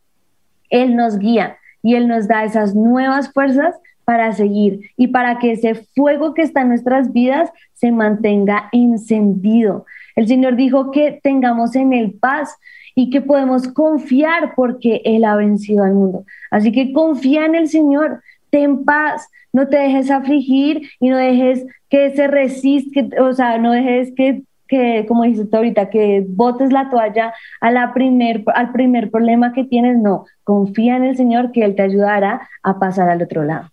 él 0.70 0.96
nos 0.96 1.18
guía 1.18 1.58
y 1.82 1.96
Él 1.96 2.08
nos 2.08 2.28
da 2.28 2.44
esas 2.44 2.76
nuevas 2.76 3.32
fuerzas 3.32 3.76
para 4.06 4.32
seguir 4.34 4.92
y 4.98 5.08
para 5.08 5.38
que 5.38 5.52
ese 5.52 5.76
fuego 5.76 6.34
que 6.34 6.42
está 6.42 6.62
en 6.62 6.70
nuestras 6.70 7.14
vidas 7.14 7.52
se 7.74 7.92
mantenga 7.92 8.70
encendido. 8.72 9.86
El 10.16 10.28
Señor 10.28 10.56
dijo 10.56 10.92
que 10.92 11.20
tengamos 11.22 11.76
en 11.76 11.94
Él 11.94 12.18
paz 12.20 12.56
y 12.96 13.12
que 13.12 13.22
podemos 13.22 13.68
confiar 13.68 14.56
porque 14.56 15.02
Él 15.06 15.24
ha 15.26 15.36
vencido 15.36 15.84
al 15.84 15.94
mundo. 15.94 16.26
Así 16.50 16.72
que 16.72 16.92
confía 16.92 17.46
en 17.46 17.56
el 17.56 17.68
Señor, 17.68 18.22
ten 18.50 18.84
paz, 18.84 19.30
no 19.54 19.68
te 19.68 19.78
dejes 19.78 20.10
afligir 20.10 20.90
y 21.00 21.10
no 21.10 21.18
dejes 21.18 21.66
que 21.90 22.12
se 22.16 22.28
resiste, 22.28 23.10
o 23.22 23.32
sea, 23.34 23.58
no 23.58 23.72
dejes 23.72 24.12
que 24.16 24.44
que, 24.70 25.06
como 25.08 25.24
dices 25.24 25.50
tú 25.50 25.58
ahorita, 25.58 25.90
que 25.90 26.24
botes 26.26 26.72
la 26.72 26.90
toalla 26.90 27.34
a 27.60 27.72
la 27.72 27.94
primer, 27.94 28.44
al 28.54 28.72
primer 28.72 29.12
problema 29.12 29.52
que 29.52 29.66
tienes, 29.66 29.98
no, 29.98 30.26
confía 30.44 30.96
en 30.96 31.04
el 31.04 31.18
Señor 31.18 31.52
que 31.52 31.66
Él 31.66 31.76
te 31.76 31.82
ayudará 31.82 32.48
a 32.64 32.80
pasar 32.80 33.10
al 33.10 33.22
otro 33.22 33.44
lado. 33.44 33.68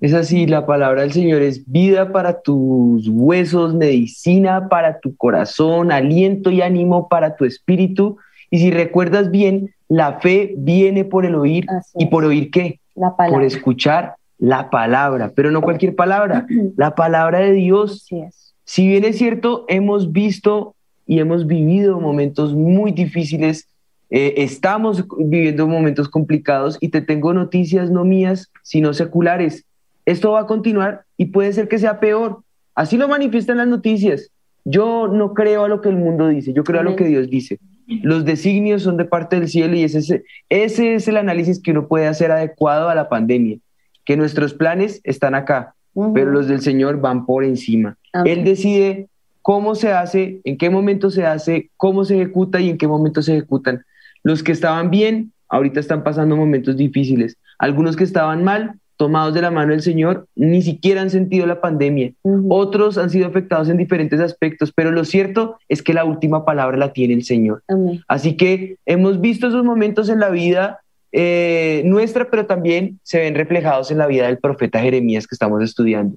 Es 0.00 0.14
así, 0.14 0.46
la 0.46 0.66
palabra 0.66 1.02
del 1.02 1.12
Señor 1.12 1.42
es 1.42 1.70
vida 1.70 2.12
para 2.12 2.40
tus 2.40 3.08
huesos, 3.08 3.74
medicina 3.74 4.68
para 4.68 5.00
tu 5.00 5.16
corazón, 5.16 5.90
aliento 5.90 6.50
y 6.50 6.62
ánimo 6.62 7.08
para 7.08 7.34
tu 7.34 7.44
espíritu. 7.44 8.18
Y 8.50 8.58
si 8.58 8.70
recuerdas 8.70 9.30
bien, 9.30 9.74
la 9.88 10.20
fe 10.20 10.54
viene 10.58 11.04
por 11.04 11.26
el 11.26 11.34
oír. 11.34 11.66
¿Y 11.94 12.06
por 12.06 12.24
oír 12.24 12.50
qué? 12.50 12.78
La 12.94 13.16
palabra. 13.16 13.36
Por 13.36 13.44
escuchar 13.44 14.14
la 14.38 14.68
palabra, 14.68 15.32
pero 15.34 15.50
no 15.50 15.62
cualquier 15.62 15.96
palabra, 15.96 16.46
la 16.76 16.94
palabra 16.94 17.38
de 17.40 17.52
Dios. 17.52 18.04
Sí 18.04 18.20
es 18.20 18.45
si 18.66 18.86
bien 18.86 19.04
es 19.04 19.16
cierto, 19.16 19.64
hemos 19.68 20.12
visto 20.12 20.74
y 21.06 21.20
hemos 21.20 21.46
vivido 21.46 22.00
momentos 22.00 22.52
muy 22.52 22.90
difíciles, 22.90 23.68
eh, 24.10 24.34
estamos 24.38 25.04
viviendo 25.18 25.68
momentos 25.68 26.08
complicados 26.08 26.76
y 26.80 26.88
te 26.88 27.00
tengo 27.00 27.32
noticias 27.32 27.92
no 27.92 28.04
mías, 28.04 28.50
sino 28.62 28.92
seculares. 28.92 29.64
Esto 30.04 30.32
va 30.32 30.40
a 30.40 30.46
continuar 30.46 31.04
y 31.16 31.26
puede 31.26 31.52
ser 31.52 31.68
que 31.68 31.78
sea 31.78 32.00
peor. 32.00 32.42
Así 32.74 32.96
lo 32.96 33.06
manifiestan 33.06 33.58
las 33.58 33.68
noticias. 33.68 34.30
Yo 34.64 35.06
no 35.06 35.32
creo 35.32 35.64
a 35.64 35.68
lo 35.68 35.80
que 35.80 35.88
el 35.88 35.96
mundo 35.96 36.26
dice, 36.26 36.52
yo 36.52 36.64
creo 36.64 36.80
a 36.80 36.84
lo 36.84 36.96
que 36.96 37.04
Dios 37.04 37.30
dice. 37.30 37.60
Los 37.86 38.24
designios 38.24 38.82
son 38.82 38.96
de 38.96 39.04
parte 39.04 39.38
del 39.38 39.48
cielo 39.48 39.76
y 39.76 39.84
ese, 39.84 40.24
ese 40.48 40.94
es 40.96 41.06
el 41.06 41.18
análisis 41.18 41.62
que 41.62 41.70
uno 41.70 41.86
puede 41.86 42.08
hacer 42.08 42.32
adecuado 42.32 42.88
a 42.88 42.96
la 42.96 43.08
pandemia, 43.08 43.58
que 44.04 44.16
nuestros 44.16 44.54
planes 44.54 45.00
están 45.04 45.36
acá, 45.36 45.76
pero 46.12 46.32
los 46.32 46.48
del 46.48 46.62
Señor 46.62 47.00
van 47.00 47.26
por 47.26 47.44
encima. 47.44 47.96
Él 48.24 48.44
decide 48.44 49.08
cómo 49.42 49.74
se 49.74 49.92
hace, 49.92 50.40
en 50.44 50.58
qué 50.58 50.70
momento 50.70 51.10
se 51.10 51.24
hace, 51.24 51.70
cómo 51.76 52.04
se 52.04 52.16
ejecuta 52.16 52.60
y 52.60 52.70
en 52.70 52.78
qué 52.78 52.88
momento 52.88 53.22
se 53.22 53.36
ejecutan. 53.36 53.84
Los 54.22 54.42
que 54.42 54.52
estaban 54.52 54.90
bien, 54.90 55.32
ahorita 55.48 55.78
están 55.78 56.02
pasando 56.02 56.36
momentos 56.36 56.76
difíciles. 56.76 57.36
Algunos 57.58 57.96
que 57.96 58.04
estaban 58.04 58.42
mal, 58.42 58.74
tomados 58.96 59.34
de 59.34 59.42
la 59.42 59.50
mano 59.50 59.72
del 59.72 59.82
Señor, 59.82 60.26
ni 60.34 60.62
siquiera 60.62 61.02
han 61.02 61.10
sentido 61.10 61.46
la 61.46 61.60
pandemia. 61.60 62.12
Otros 62.48 62.98
han 62.98 63.10
sido 63.10 63.26
afectados 63.26 63.68
en 63.68 63.76
diferentes 63.76 64.20
aspectos, 64.20 64.72
pero 64.74 64.90
lo 64.90 65.04
cierto 65.04 65.58
es 65.68 65.82
que 65.82 65.94
la 65.94 66.04
última 66.04 66.44
palabra 66.44 66.76
la 66.76 66.92
tiene 66.92 67.14
el 67.14 67.24
Señor. 67.24 67.62
Así 68.08 68.36
que 68.36 68.76
hemos 68.86 69.20
visto 69.20 69.48
esos 69.48 69.64
momentos 69.64 70.08
en 70.08 70.20
la 70.20 70.30
vida 70.30 70.80
eh, 71.12 71.82
nuestra, 71.84 72.30
pero 72.30 72.46
también 72.46 72.98
se 73.02 73.20
ven 73.20 73.34
reflejados 73.34 73.90
en 73.90 73.98
la 73.98 74.06
vida 74.06 74.26
del 74.26 74.38
profeta 74.38 74.80
Jeremías 74.80 75.26
que 75.26 75.34
estamos 75.34 75.62
estudiando. 75.62 76.16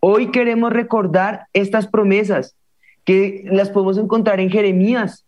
Hoy 0.00 0.30
queremos 0.30 0.72
recordar 0.72 1.46
estas 1.52 1.86
promesas 1.86 2.54
que 3.04 3.44
las 3.50 3.68
podemos 3.68 3.98
encontrar 3.98 4.40
en 4.40 4.50
Jeremías 4.50 5.26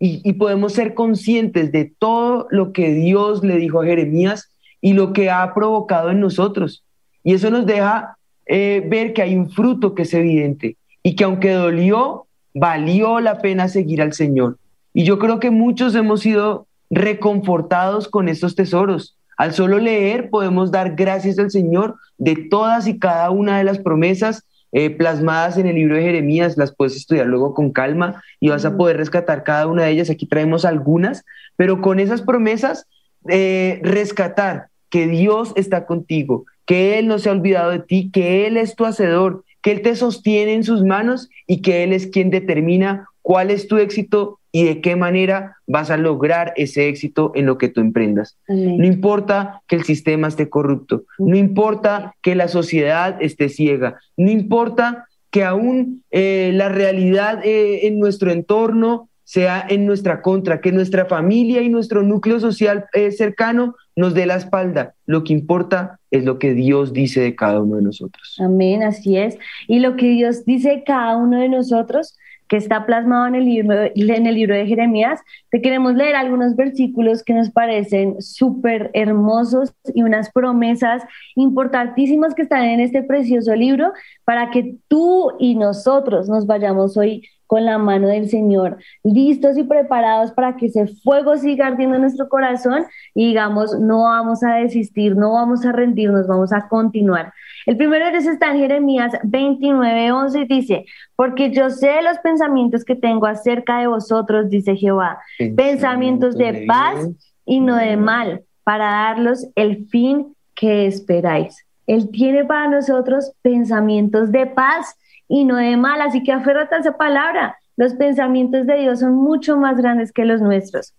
y, 0.00 0.32
podemos 0.32 0.72
ser 0.72 0.94
conscientes 0.94 1.72
de 1.72 1.92
todo 1.98 2.46
lo 2.50 2.72
que 2.72 2.92
Dios 2.94 3.44
le 3.44 3.56
dijo 3.56 3.82
a 3.82 3.84
Jeremías 3.84 4.50
y 4.80 4.94
lo 4.94 5.12
que 5.12 5.30
ha 5.30 5.52
provocado 5.52 6.10
en 6.10 6.20
nosotros. 6.20 6.82
Y 7.22 7.34
eso 7.34 7.50
nos 7.50 7.66
deja 7.66 8.16
eh, 8.46 8.82
ver 8.88 9.12
que 9.12 9.20
hay 9.20 9.36
un 9.36 9.50
fruto 9.50 9.94
que 9.94 10.02
es 10.02 10.14
evidente 10.14 10.76
y 11.02 11.14
que 11.16 11.24
aunque 11.24 11.52
dolió, 11.52 12.26
valió 12.54 13.20
la 13.20 13.40
pena 13.40 13.68
seguir 13.68 14.00
al 14.00 14.14
Señor. 14.14 14.56
Y 14.94 15.04
yo 15.04 15.18
creo 15.18 15.38
que 15.38 15.50
muchos 15.50 15.94
hemos 15.94 16.20
sido 16.20 16.66
reconfortados 16.88 18.08
con 18.08 18.28
estos 18.28 18.56
tesoros. 18.56 19.16
Al 19.40 19.54
solo 19.54 19.78
leer 19.78 20.28
podemos 20.28 20.70
dar 20.70 20.96
gracias 20.96 21.38
al 21.38 21.50
Señor 21.50 21.96
de 22.18 22.36
todas 22.50 22.86
y 22.86 22.98
cada 22.98 23.30
una 23.30 23.56
de 23.56 23.64
las 23.64 23.78
promesas 23.78 24.44
eh, 24.70 24.90
plasmadas 24.90 25.56
en 25.56 25.66
el 25.66 25.76
libro 25.76 25.96
de 25.96 26.02
Jeremías, 26.02 26.58
las 26.58 26.76
puedes 26.76 26.94
estudiar 26.94 27.24
luego 27.24 27.54
con 27.54 27.72
calma 27.72 28.22
y 28.38 28.50
vas 28.50 28.66
a 28.66 28.76
poder 28.76 28.98
rescatar 28.98 29.42
cada 29.42 29.66
una 29.66 29.84
de 29.84 29.92
ellas. 29.92 30.10
Aquí 30.10 30.26
traemos 30.26 30.66
algunas, 30.66 31.24
pero 31.56 31.80
con 31.80 32.00
esas 32.00 32.20
promesas, 32.20 32.86
eh, 33.30 33.80
rescatar 33.82 34.66
que 34.90 35.06
Dios 35.06 35.54
está 35.56 35.86
contigo, 35.86 36.44
que 36.66 36.98
Él 36.98 37.06
no 37.06 37.18
se 37.18 37.30
ha 37.30 37.32
olvidado 37.32 37.70
de 37.70 37.78
ti, 37.78 38.10
que 38.12 38.46
Él 38.46 38.58
es 38.58 38.76
tu 38.76 38.84
hacedor, 38.84 39.44
que 39.62 39.70
Él 39.72 39.80
te 39.80 39.96
sostiene 39.96 40.52
en 40.52 40.64
sus 40.64 40.84
manos 40.84 41.30
y 41.46 41.62
que 41.62 41.82
Él 41.82 41.94
es 41.94 42.08
quien 42.08 42.28
determina 42.28 43.08
cuál 43.22 43.50
es 43.50 43.68
tu 43.68 43.78
éxito 43.78 44.38
y 44.52 44.64
de 44.64 44.80
qué 44.80 44.96
manera 44.96 45.56
vas 45.66 45.90
a 45.90 45.96
lograr 45.96 46.52
ese 46.56 46.88
éxito 46.88 47.32
en 47.34 47.46
lo 47.46 47.58
que 47.58 47.68
tú 47.68 47.80
emprendas. 47.80 48.36
No 48.48 48.84
importa 48.84 49.62
que 49.68 49.76
el 49.76 49.84
sistema 49.84 50.28
esté 50.28 50.48
corrupto, 50.48 51.04
no 51.18 51.36
importa 51.36 52.14
que 52.22 52.34
la 52.34 52.48
sociedad 52.48 53.16
esté 53.20 53.48
ciega, 53.48 54.00
no 54.16 54.30
importa 54.30 55.06
que 55.30 55.44
aún 55.44 56.02
eh, 56.10 56.50
la 56.54 56.68
realidad 56.68 57.40
eh, 57.44 57.86
en 57.86 58.00
nuestro 58.00 58.32
entorno 58.32 59.08
sea 59.30 59.64
en 59.68 59.86
nuestra 59.86 60.22
contra, 60.22 60.60
que 60.60 60.72
nuestra 60.72 61.04
familia 61.04 61.62
y 61.62 61.68
nuestro 61.68 62.02
núcleo 62.02 62.40
social 62.40 62.86
eh, 62.92 63.12
cercano 63.12 63.76
nos 63.94 64.12
dé 64.12 64.26
la 64.26 64.34
espalda. 64.34 64.94
Lo 65.06 65.22
que 65.22 65.32
importa 65.32 66.00
es 66.10 66.24
lo 66.24 66.40
que 66.40 66.52
Dios 66.52 66.92
dice 66.92 67.20
de 67.20 67.36
cada 67.36 67.60
uno 67.60 67.76
de 67.76 67.82
nosotros. 67.82 68.36
Amén, 68.40 68.82
así 68.82 69.16
es. 69.16 69.38
Y 69.68 69.78
lo 69.78 69.94
que 69.94 70.08
Dios 70.08 70.44
dice 70.46 70.70
de 70.70 70.82
cada 70.82 71.16
uno 71.16 71.38
de 71.38 71.48
nosotros 71.48 72.18
que 72.50 72.56
está 72.56 72.84
plasmado 72.84 73.28
en 73.28 73.36
el 73.36 73.44
libro, 73.44 73.80
en 73.94 74.26
el 74.26 74.34
libro 74.34 74.56
de 74.56 74.66
Jeremías, 74.66 75.20
te 75.50 75.62
queremos 75.62 75.94
leer 75.94 76.16
algunos 76.16 76.56
versículos 76.56 77.22
que 77.22 77.32
nos 77.32 77.48
parecen 77.50 78.20
súper 78.20 78.90
hermosos 78.92 79.72
y 79.94 80.02
unas 80.02 80.32
promesas 80.32 81.04
importantísimas 81.36 82.34
que 82.34 82.42
están 82.42 82.64
en 82.64 82.80
este 82.80 83.04
precioso 83.04 83.54
libro 83.54 83.92
para 84.24 84.50
que 84.50 84.74
tú 84.88 85.30
y 85.38 85.54
nosotros 85.54 86.28
nos 86.28 86.44
vayamos 86.46 86.96
hoy 86.96 87.22
con 87.50 87.64
la 87.64 87.78
mano 87.78 88.06
del 88.06 88.28
Señor, 88.28 88.78
listos 89.02 89.58
y 89.58 89.64
preparados 89.64 90.30
para 90.30 90.56
que 90.56 90.66
ese 90.66 90.86
fuego 91.02 91.36
siga 91.36 91.66
ardiendo 91.66 91.96
en 91.96 92.02
nuestro 92.02 92.28
corazón 92.28 92.84
y 93.12 93.26
digamos, 93.26 93.76
no 93.76 94.04
vamos 94.04 94.44
a 94.44 94.54
desistir, 94.54 95.16
no 95.16 95.32
vamos 95.32 95.66
a 95.66 95.72
rendirnos, 95.72 96.28
vamos 96.28 96.52
a 96.52 96.68
continuar. 96.68 97.32
El 97.66 97.76
primero 97.76 98.04
de 98.04 98.12
ellos 98.12 98.26
está 98.26 98.52
en 98.52 98.58
Jeremías 98.58 99.14
29, 99.24 100.12
11 100.12 100.38
y 100.38 100.44
dice, 100.46 100.84
porque 101.16 101.50
yo 101.50 101.70
sé 101.70 102.00
los 102.02 102.18
pensamientos 102.18 102.84
que 102.84 102.94
tengo 102.94 103.26
acerca 103.26 103.80
de 103.80 103.88
vosotros, 103.88 104.48
dice 104.48 104.76
Jehová, 104.76 105.18
pensamientos 105.56 106.38
de 106.38 106.66
paz 106.68 107.04
y 107.44 107.58
no 107.58 107.74
de 107.74 107.96
mal, 107.96 108.44
para 108.62 108.84
darlos 108.84 109.48
el 109.56 109.88
fin 109.88 110.36
que 110.54 110.86
esperáis. 110.86 111.66
Él 111.88 112.10
tiene 112.12 112.44
para 112.44 112.68
nosotros 112.68 113.32
pensamientos 113.42 114.30
de 114.30 114.46
paz 114.46 114.96
y 115.30 115.44
no 115.44 115.56
de 115.56 115.78
mal. 115.78 116.02
Así 116.02 116.22
que 116.22 116.32
aférrate 116.32 116.74
a 116.74 116.78
esa 116.80 116.98
palabra. 116.98 117.56
Los 117.76 117.94
pensamientos 117.94 118.66
de 118.66 118.76
Dios 118.76 119.00
son 119.00 119.14
mucho 119.14 119.56
más 119.56 119.78
grandes 119.78 120.12
que 120.12 120.26
los 120.26 120.42
nuestros. 120.42 120.92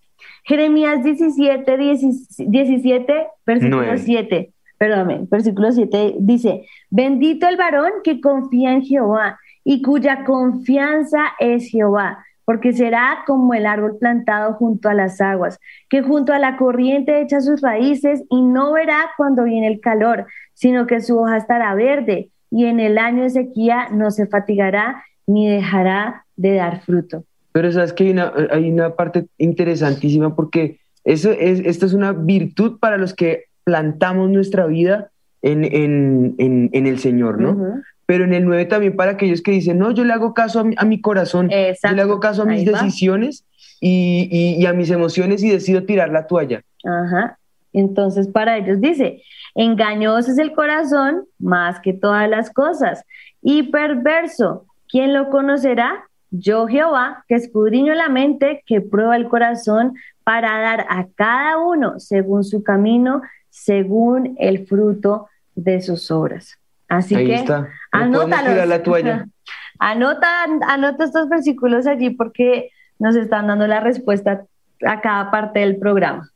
Jeremías 0.46 1.04
17, 1.04 1.78
17, 1.78 3.28
versículo 3.46 3.98
7. 3.98 4.54
Perdóname, 4.80 5.28
versículo 5.30 5.72
7 5.72 6.16
dice, 6.20 6.66
bendito 6.90 7.48
el 7.48 7.58
varón 7.58 7.92
que 8.04 8.20
confía 8.20 8.74
en 8.74 8.82
Jehová 8.82 9.40
y 9.64 9.84
cuya 9.84 10.24
confianza 10.24 11.20
es 11.40 11.70
Jehová, 11.70 12.26
porque 12.46 12.74
será 12.74 13.20
como 13.28 13.54
el 13.54 13.68
árbol 13.68 13.98
plantado 14.00 14.54
junto 14.54 14.90
a 14.90 14.96
las 14.96 15.22
aguas, 15.22 15.60
que 15.88 16.02
junto 16.02 16.34
a 16.34 16.40
la 16.40 16.58
corriente 16.58 17.22
echa 17.22 17.42
sus 17.42 17.62
raíces 17.62 18.24
y 18.28 18.42
no 18.42 18.72
verá 18.72 19.12
cuando 19.18 19.44
viene 19.44 19.68
el 19.68 19.82
calor, 19.82 20.26
sino 20.56 20.88
que 20.88 21.02
su 21.02 21.20
hoja 21.20 21.38
estará 21.38 21.76
verde 21.76 22.32
y 22.52 22.66
en 22.66 22.80
el 22.80 22.98
año 22.98 23.24
de 23.24 23.30
sequía 23.30 23.88
no 23.92 24.12
se 24.12 24.28
fatigará 24.28 25.04
ni 25.26 25.50
dejará 25.50 26.26
de 26.36 26.56
dar 26.56 26.82
fruto. 26.82 27.24
Pero 27.54 27.72
sabes 27.72 27.94
que 27.94 28.04
hay 28.04 28.12
una, 28.12 28.34
hay 28.52 28.70
una 28.70 28.96
parte 28.96 29.28
interesantísima 29.38 30.36
porque 30.36 30.80
eso 31.04 31.32
es, 31.32 31.62
esto 31.62 31.86
es 31.86 31.94
una 31.94 32.12
virtud 32.12 32.78
para 32.80 32.98
los 32.98 33.14
que 33.14 33.46
plantamos 33.64 34.30
nuestra 34.30 34.66
vida 34.68 35.10
en, 35.42 35.64
en, 35.64 36.36
en, 36.38 36.88
el 36.88 37.00
Señor, 37.00 37.40
¿no? 37.40 37.82
Pero 38.06 38.26
en 38.26 38.34
el 38.34 38.46
9 38.46 38.66
también 38.66 38.96
para 38.96 39.12
aquellos 39.12 39.42
que 39.42 39.52
dicen, 39.52 39.80
no, 39.80 39.92
yo 39.92 40.04
le 40.04 40.14
hago 40.14 40.34
caso 40.34 40.60
a 40.60 40.86
mi, 40.86 41.02
corazón, 41.02 41.50
yo 41.50 41.92
le 41.96 42.02
hago 42.02 42.20
caso 42.20 42.44
a 42.44 42.46
mis 42.46 42.66
decisiones 42.66 43.46
y, 43.80 44.28
y, 44.30 44.62
y, 44.62 44.66
a 44.66 44.74
mis 44.74 44.92
emociones 44.92 45.42
y 45.44 45.50
decido 45.50 45.84
tirar 45.84 46.10
la 46.10 46.28
toalla. 46.28 46.62
Ajá. 46.84 47.40
Entonces 47.74 48.28
para 48.28 48.58
ellos 48.58 48.82
dice, 48.82 49.24
Engañoso 49.56 50.32
es 50.32 50.38
el 50.38 50.54
corazón 50.54 51.26
más 51.40 51.80
que 51.80 51.94
todas 51.94 52.30
las 52.30 52.52
cosas 52.52 53.04
y 53.42 53.64
perverso. 53.64 54.66
¿Quién 54.88 55.14
lo 55.14 55.30
conocerá? 55.30 56.06
Yo 56.32 56.68
Jehová, 56.68 57.26
que 57.28 57.36
escudriño 57.36 57.94
la 57.94 58.08
mente, 58.08 58.64
que 58.66 58.80
prueba 58.80 59.18
el 59.18 59.28
corazón 59.28 59.96
para 60.24 60.60
dar 60.62 60.86
a 60.90 61.08
cada 61.16 61.58
uno 61.58 62.00
según 62.00 62.44
su 62.44 62.64
camino, 62.64 63.22
según 63.50 64.36
el 64.40 64.66
fruto 64.66 65.28
de 65.56 65.82
sus 65.82 66.10
obras. 66.12 66.58
Así 66.88 67.16
que 67.16 67.46
anótalos. 67.92 68.68
La 68.68 68.84
toalla. 68.84 69.28
Anota, 69.80 70.28
anota 70.68 71.06
estos 71.06 71.28
versículos 71.28 71.88
allí 71.88 72.12
porque 72.12 72.70
nos 73.00 73.16
están 73.16 73.48
dando 73.48 73.66
la 73.66 73.80
respuesta 73.80 74.46
a 74.86 75.02
cada 75.02 75.32
parte 75.32 75.62
del 75.62 75.78
programa. 75.78 76.31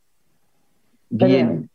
Bien. 1.17 1.69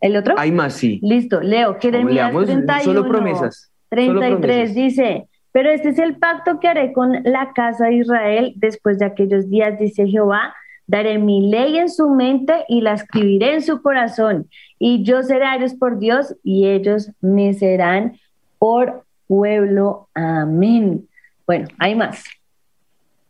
¿El 0.00 0.16
otro? 0.16 0.34
Hay 0.38 0.52
más, 0.52 0.74
sí. 0.74 1.00
Listo, 1.02 1.40
leo. 1.40 1.76
Jeremías 1.80 2.32
31. 2.32 2.82
Solo 2.82 3.08
promesas. 3.08 3.70
33 3.88 4.74
dice, 4.74 5.28
pero 5.52 5.70
este 5.70 5.90
es 5.90 5.98
el 5.98 6.16
pacto 6.16 6.60
que 6.60 6.68
haré 6.68 6.92
con 6.92 7.22
la 7.24 7.52
casa 7.54 7.86
de 7.86 7.94
Israel 7.94 8.52
después 8.56 8.98
de 8.98 9.06
aquellos 9.06 9.48
días, 9.48 9.78
dice 9.78 10.06
Jehová. 10.06 10.54
Daré 10.86 11.18
mi 11.18 11.50
ley 11.50 11.78
en 11.78 11.88
su 11.88 12.10
mente 12.10 12.64
y 12.68 12.80
la 12.80 12.92
escribiré 12.92 13.54
en 13.54 13.62
su 13.62 13.82
corazón. 13.82 14.48
Y 14.78 15.02
yo 15.02 15.22
seré 15.22 15.46
a 15.46 15.56
ellos 15.56 15.74
por 15.74 15.98
Dios 15.98 16.36
y 16.44 16.68
ellos 16.68 17.10
me 17.20 17.54
serán 17.54 18.18
por 18.58 19.04
pueblo. 19.26 20.08
Amén. 20.14 21.08
Bueno, 21.46 21.68
hay 21.78 21.94
más. 21.94 22.24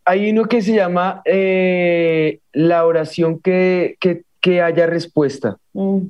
Hay 0.05 0.31
uno 0.31 0.45
que 0.45 0.63
se 0.63 0.75
llama 0.75 1.23
eh, 1.25 2.41
la 2.53 2.85
oración 2.87 3.39
que, 3.41 3.97
que, 4.01 4.23
haya 4.63 4.87
respuesta. 4.87 5.57
Mm 5.73 6.07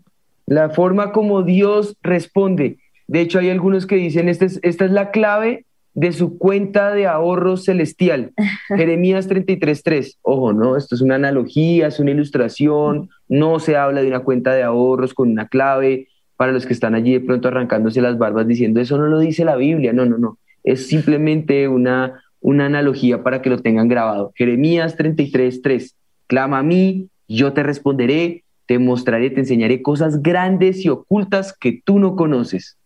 la 0.47 0.71
forma 0.71 1.13
como 1.13 1.43
Dios 1.43 1.97
responde. 2.03 2.79
De 3.09 3.21
hecho, 3.21 3.39
hay 3.39 3.51
algunos 3.51 3.87
que 3.87 3.97
dicen, 3.97 4.29
esta 4.29 4.45
es, 4.45 4.59
esta 4.63 4.85
es 4.85 4.91
la 4.93 5.11
clave 5.11 5.67
de 5.95 6.13
su 6.13 6.39
cuenta 6.39 6.93
de 6.93 7.07
ahorro 7.07 7.57
celestial. 7.57 8.33
Jeremías 8.69 9.29
33.3. 9.29 10.19
Ojo, 10.23 10.53
¿no? 10.53 10.77
Esto 10.77 10.95
es 10.95 11.01
una 11.01 11.17
analogía, 11.17 11.89
es 11.89 12.01
una 12.01 12.13
ilustración, 12.13 13.11
no 13.29 13.59
se 13.59 13.77
habla 13.77 14.03
de 14.03 14.09
una 14.09 14.21
cuenta 14.21 14.55
de 14.55 14.63
ahorros 14.63 15.15
con 15.15 15.31
una 15.31 15.49
clave 15.49 16.09
para 16.37 16.53
los 16.53 16.67
que 16.67 16.75
están 16.75 16.95
allí 16.95 17.13
de 17.13 17.21
pronto 17.21 17.49
arrancándose 17.49 18.03
las 18.03 18.19
barbas 18.19 18.47
diciendo, 18.47 18.79
eso 18.81 18.99
no 18.99 19.07
lo 19.07 19.19
dice 19.19 19.45
la 19.45 19.57
Biblia. 19.57 19.93
No, 19.93 20.05
no, 20.05 20.19
no. 20.19 20.39
Es 20.63 20.87
simplemente 20.87 21.67
una, 21.67 22.23
una 22.41 22.67
analogía 22.67 23.23
para 23.23 23.41
que 23.41 23.51
lo 23.51 23.63
tengan 23.63 23.89
grabado. 23.89 24.33
Jeremías 24.37 24.99
33.3. 24.99 25.95
Clama 26.27 26.59
a 26.59 26.63
mí, 26.63 27.09
yo 27.29 27.53
te 27.53 27.63
responderé, 27.63 28.45
te 28.67 28.79
mostraré, 28.79 29.31
te 29.31 29.41
enseñaré 29.41 29.83
cosas 29.83 30.23
grandes 30.23 30.85
y 30.85 30.89
ocultas 30.89 31.57
que 31.59 31.81
tú 31.85 31.99
no 31.99 32.17
conoces. 32.17 32.77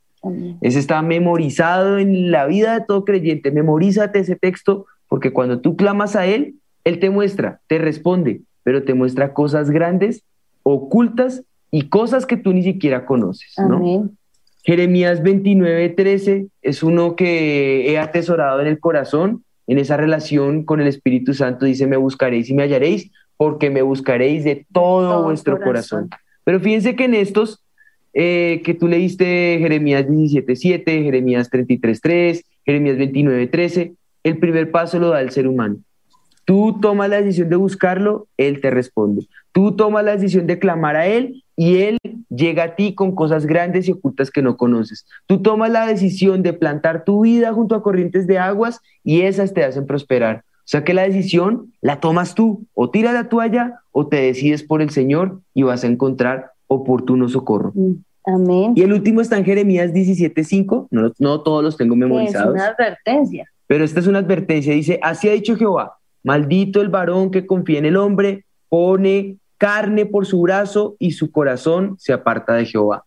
Ese 0.60 0.78
está 0.78 1.00
memorizado 1.00 1.98
en 1.98 2.30
la 2.30 2.46
vida 2.46 2.78
de 2.78 2.84
todo 2.86 3.04
creyente. 3.04 3.50
Memorízate 3.50 4.18
ese 4.18 4.36
texto 4.36 4.86
porque 5.08 5.32
cuando 5.32 5.60
tú 5.60 5.76
clamas 5.76 6.14
a 6.14 6.26
Él, 6.26 6.56
Él 6.84 6.98
te 6.98 7.08
muestra, 7.08 7.60
te 7.68 7.78
responde, 7.78 8.42
pero 8.62 8.84
te 8.84 8.92
muestra 8.92 9.32
cosas 9.32 9.70
grandes, 9.70 10.22
ocultas 10.62 11.42
y 11.70 11.88
cosas 11.88 12.26
que 12.26 12.36
tú 12.36 12.52
ni 12.52 12.62
siquiera 12.62 13.06
conoces. 13.06 13.54
¿no? 13.58 14.10
Jeremías 14.62 15.22
29, 15.22 15.88
13 15.90 16.48
es 16.60 16.82
uno 16.82 17.16
que 17.16 17.90
he 17.90 17.98
atesorado 17.98 18.60
en 18.60 18.66
el 18.66 18.78
corazón, 18.78 19.42
en 19.66 19.78
esa 19.78 19.96
relación 19.96 20.64
con 20.64 20.80
el 20.80 20.86
Espíritu 20.86 21.32
Santo. 21.32 21.64
Dice, 21.64 21.86
me 21.86 21.96
buscaréis 21.96 22.50
y 22.50 22.54
me 22.54 22.64
hallaréis 22.64 23.10
porque 23.40 23.70
me 23.70 23.80
buscaréis 23.80 24.44
de 24.44 24.66
todo, 24.70 25.22
vuestro 25.22 25.58
corazón. 25.58 26.10
Pero 26.44 26.60
fíjense 26.60 26.94
que 26.94 27.06
en 27.06 27.14
estos 27.14 27.64
eh, 28.12 28.60
que 28.66 28.74
tú 28.74 28.86
leíste 28.86 29.56
Jeremías 29.58 30.06
17.7, 30.06 30.84
Jeremías 30.84 31.50
33.3, 31.50 32.44
Jeremías 32.66 32.98
29.13, 32.98 33.94
el 34.24 34.38
primer 34.38 34.70
paso 34.70 34.98
lo 34.98 35.08
da 35.08 35.22
el 35.22 35.30
ser 35.30 35.48
humano. 35.48 35.78
Tú 36.44 36.80
tomas 36.82 37.08
la 37.08 37.22
decisión 37.22 37.48
de 37.48 37.56
buscarlo, 37.56 38.26
Él 38.36 38.60
te 38.60 38.68
responde. 38.68 39.26
Tú 39.52 39.74
tomas 39.74 40.04
la 40.04 40.16
decisión 40.16 40.46
de 40.46 40.58
clamar 40.58 40.96
a 40.96 41.06
Él 41.06 41.42
y 41.56 41.78
Él 41.78 41.96
llega 42.28 42.64
a 42.64 42.76
ti 42.76 42.94
con 42.94 43.14
cosas 43.14 43.46
grandes 43.46 43.88
y 43.88 43.92
ocultas 43.92 44.30
que 44.30 44.42
no 44.42 44.58
conoces. 44.58 45.06
Tú 45.24 45.40
tomas 45.40 45.70
la 45.70 45.86
decisión 45.86 46.42
de 46.42 46.52
plantar 46.52 47.04
tu 47.04 47.22
vida 47.22 47.54
junto 47.54 47.74
a 47.74 47.82
corrientes 47.82 48.26
de 48.26 48.36
aguas 48.36 48.82
y 49.02 49.22
esas 49.22 49.54
te 49.54 49.64
hacen 49.64 49.86
prosperar. 49.86 50.44
O 50.70 50.78
sea 50.78 50.84
que 50.84 50.94
la 50.94 51.02
decisión 51.02 51.72
la 51.80 51.98
tomas 51.98 52.36
tú, 52.36 52.64
o 52.74 52.90
tira 52.90 53.12
la 53.12 53.28
toalla 53.28 53.80
o 53.90 54.06
te 54.06 54.18
decides 54.18 54.62
por 54.62 54.82
el 54.82 54.90
Señor 54.90 55.40
y 55.52 55.64
vas 55.64 55.82
a 55.82 55.88
encontrar 55.88 56.52
oportuno 56.68 57.28
socorro. 57.28 57.72
Mm, 57.74 57.94
amén. 58.24 58.72
Y 58.76 58.82
el 58.82 58.92
último 58.92 59.20
está 59.20 59.36
en 59.36 59.44
Jeremías 59.44 59.92
17:5, 59.92 60.86
no, 60.92 61.12
no 61.18 61.40
todos 61.40 61.64
los 61.64 61.76
tengo 61.76 61.96
memorizados. 61.96 62.54
Es 62.54 62.62
una 62.62 62.68
advertencia. 62.68 63.50
Pero 63.66 63.82
esta 63.82 63.98
es 63.98 64.06
una 64.06 64.20
advertencia, 64.20 64.72
dice, 64.72 65.00
así 65.02 65.28
ha 65.28 65.32
dicho 65.32 65.56
Jehová, 65.56 65.96
maldito 66.22 66.80
el 66.80 66.88
varón 66.88 67.32
que 67.32 67.46
confía 67.46 67.80
en 67.80 67.86
el 67.86 67.96
hombre, 67.96 68.44
pone 68.68 69.38
carne 69.58 70.06
por 70.06 70.24
su 70.24 70.40
brazo 70.40 70.94
y 71.00 71.10
su 71.10 71.32
corazón 71.32 71.96
se 71.98 72.12
aparta 72.12 72.54
de 72.54 72.66
Jehová. 72.66 73.06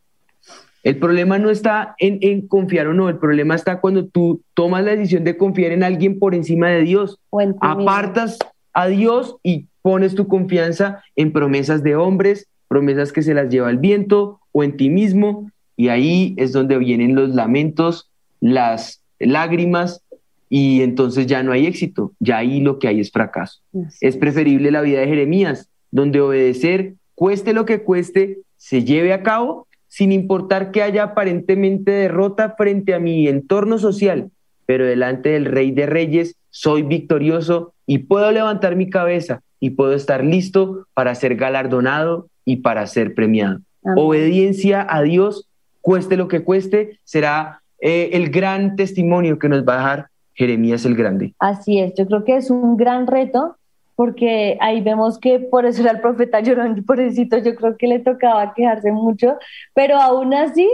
El 0.83 0.97
problema 0.97 1.39
no 1.39 1.49
está 1.49 1.95
en, 1.97 2.45
confiar 2.47 2.87
o 2.87 2.93
no, 2.93 3.07
el 3.07 3.17
problema 3.17 3.55
está 3.55 3.79
cuando 3.79 4.05
tú 4.05 4.41
tomas 4.53 4.83
la 4.83 4.91
decisión 4.91 5.23
de 5.23 5.37
confiar 5.37 5.71
en 5.71 5.81
alguien 5.83 6.19
por 6.19 6.35
encima 6.35 6.69
de 6.69 6.81
Dios. 6.81 7.19
Apartas 7.61 8.37
a 8.73 8.87
Dios 8.87 9.37
y 9.43 9.67
pones 9.81 10.13
tu 10.13 10.27
confianza 10.27 11.01
en 11.15 11.31
promesas 11.31 11.83
de 11.83 11.95
hombres, 11.95 12.47
promesas 12.67 13.13
que 13.13 13.21
se 13.21 13.33
las 13.33 13.49
lleva 13.49 13.69
el 13.69 13.77
viento 13.77 14.41
o 14.51 14.63
en 14.63 14.75
ti 14.75 14.89
mismo, 14.89 15.49
y 15.77 15.87
ahí 15.87 16.35
es 16.37 16.51
donde 16.51 16.77
vienen 16.77 17.15
los 17.15 17.29
lamentos, 17.29 18.09
las 18.41 19.01
lágrimas 19.19 20.01
y 20.49 20.81
entonces 20.81 21.27
ya 21.27 21.43
no 21.43 21.53
hay 21.53 21.65
éxito, 21.65 22.11
ya 22.19 22.37
ahí 22.37 22.59
lo 22.59 22.77
que 22.77 22.87
hay 22.87 22.99
es 22.99 23.09
fracaso. 23.09 23.61
es 24.01 24.17
preferible 24.17 24.69
la 24.69 24.81
vida 24.81 24.99
de 24.99 25.07
Jeremías, 25.07 25.69
donde 25.91 26.19
obedecer, 26.19 26.95
cueste 27.15 27.53
lo 27.53 27.65
que 27.65 27.81
cueste, 27.81 28.39
se 28.57 28.83
lleve 28.83 29.13
a 29.13 29.23
cabo 29.23 29.67
sin 29.93 30.11
importar 30.11 30.71
que 30.71 30.81
haya 30.81 31.03
aparentemente 31.03 31.91
derrota 31.91 32.55
frente 32.57 32.95
a 32.95 32.99
mi 32.99 33.27
entorno 33.27 33.77
social, 33.77 34.31
pero 34.65 34.87
delante 34.87 35.29
del 35.29 35.45
Rey 35.45 35.69
de 35.69 35.85
Reyes 35.85 36.35
soy 36.49 36.81
victorioso 36.81 37.75
y 37.85 37.99
puedo 37.99 38.31
levantar 38.31 38.75
mi 38.75 38.89
cabeza 38.89 39.41
y 39.59 39.69
puedo 39.69 39.93
estar 39.93 40.23
listo 40.23 40.87
para 40.95 41.13
ser 41.13 41.35
galardonado 41.35 42.25
y 42.43 42.55
para 42.57 42.87
ser 42.87 43.13
premiado. 43.13 43.59
Obediencia 43.95 44.83
a 44.89 45.03
Dios, 45.03 45.47
cueste 45.81 46.17
lo 46.17 46.27
que 46.27 46.43
cueste, 46.43 46.97
será 47.03 47.61
eh, 47.79 48.09
el 48.13 48.31
gran 48.31 48.75
testimonio 48.75 49.37
que 49.37 49.47
nos 49.47 49.63
va 49.63 49.75
a 49.75 49.77
dejar 49.77 50.07
Jeremías 50.33 50.85
el 50.85 50.95
Grande. 50.95 51.35
Así 51.37 51.77
es, 51.77 51.93
yo 51.93 52.07
creo 52.07 52.23
que 52.23 52.35
es 52.37 52.49
un 52.49 52.77
gran 52.77 53.05
reto 53.05 53.57
porque 53.95 54.57
ahí 54.61 54.81
vemos 54.81 55.19
que 55.19 55.39
por 55.39 55.65
eso 55.65 55.81
era 55.81 55.91
el 55.91 56.01
profeta 56.01 56.39
llorón, 56.39 56.83
por 56.85 56.99
eso 56.99 57.21
yo 57.21 57.55
creo 57.55 57.77
que 57.77 57.87
le 57.87 57.99
tocaba 57.99 58.53
quejarse 58.53 58.91
mucho, 58.91 59.37
pero 59.73 59.97
aún 59.97 60.33
así 60.33 60.67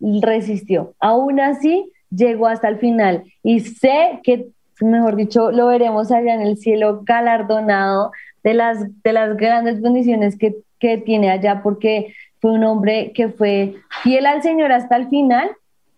resistió, 0.00 0.94
aún 0.98 1.40
así 1.40 1.90
llegó 2.10 2.46
hasta 2.46 2.68
el 2.68 2.78
final 2.78 3.24
y 3.42 3.60
sé 3.60 4.20
que, 4.22 4.48
mejor 4.80 5.16
dicho, 5.16 5.50
lo 5.50 5.66
veremos 5.66 6.10
allá 6.10 6.34
en 6.34 6.42
el 6.42 6.56
cielo 6.56 7.02
galardonado 7.04 8.10
de 8.42 8.54
las, 8.54 9.02
de 9.02 9.12
las 9.12 9.36
grandes 9.36 9.80
bendiciones 9.80 10.36
que, 10.36 10.56
que 10.78 10.98
tiene 10.98 11.30
allá, 11.30 11.62
porque 11.62 12.14
fue 12.40 12.52
un 12.52 12.64
hombre 12.64 13.12
que 13.14 13.28
fue 13.28 13.76
fiel 14.02 14.26
al 14.26 14.42
Señor 14.42 14.72
hasta 14.72 14.96
el 14.96 15.08
final, 15.08 15.50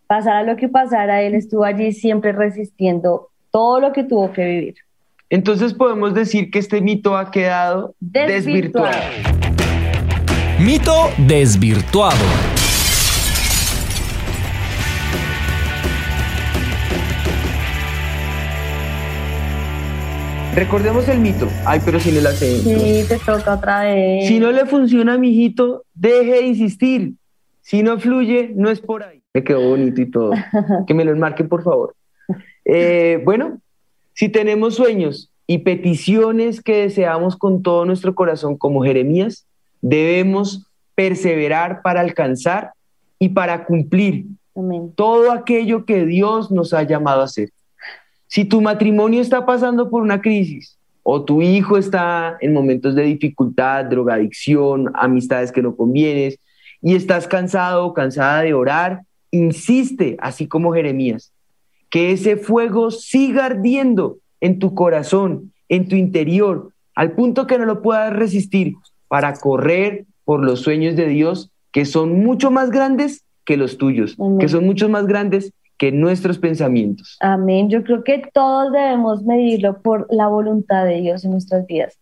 pasara 0.07 0.43
lo 0.43 0.57
que 0.57 0.69
pasara, 0.69 1.23
él 1.23 1.35
estuvo 1.35 1.65
allí 1.65 1.93
siempre 1.93 2.33
resistiendo 2.33 3.31
todo 3.51 3.81
lo 3.81 3.93
que 3.93 4.05
tuvo 4.05 4.33
que 4.33 4.45
vivir. 4.45 4.86
Entonces 5.29 5.75
podemos 5.75 6.15
decir 6.15 6.53
que 6.53 6.61
este 6.61 6.81
mito 6.81 7.17
ha 7.17 7.33
quedado 7.33 7.97
desvirtuado. 7.99 8.97
Mito 10.61 11.11
desvirtuado. 11.19 12.15
Recordemos 20.55 21.09
el 21.09 21.19
mito. 21.19 21.49
Ay, 21.67 21.81
pero 21.85 21.99
si 21.99 22.13
no 22.13 22.21
le 22.21 22.29
hace. 22.29 22.59
Sí, 22.61 23.05
te 23.09 23.19
toca 23.19 23.55
otra 23.55 23.83
vez. 23.83 24.29
Si 24.29 24.39
no 24.39 24.53
le 24.53 24.65
funciona, 24.65 25.19
mijito, 25.19 25.85
deje 25.93 26.35
de 26.35 26.43
insistir. 26.43 27.15
Si 27.63 27.83
no 27.83 27.99
fluye, 27.99 28.53
no 28.55 28.71
es 28.71 28.81
por 28.81 29.03
ahí. 29.03 29.23
Me 29.35 29.43
quedó 29.43 29.61
bonito 29.71 30.01
y 30.01 30.09
todo. 30.09 30.31
que 30.87 30.95
me 30.95 31.05
lo 31.05 31.11
enmarquen, 31.11 31.49
por 31.49 31.65
favor. 31.65 31.97
Eh, 32.65 33.21
bueno, 33.25 33.61
si 34.17 34.31
tenemos 34.31 34.75
sueños 34.75 35.31
y 35.47 35.59
peticiones 35.59 36.63
que 36.63 36.81
deseamos 36.81 37.37
con 37.37 37.63
todo 37.63 37.85
nuestro 37.85 38.15
corazón 38.15 38.57
como 38.57 38.83
Jeremías, 38.83 39.47
debemos 39.83 40.67
perseverar 40.95 41.83
para 41.83 42.01
alcanzar 42.01 42.73
y 43.19 43.29
para 43.29 43.67
cumplir 43.67 44.25
todo 44.95 45.31
aquello 45.31 45.85
que 45.85 46.07
Dios 46.07 46.51
nos 46.51 46.73
ha 46.73 46.83
llamado 46.83 47.21
a 47.21 47.25
hacer. 47.25 47.51
Si 48.27 48.47
tu 48.47 48.63
matrimonio 48.63 49.21
está 49.21 49.45
pasando 49.45 49.91
por 49.91 50.01
una 50.01 50.23
crisis 50.23 50.79
o 51.03 51.23
tu 51.23 51.43
hijo 51.43 51.77
está 51.77 52.39
en 52.41 52.55
momentos 52.55 52.95
de 52.95 53.03
dificultad, 53.03 53.85
drogadicción, 53.85 54.91
amistades 54.95 55.53
que 55.53 55.61
no 55.61 55.77
convienes 55.77 56.39
y 56.81 56.95
estás 56.95 57.29
cansado 57.29 57.85
o 57.85 57.93
cansada 57.93 58.41
de 58.41 58.55
orar, 58.55 59.03
insiste, 59.31 60.17
así 60.21 60.49
como 60.49 60.73
Jeremías, 60.73 61.35
que 61.91 62.13
ese 62.13 62.37
fuego 62.37 62.91
siga 62.91 63.47
ardiendo 63.47 64.19
en 64.41 64.59
tu 64.59 64.75
corazón, 64.75 65.53
en 65.69 65.89
tu 65.89 65.97
interior, 65.97 66.71
al 66.95 67.13
punto 67.13 67.47
que 67.47 67.59
no 67.59 67.67
lo 67.67 67.83
puedas 67.83 68.13
resistir 68.13 68.75
para 69.09 69.35
correr 69.35 70.05
por 70.25 70.45
los 70.45 70.61
sueños 70.61 70.97
de 70.97 71.07
Dios 71.07 71.51
que 71.73 71.85
son 71.85 72.25
mucho 72.25 72.51
más 72.51 72.71
grandes 72.71 73.25
que 73.45 73.57
los 73.57 73.79
tuyos, 73.79 74.17
que 74.41 74.49
son 74.49 74.65
mucho 74.65 74.89
más 74.89 75.07
grandes 75.07 75.53
que 75.79 75.93
nuestros 75.93 76.39
pensamientos. 76.39 77.17
Amén. 77.21 77.69
Yo 77.69 77.85
creo 77.85 78.03
que 78.03 78.23
todos 78.33 78.73
debemos 78.73 79.23
medirlo 79.25 79.81
por 79.83 80.07
la 80.11 80.27
voluntad 80.27 80.85
de 80.85 81.01
Dios 81.03 81.25
en 81.25 81.33
nuestras 81.33 81.67
vidas. 81.67 81.99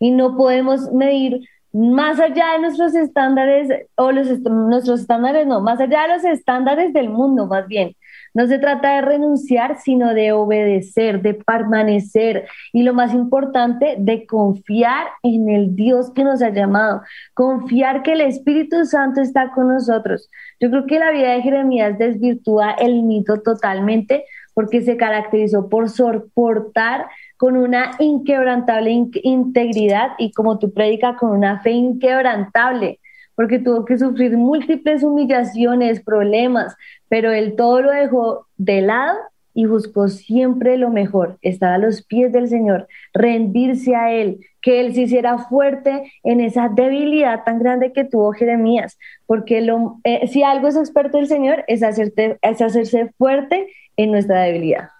Y 0.00 0.12
no 0.12 0.36
podemos 0.36 0.90
medir 0.92 1.42
más 1.72 2.18
allá 2.18 2.52
de 2.54 2.60
nuestros 2.60 2.94
estándares, 2.94 3.68
o 3.96 4.12
los 4.12 4.40
nuestros 4.40 5.00
estándares, 5.00 5.46
no, 5.46 5.60
más 5.60 5.78
allá 5.78 6.02
de 6.02 6.14
los 6.14 6.24
estándares 6.24 6.92
del 6.92 7.10
mundo, 7.10 7.46
más 7.46 7.68
bien. 7.68 7.94
No 8.34 8.46
se 8.46 8.58
trata 8.58 8.94
de 8.94 9.02
renunciar, 9.02 9.78
sino 9.80 10.14
de 10.14 10.32
obedecer, 10.32 11.22
de 11.22 11.34
permanecer 11.34 12.46
y 12.72 12.82
lo 12.82 12.94
más 12.94 13.14
importante, 13.14 13.96
de 13.98 14.26
confiar 14.26 15.06
en 15.22 15.48
el 15.48 15.74
Dios 15.74 16.10
que 16.12 16.24
nos 16.24 16.42
ha 16.42 16.50
llamado, 16.50 17.02
confiar 17.34 18.02
que 18.02 18.12
el 18.12 18.20
Espíritu 18.20 18.84
Santo 18.84 19.20
está 19.20 19.50
con 19.50 19.68
nosotros. 19.68 20.28
Yo 20.60 20.70
creo 20.70 20.86
que 20.86 20.98
la 20.98 21.10
vida 21.10 21.32
de 21.32 21.42
Jeremías 21.42 21.98
desvirtúa 21.98 22.72
el 22.72 23.02
mito 23.02 23.40
totalmente 23.40 24.24
porque 24.54 24.82
se 24.82 24.96
caracterizó 24.96 25.68
por 25.68 25.88
soportar 25.88 27.06
con 27.36 27.56
una 27.56 27.92
inquebrantable 28.00 28.90
integridad 29.22 30.10
y 30.18 30.32
como 30.32 30.58
tú 30.58 30.72
predicas, 30.72 31.16
con 31.16 31.30
una 31.30 31.60
fe 31.60 31.70
inquebrantable 31.70 32.98
porque 33.38 33.60
tuvo 33.60 33.84
que 33.84 33.96
sufrir 33.96 34.36
múltiples 34.36 35.04
humillaciones, 35.04 36.02
problemas, 36.02 36.74
pero 37.08 37.32
él 37.32 37.54
todo 37.56 37.82
lo 37.82 37.90
dejó 37.90 38.46
de 38.56 38.82
lado 38.82 39.16
y 39.58 39.66
buscó 39.66 40.06
siempre 40.06 40.76
lo 40.76 40.90
mejor, 40.90 41.36
estar 41.42 41.72
a 41.72 41.78
los 41.78 42.04
pies 42.04 42.30
del 42.30 42.48
Señor, 42.48 42.86
rendirse 43.12 43.96
a 43.96 44.12
Él, 44.12 44.38
que 44.62 44.78
Él 44.78 44.94
se 44.94 45.02
hiciera 45.02 45.36
fuerte 45.36 46.12
en 46.22 46.40
esa 46.40 46.68
debilidad 46.68 47.42
tan 47.42 47.58
grande 47.58 47.92
que 47.92 48.04
tuvo 48.04 48.32
Jeremías, 48.32 48.96
porque 49.26 49.60
lo, 49.60 49.98
eh, 50.04 50.28
si 50.28 50.44
algo 50.44 50.68
es 50.68 50.76
experto 50.76 51.18
el 51.18 51.26
Señor 51.26 51.64
es, 51.66 51.82
hacerte, 51.82 52.38
es 52.40 52.62
hacerse 52.62 53.10
fuerte 53.18 53.66
en 53.96 54.12
nuestra 54.12 54.42
debilidad. 54.42 54.90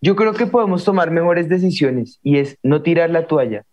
Yo 0.00 0.14
creo 0.14 0.34
que 0.34 0.46
podemos 0.46 0.84
tomar 0.84 1.10
mejores 1.10 1.48
decisiones 1.48 2.20
y 2.22 2.38
es 2.38 2.58
no 2.62 2.82
tirar 2.82 3.10
la 3.10 3.26
toalla, 3.26 3.64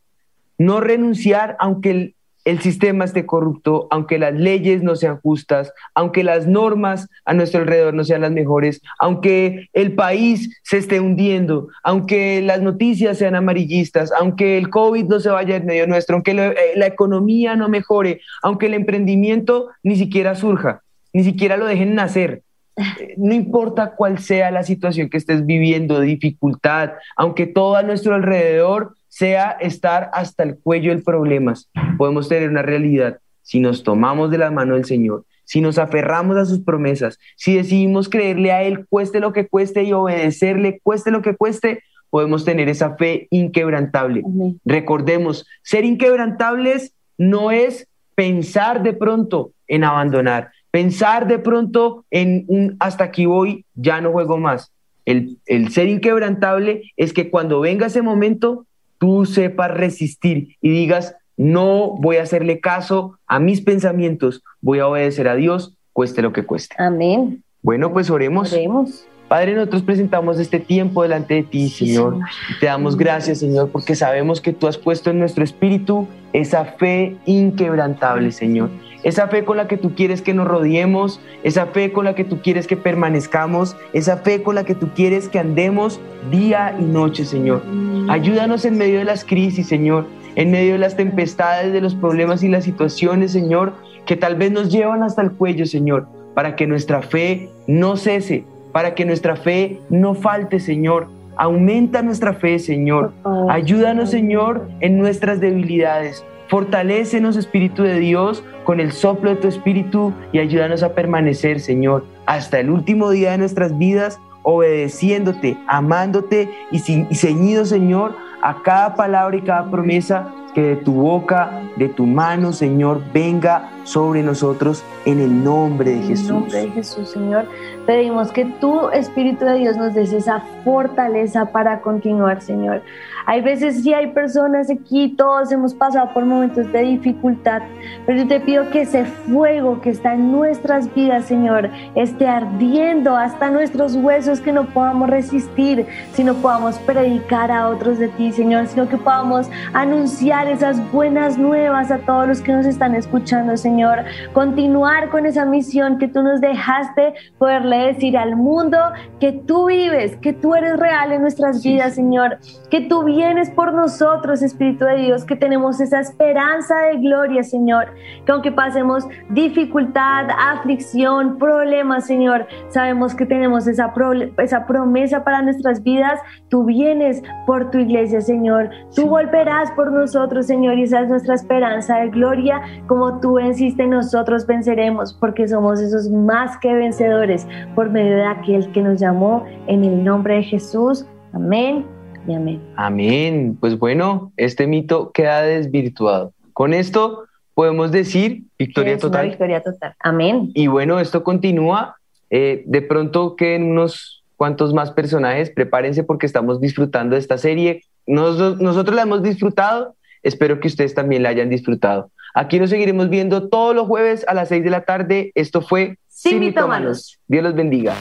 no 0.58 0.82
renunciar 0.82 1.56
aunque 1.60 1.92
el 1.92 2.16
el 2.46 2.60
sistema 2.60 3.06
esté 3.06 3.26
corrupto, 3.26 3.88
aunque 3.90 4.20
las 4.20 4.34
leyes 4.34 4.84
no 4.84 4.96
sean 4.96 5.20
justas, 5.22 5.74
aunque 5.96 6.24
las 6.24 6.48
normas 6.48 7.10
a 7.26 7.34
nuestro 7.34 7.62
alrededor 7.62 7.94
no 7.94 8.04
sean 8.04 8.22
las 8.22 8.32
mejores, 8.32 8.82
aunque 9.00 9.70
el 9.74 9.94
país 9.94 10.62
se 10.64 10.78
esté 10.78 11.00
hundiendo, 11.00 11.70
aunque 11.84 12.42
las 12.42 12.62
noticias 12.62 13.18
sean 13.18 13.36
amarillistas, 13.36 14.12
aunque 14.12 14.58
el 14.58 14.70
COVID 14.70 15.06
no 15.06 15.20
se 15.20 15.30
vaya 15.30 15.56
en 15.56 15.66
medio 15.66 15.88
nuestro, 15.88 16.16
aunque 16.16 16.32
eh, 16.32 16.74
la 16.76 16.88
economía 16.88 17.56
no 17.56 17.70
mejore, 17.70 18.22
aunque 18.42 18.66
el 18.66 18.74
emprendimiento 18.74 19.70
ni 19.82 19.96
siquiera 19.96 20.36
surja, 20.36 20.82
ni 21.14 21.24
siquiera 21.24 21.58
lo 21.58 21.66
dejen 21.66 21.96
nacer. 21.96 22.44
Eh, 22.76 23.14
no 23.18 23.34
importa 23.34 23.94
cuál 23.96 24.20
sea 24.20 24.52
la 24.52 24.64
situación 24.64 25.10
que 25.10 25.18
estés 25.18 25.46
viviendo, 25.46 26.02
dificultad, 26.02 26.94
aunque 27.16 27.46
todo 27.46 27.76
a 27.76 27.84
nuestro 27.84 28.16
alrededor 28.16 28.96
sea 29.14 29.52
estar 29.60 30.10
hasta 30.12 30.42
el 30.42 30.58
cuello 30.58 30.90
del 30.90 31.04
problemas, 31.04 31.70
podemos 32.00 32.28
tener 32.28 32.50
una 32.50 32.64
realidad 32.64 33.20
si 33.44 33.60
nos 33.60 33.84
tomamos 33.84 34.32
de 34.32 34.40
la 34.40 34.50
mano 34.50 34.74
del 34.74 34.86
Señor, 34.86 35.24
si 35.44 35.62
nos 35.62 35.78
aferramos 35.78 36.36
a 36.36 36.46
sus 36.46 36.62
promesas, 36.62 37.20
si 37.36 37.56
decidimos 37.56 38.10
creerle 38.10 38.52
a 38.52 38.64
Él, 38.64 38.88
cueste 38.90 39.20
lo 39.20 39.32
que 39.32 39.48
cueste 39.48 39.84
y 39.84 39.94
obedecerle, 39.94 40.80
cueste 40.82 41.12
lo 41.12 41.22
que 41.22 41.36
cueste, 41.36 41.84
podemos 42.10 42.44
tener 42.44 42.70
esa 42.70 42.96
fe 42.96 43.28
inquebrantable. 43.30 44.24
Recordemos, 44.66 45.46
ser 45.62 45.86
inquebrantables 45.86 46.96
no 47.16 47.52
es 47.52 47.88
pensar 48.16 48.82
de 48.82 48.94
pronto 48.94 49.52
en 49.68 49.84
abandonar, 49.84 50.50
pensar 50.72 51.28
de 51.28 51.38
pronto 51.38 52.04
en 52.10 52.46
un 52.48 52.78
hasta 52.80 53.04
aquí 53.04 53.28
voy, 53.28 53.64
ya 53.76 54.02
no 54.02 54.12
juego 54.12 54.40
más. 54.40 54.72
El, 55.06 55.38
el 55.46 55.70
ser 55.70 55.88
inquebrantable 55.88 56.92
es 56.98 57.14
que 57.14 57.30
cuando 57.30 57.60
venga 57.60 57.86
ese 57.86 58.02
momento, 58.02 58.66
tú 59.04 59.26
sepas 59.26 59.70
resistir 59.70 60.56
y 60.62 60.70
digas, 60.70 61.18
no 61.36 61.98
voy 62.00 62.16
a 62.16 62.24
hacerle 62.24 62.62
caso 62.62 63.20
a 63.28 63.38
mis 63.38 63.60
pensamientos, 63.60 64.42
voy 64.62 64.80
a 64.80 64.88
obedecer 64.88 65.28
a 65.28 65.36
Dios, 65.36 65.76
cueste 65.92 66.22
lo 66.22 66.32
que 66.32 66.46
cueste. 66.46 66.74
Amén. 66.80 67.44
Bueno, 67.62 67.92
pues 67.92 68.10
oremos. 68.10 68.54
Oremos. 68.54 69.06
Padre, 69.28 69.56
nosotros 69.56 69.82
presentamos 69.82 70.40
este 70.40 70.62
tiempo 70.62 71.04
delante 71.04 71.34
de 71.34 71.44
ti, 71.44 71.68
Señor. 71.68 72.20
Te 72.62 72.68
damos 72.68 72.96
gracias, 72.96 73.40
Señor, 73.40 73.72
porque 73.72 73.94
sabemos 73.94 74.40
que 74.40 74.54
tú 74.54 74.68
has 74.68 74.78
puesto 74.78 75.10
en 75.10 75.20
nuestro 75.20 75.44
espíritu 75.44 76.08
esa 76.32 76.64
fe 76.64 77.18
inquebrantable, 77.26 78.32
Señor 78.32 78.70
esa 79.04 79.28
fe 79.28 79.44
con 79.44 79.58
la 79.58 79.68
que 79.68 79.78
tú 79.78 79.96
quieres 79.96 80.22
que 80.22 80.34
nos 80.34 80.48
rodeemos, 80.48 81.20
esa 81.44 81.68
fe 81.68 81.92
con 81.92 82.06
la 82.06 82.16
que 82.16 82.24
tú 82.24 82.42
quieres 82.42 82.68
que 82.68 82.78
permanezcamos, 82.78 83.76
esa 83.94 84.18
fe 84.18 84.44
con 84.44 84.56
la 84.56 84.64
que 84.64 84.76
tú 84.76 84.90
quieres 84.96 85.30
que 85.30 85.40
andemos 85.40 86.00
día 86.32 86.76
y 86.80 86.84
noche, 86.84 87.26
Señor. 87.26 87.62
Ayúdanos 88.10 88.66
en 88.66 88.78
medio 88.78 89.00
de 89.00 89.06
las 89.06 89.26
crisis, 89.26 89.68
Señor, 89.68 90.08
en 90.36 90.52
medio 90.52 90.74
de 90.74 90.80
las 90.80 90.96
tempestades, 90.96 91.74
de 91.74 91.82
los 91.82 91.96
problemas 91.96 92.44
y 92.44 92.50
las 92.50 92.64
situaciones, 92.64 93.32
Señor, 93.32 93.74
que 94.06 94.16
tal 94.16 94.36
vez 94.36 94.52
nos 94.52 94.72
llevan 94.72 95.04
hasta 95.04 95.22
el 95.22 95.32
cuello, 95.32 95.66
Señor, 95.66 96.08
para 96.34 96.56
que 96.56 96.68
nuestra 96.68 97.02
fe 97.02 97.50
no 97.68 97.98
cese, 97.98 98.46
para 98.72 98.96
que 98.96 99.06
nuestra 99.06 99.36
fe 99.36 99.80
no 99.90 100.16
falte, 100.16 100.60
Señor, 100.60 101.08
Aumenta 101.36 102.02
nuestra 102.02 102.34
fe, 102.34 102.60
Señor. 102.60 103.12
Ayúdanos, 103.50 104.12
Señor, 104.12 104.68
en 104.82 104.98
nuestras 104.98 105.40
debilidades. 105.40 106.24
Fortalécenos, 106.54 107.36
Espíritu 107.36 107.82
de 107.82 107.98
Dios, 107.98 108.44
con 108.64 108.80
el 108.80 108.92
soplo 108.92 109.32
de 109.32 109.38
tu 109.38 109.48
Espíritu 109.48 110.14
y 110.32 110.38
ayúdanos 110.38 110.84
a 110.84 110.94
permanecer, 110.94 111.60
Señor, 111.60 112.06
hasta 112.28 112.60
el 112.60 112.70
último 112.70 113.10
día 113.10 113.32
de 113.32 113.40
nuestras 113.40 113.76
vidas, 113.76 114.20
obedeciéndote, 114.44 115.58
amándote 115.66 116.52
y, 116.72 116.78
ceñido, 117.16 117.66
Señor, 117.66 118.16
a 118.44 118.62
cada 118.62 118.94
palabra 118.94 119.36
y 119.36 119.42
cada 119.42 119.72
promesa 119.72 120.32
que 120.54 120.62
de 120.62 120.76
tu 120.76 120.94
boca, 120.94 121.62
de 121.78 121.90
tu 121.90 122.06
mano, 122.06 122.54
Señor, 122.54 123.02
venga 123.14 123.70
sobre 123.84 124.24
nosotros 124.24 124.84
en 125.06 125.20
el 125.20 125.44
nombre 125.44 125.92
de 125.92 126.02
Jesús. 126.02 126.30
En 126.30 126.36
el 126.36 126.42
nombre 126.42 126.62
de 126.62 126.72
Jesús, 126.72 127.10
Señor. 127.10 127.46
Pedimos 127.86 128.32
que 128.32 128.46
tu 128.46 128.90
Espíritu 128.90 129.44
de 129.44 129.56
Dios 129.56 129.76
nos 129.76 129.94
des 129.94 130.14
esa 130.14 130.42
fortaleza 130.64 131.46
para 131.46 131.82
continuar, 131.82 132.42
Señor. 132.42 132.82
Hay 133.26 133.42
veces 133.42 133.84
sí 133.84 133.94
hay 133.94 134.08
personas 134.08 134.70
aquí, 134.70 135.16
todos 135.18 135.52
hemos 135.52 135.74
pasado 135.74 136.14
por 136.14 136.26
momentos 136.26 136.70
de 136.74 136.82
dificultad, 136.82 137.62
pero 138.06 138.20
yo 138.20 138.28
te 138.28 138.42
pido 138.42 138.70
que 138.70 138.82
ese 138.82 139.06
fuego 139.06 139.80
que 139.80 139.92
está 139.92 140.14
en 140.14 140.32
nuestras 140.32 140.94
vidas, 140.94 141.26
Señor, 141.26 141.70
esté 141.96 142.28
ardiendo 142.28 143.16
hasta 143.16 143.50
nuestros 143.50 143.96
huesos, 143.96 144.42
que 144.42 144.52
no 144.52 144.66
podamos 144.66 145.10
resistir, 145.10 145.86
sino 146.14 146.34
podamos 146.36 146.78
predicar 146.80 147.50
a 147.50 147.70
otros 147.70 147.98
de 147.98 148.10
ti, 148.10 148.34
Señor, 148.34 148.68
sino 148.68 148.90
que 148.90 148.98
podamos 148.98 149.50
anunciar 149.74 150.43
esas 150.48 150.92
buenas 150.92 151.38
nuevas 151.38 151.92
a 151.92 152.00
todos 152.00 152.28
los 152.28 152.42
que 152.42 152.52
nos 152.52 152.66
están 152.66 152.96
escuchando, 152.96 153.56
Señor. 153.58 154.00
Continuar 154.34 155.10
con 155.10 155.26
esa 155.26 155.46
misión 155.46 155.98
que 155.98 156.08
tú 156.08 156.24
nos 156.24 156.42
dejaste, 156.42 157.14
poderle 157.38 157.94
decir 157.94 158.18
al 158.18 158.36
mundo 158.36 158.78
que 159.20 159.32
tú 159.32 159.68
vives, 159.68 160.16
que 160.18 160.34
tú 160.34 160.56
eres 160.56 160.80
real 160.80 161.12
en 161.12 161.22
nuestras 161.22 161.64
vidas, 161.64 161.96
Señor, 161.96 162.40
que 162.70 162.82
tú 162.82 163.04
vienes 163.04 163.50
por 163.50 163.74
nosotros, 163.74 164.42
Espíritu 164.42 164.86
de 164.86 164.98
Dios, 164.98 165.26
que 165.26 165.36
tenemos 165.36 165.80
esa 165.80 166.00
esperanza 166.00 166.76
de 166.82 166.98
gloria, 166.98 167.44
Señor, 167.44 167.94
que 168.26 168.32
aunque 168.32 168.52
pasemos 168.52 169.08
dificultad, 169.30 170.28
aflicción, 170.38 171.38
problemas, 171.38 172.06
Señor, 172.08 172.48
sabemos 172.70 173.16
que 173.16 173.26
tenemos 173.26 173.68
esa, 173.68 173.94
esa 174.38 174.66
promesa 174.66 175.24
para 175.24 175.42
nuestras 175.42 175.84
vidas. 175.84 176.20
Tú 176.50 176.66
vienes 176.66 177.22
por 177.46 177.72
tu 177.72 177.78
iglesia, 177.78 178.22
Señor. 178.22 178.70
Tú 178.96 179.08
volverás 179.08 179.72
por 179.72 179.92
nosotros, 179.92 180.33
Señor, 180.42 180.80
y 180.80 180.84
esa 180.84 181.02
es 181.02 181.10
nuestra 181.10 181.36
esperanza 181.36 181.98
de 181.98 182.10
gloria. 182.10 182.62
Como 182.88 183.20
tú 183.20 183.34
venciste, 183.34 183.86
nosotros 183.86 184.48
venceremos, 184.48 185.14
porque 185.14 185.48
somos 185.48 185.82
esos 185.82 186.10
más 186.10 186.58
que 186.58 186.74
vencedores 186.74 187.46
por 187.76 187.90
medio 187.90 188.16
de 188.16 188.26
aquel 188.26 188.72
que 188.72 188.82
nos 188.82 189.00
llamó 189.00 189.46
en 189.68 189.84
el 189.84 190.04
nombre 190.04 190.38
de 190.38 190.44
Jesús. 190.44 191.06
Amén 191.34 191.86
amén. 192.32 192.62
Amén. 192.76 193.58
Pues 193.60 193.78
bueno, 193.78 194.32
este 194.38 194.68
mito 194.68 195.12
queda 195.12 195.42
desvirtuado. 195.42 196.34
Con 196.54 196.74
esto 196.74 197.26
podemos 197.54 197.92
decir 197.92 198.44
victoria 198.58 198.98
total. 198.98 199.28
victoria 199.28 199.62
total. 199.62 199.96
Amén. 200.00 200.52
Y 200.54 200.68
bueno, 200.68 201.00
esto 201.00 201.24
continúa. 201.24 201.98
Eh, 202.30 202.64
de 202.66 202.82
pronto 202.82 203.36
queden 203.36 203.72
unos 203.72 204.24
cuantos 204.38 204.74
más 204.74 204.92
personajes. 204.92 205.50
Prepárense 205.50 206.04
porque 206.04 206.26
estamos 206.26 206.62
disfrutando 206.62 207.16
de 207.16 207.20
esta 207.20 207.38
serie. 207.38 207.84
nosotros 208.06 208.96
la 208.96 209.04
hemos 209.04 209.24
disfrutado. 209.24 209.96
Espero 210.24 210.60
que 210.60 210.68
ustedes 210.68 210.94
también 210.94 211.24
la 211.24 211.30
hayan 211.30 211.50
disfrutado. 211.50 212.12
Aquí 212.34 212.60
nos 212.60 212.72
seguiremos 212.72 213.10
viendo 213.10 213.50
todos 213.50 213.76
los 213.76 213.88
jueves 213.88 214.26
a 214.28 214.34
las 214.34 214.50
6 214.50 214.64
de 214.64 214.70
la 214.70 214.86
tarde. 214.86 215.32
Esto 215.36 215.62
fue 215.62 215.98
Sin, 216.08 216.40
Dios 216.40 217.44
los 217.44 217.56
bendiga. 217.56 217.96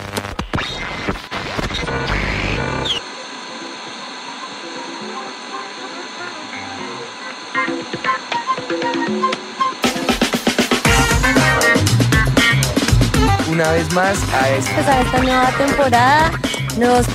una 13.53 13.71
vez 13.73 13.93
más 13.93 14.35
a 14.35 14.51
esta, 14.51 14.75
pues 14.75 15.07
esta 15.07 15.23
nueva 15.23 15.51
temporada. 15.59 16.31
Nos 16.79 17.07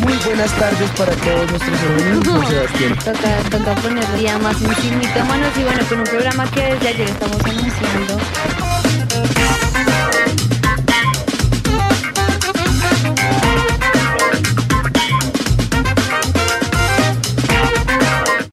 Muy 0.00 0.14
buenas 0.24 0.50
tardes 0.52 0.90
para 0.96 1.12
todos 1.16 1.50
nuestros 1.50 1.80
amigos, 1.82 2.48
Sebastián. 2.48 2.98
Toca, 3.04 3.38
toca 3.50 3.74
poner 3.82 4.12
día 4.18 4.38
más 4.38 4.60
un 4.60 4.74
manos 5.24 5.50
y 5.58 5.62
bueno, 5.64 5.80
con 5.88 5.98
un 5.98 6.04
programa 6.04 6.50
que 6.50 6.62
desde 6.62 6.88
ayer 6.88 7.08
estamos 7.08 7.40
anunciando. 7.44 8.18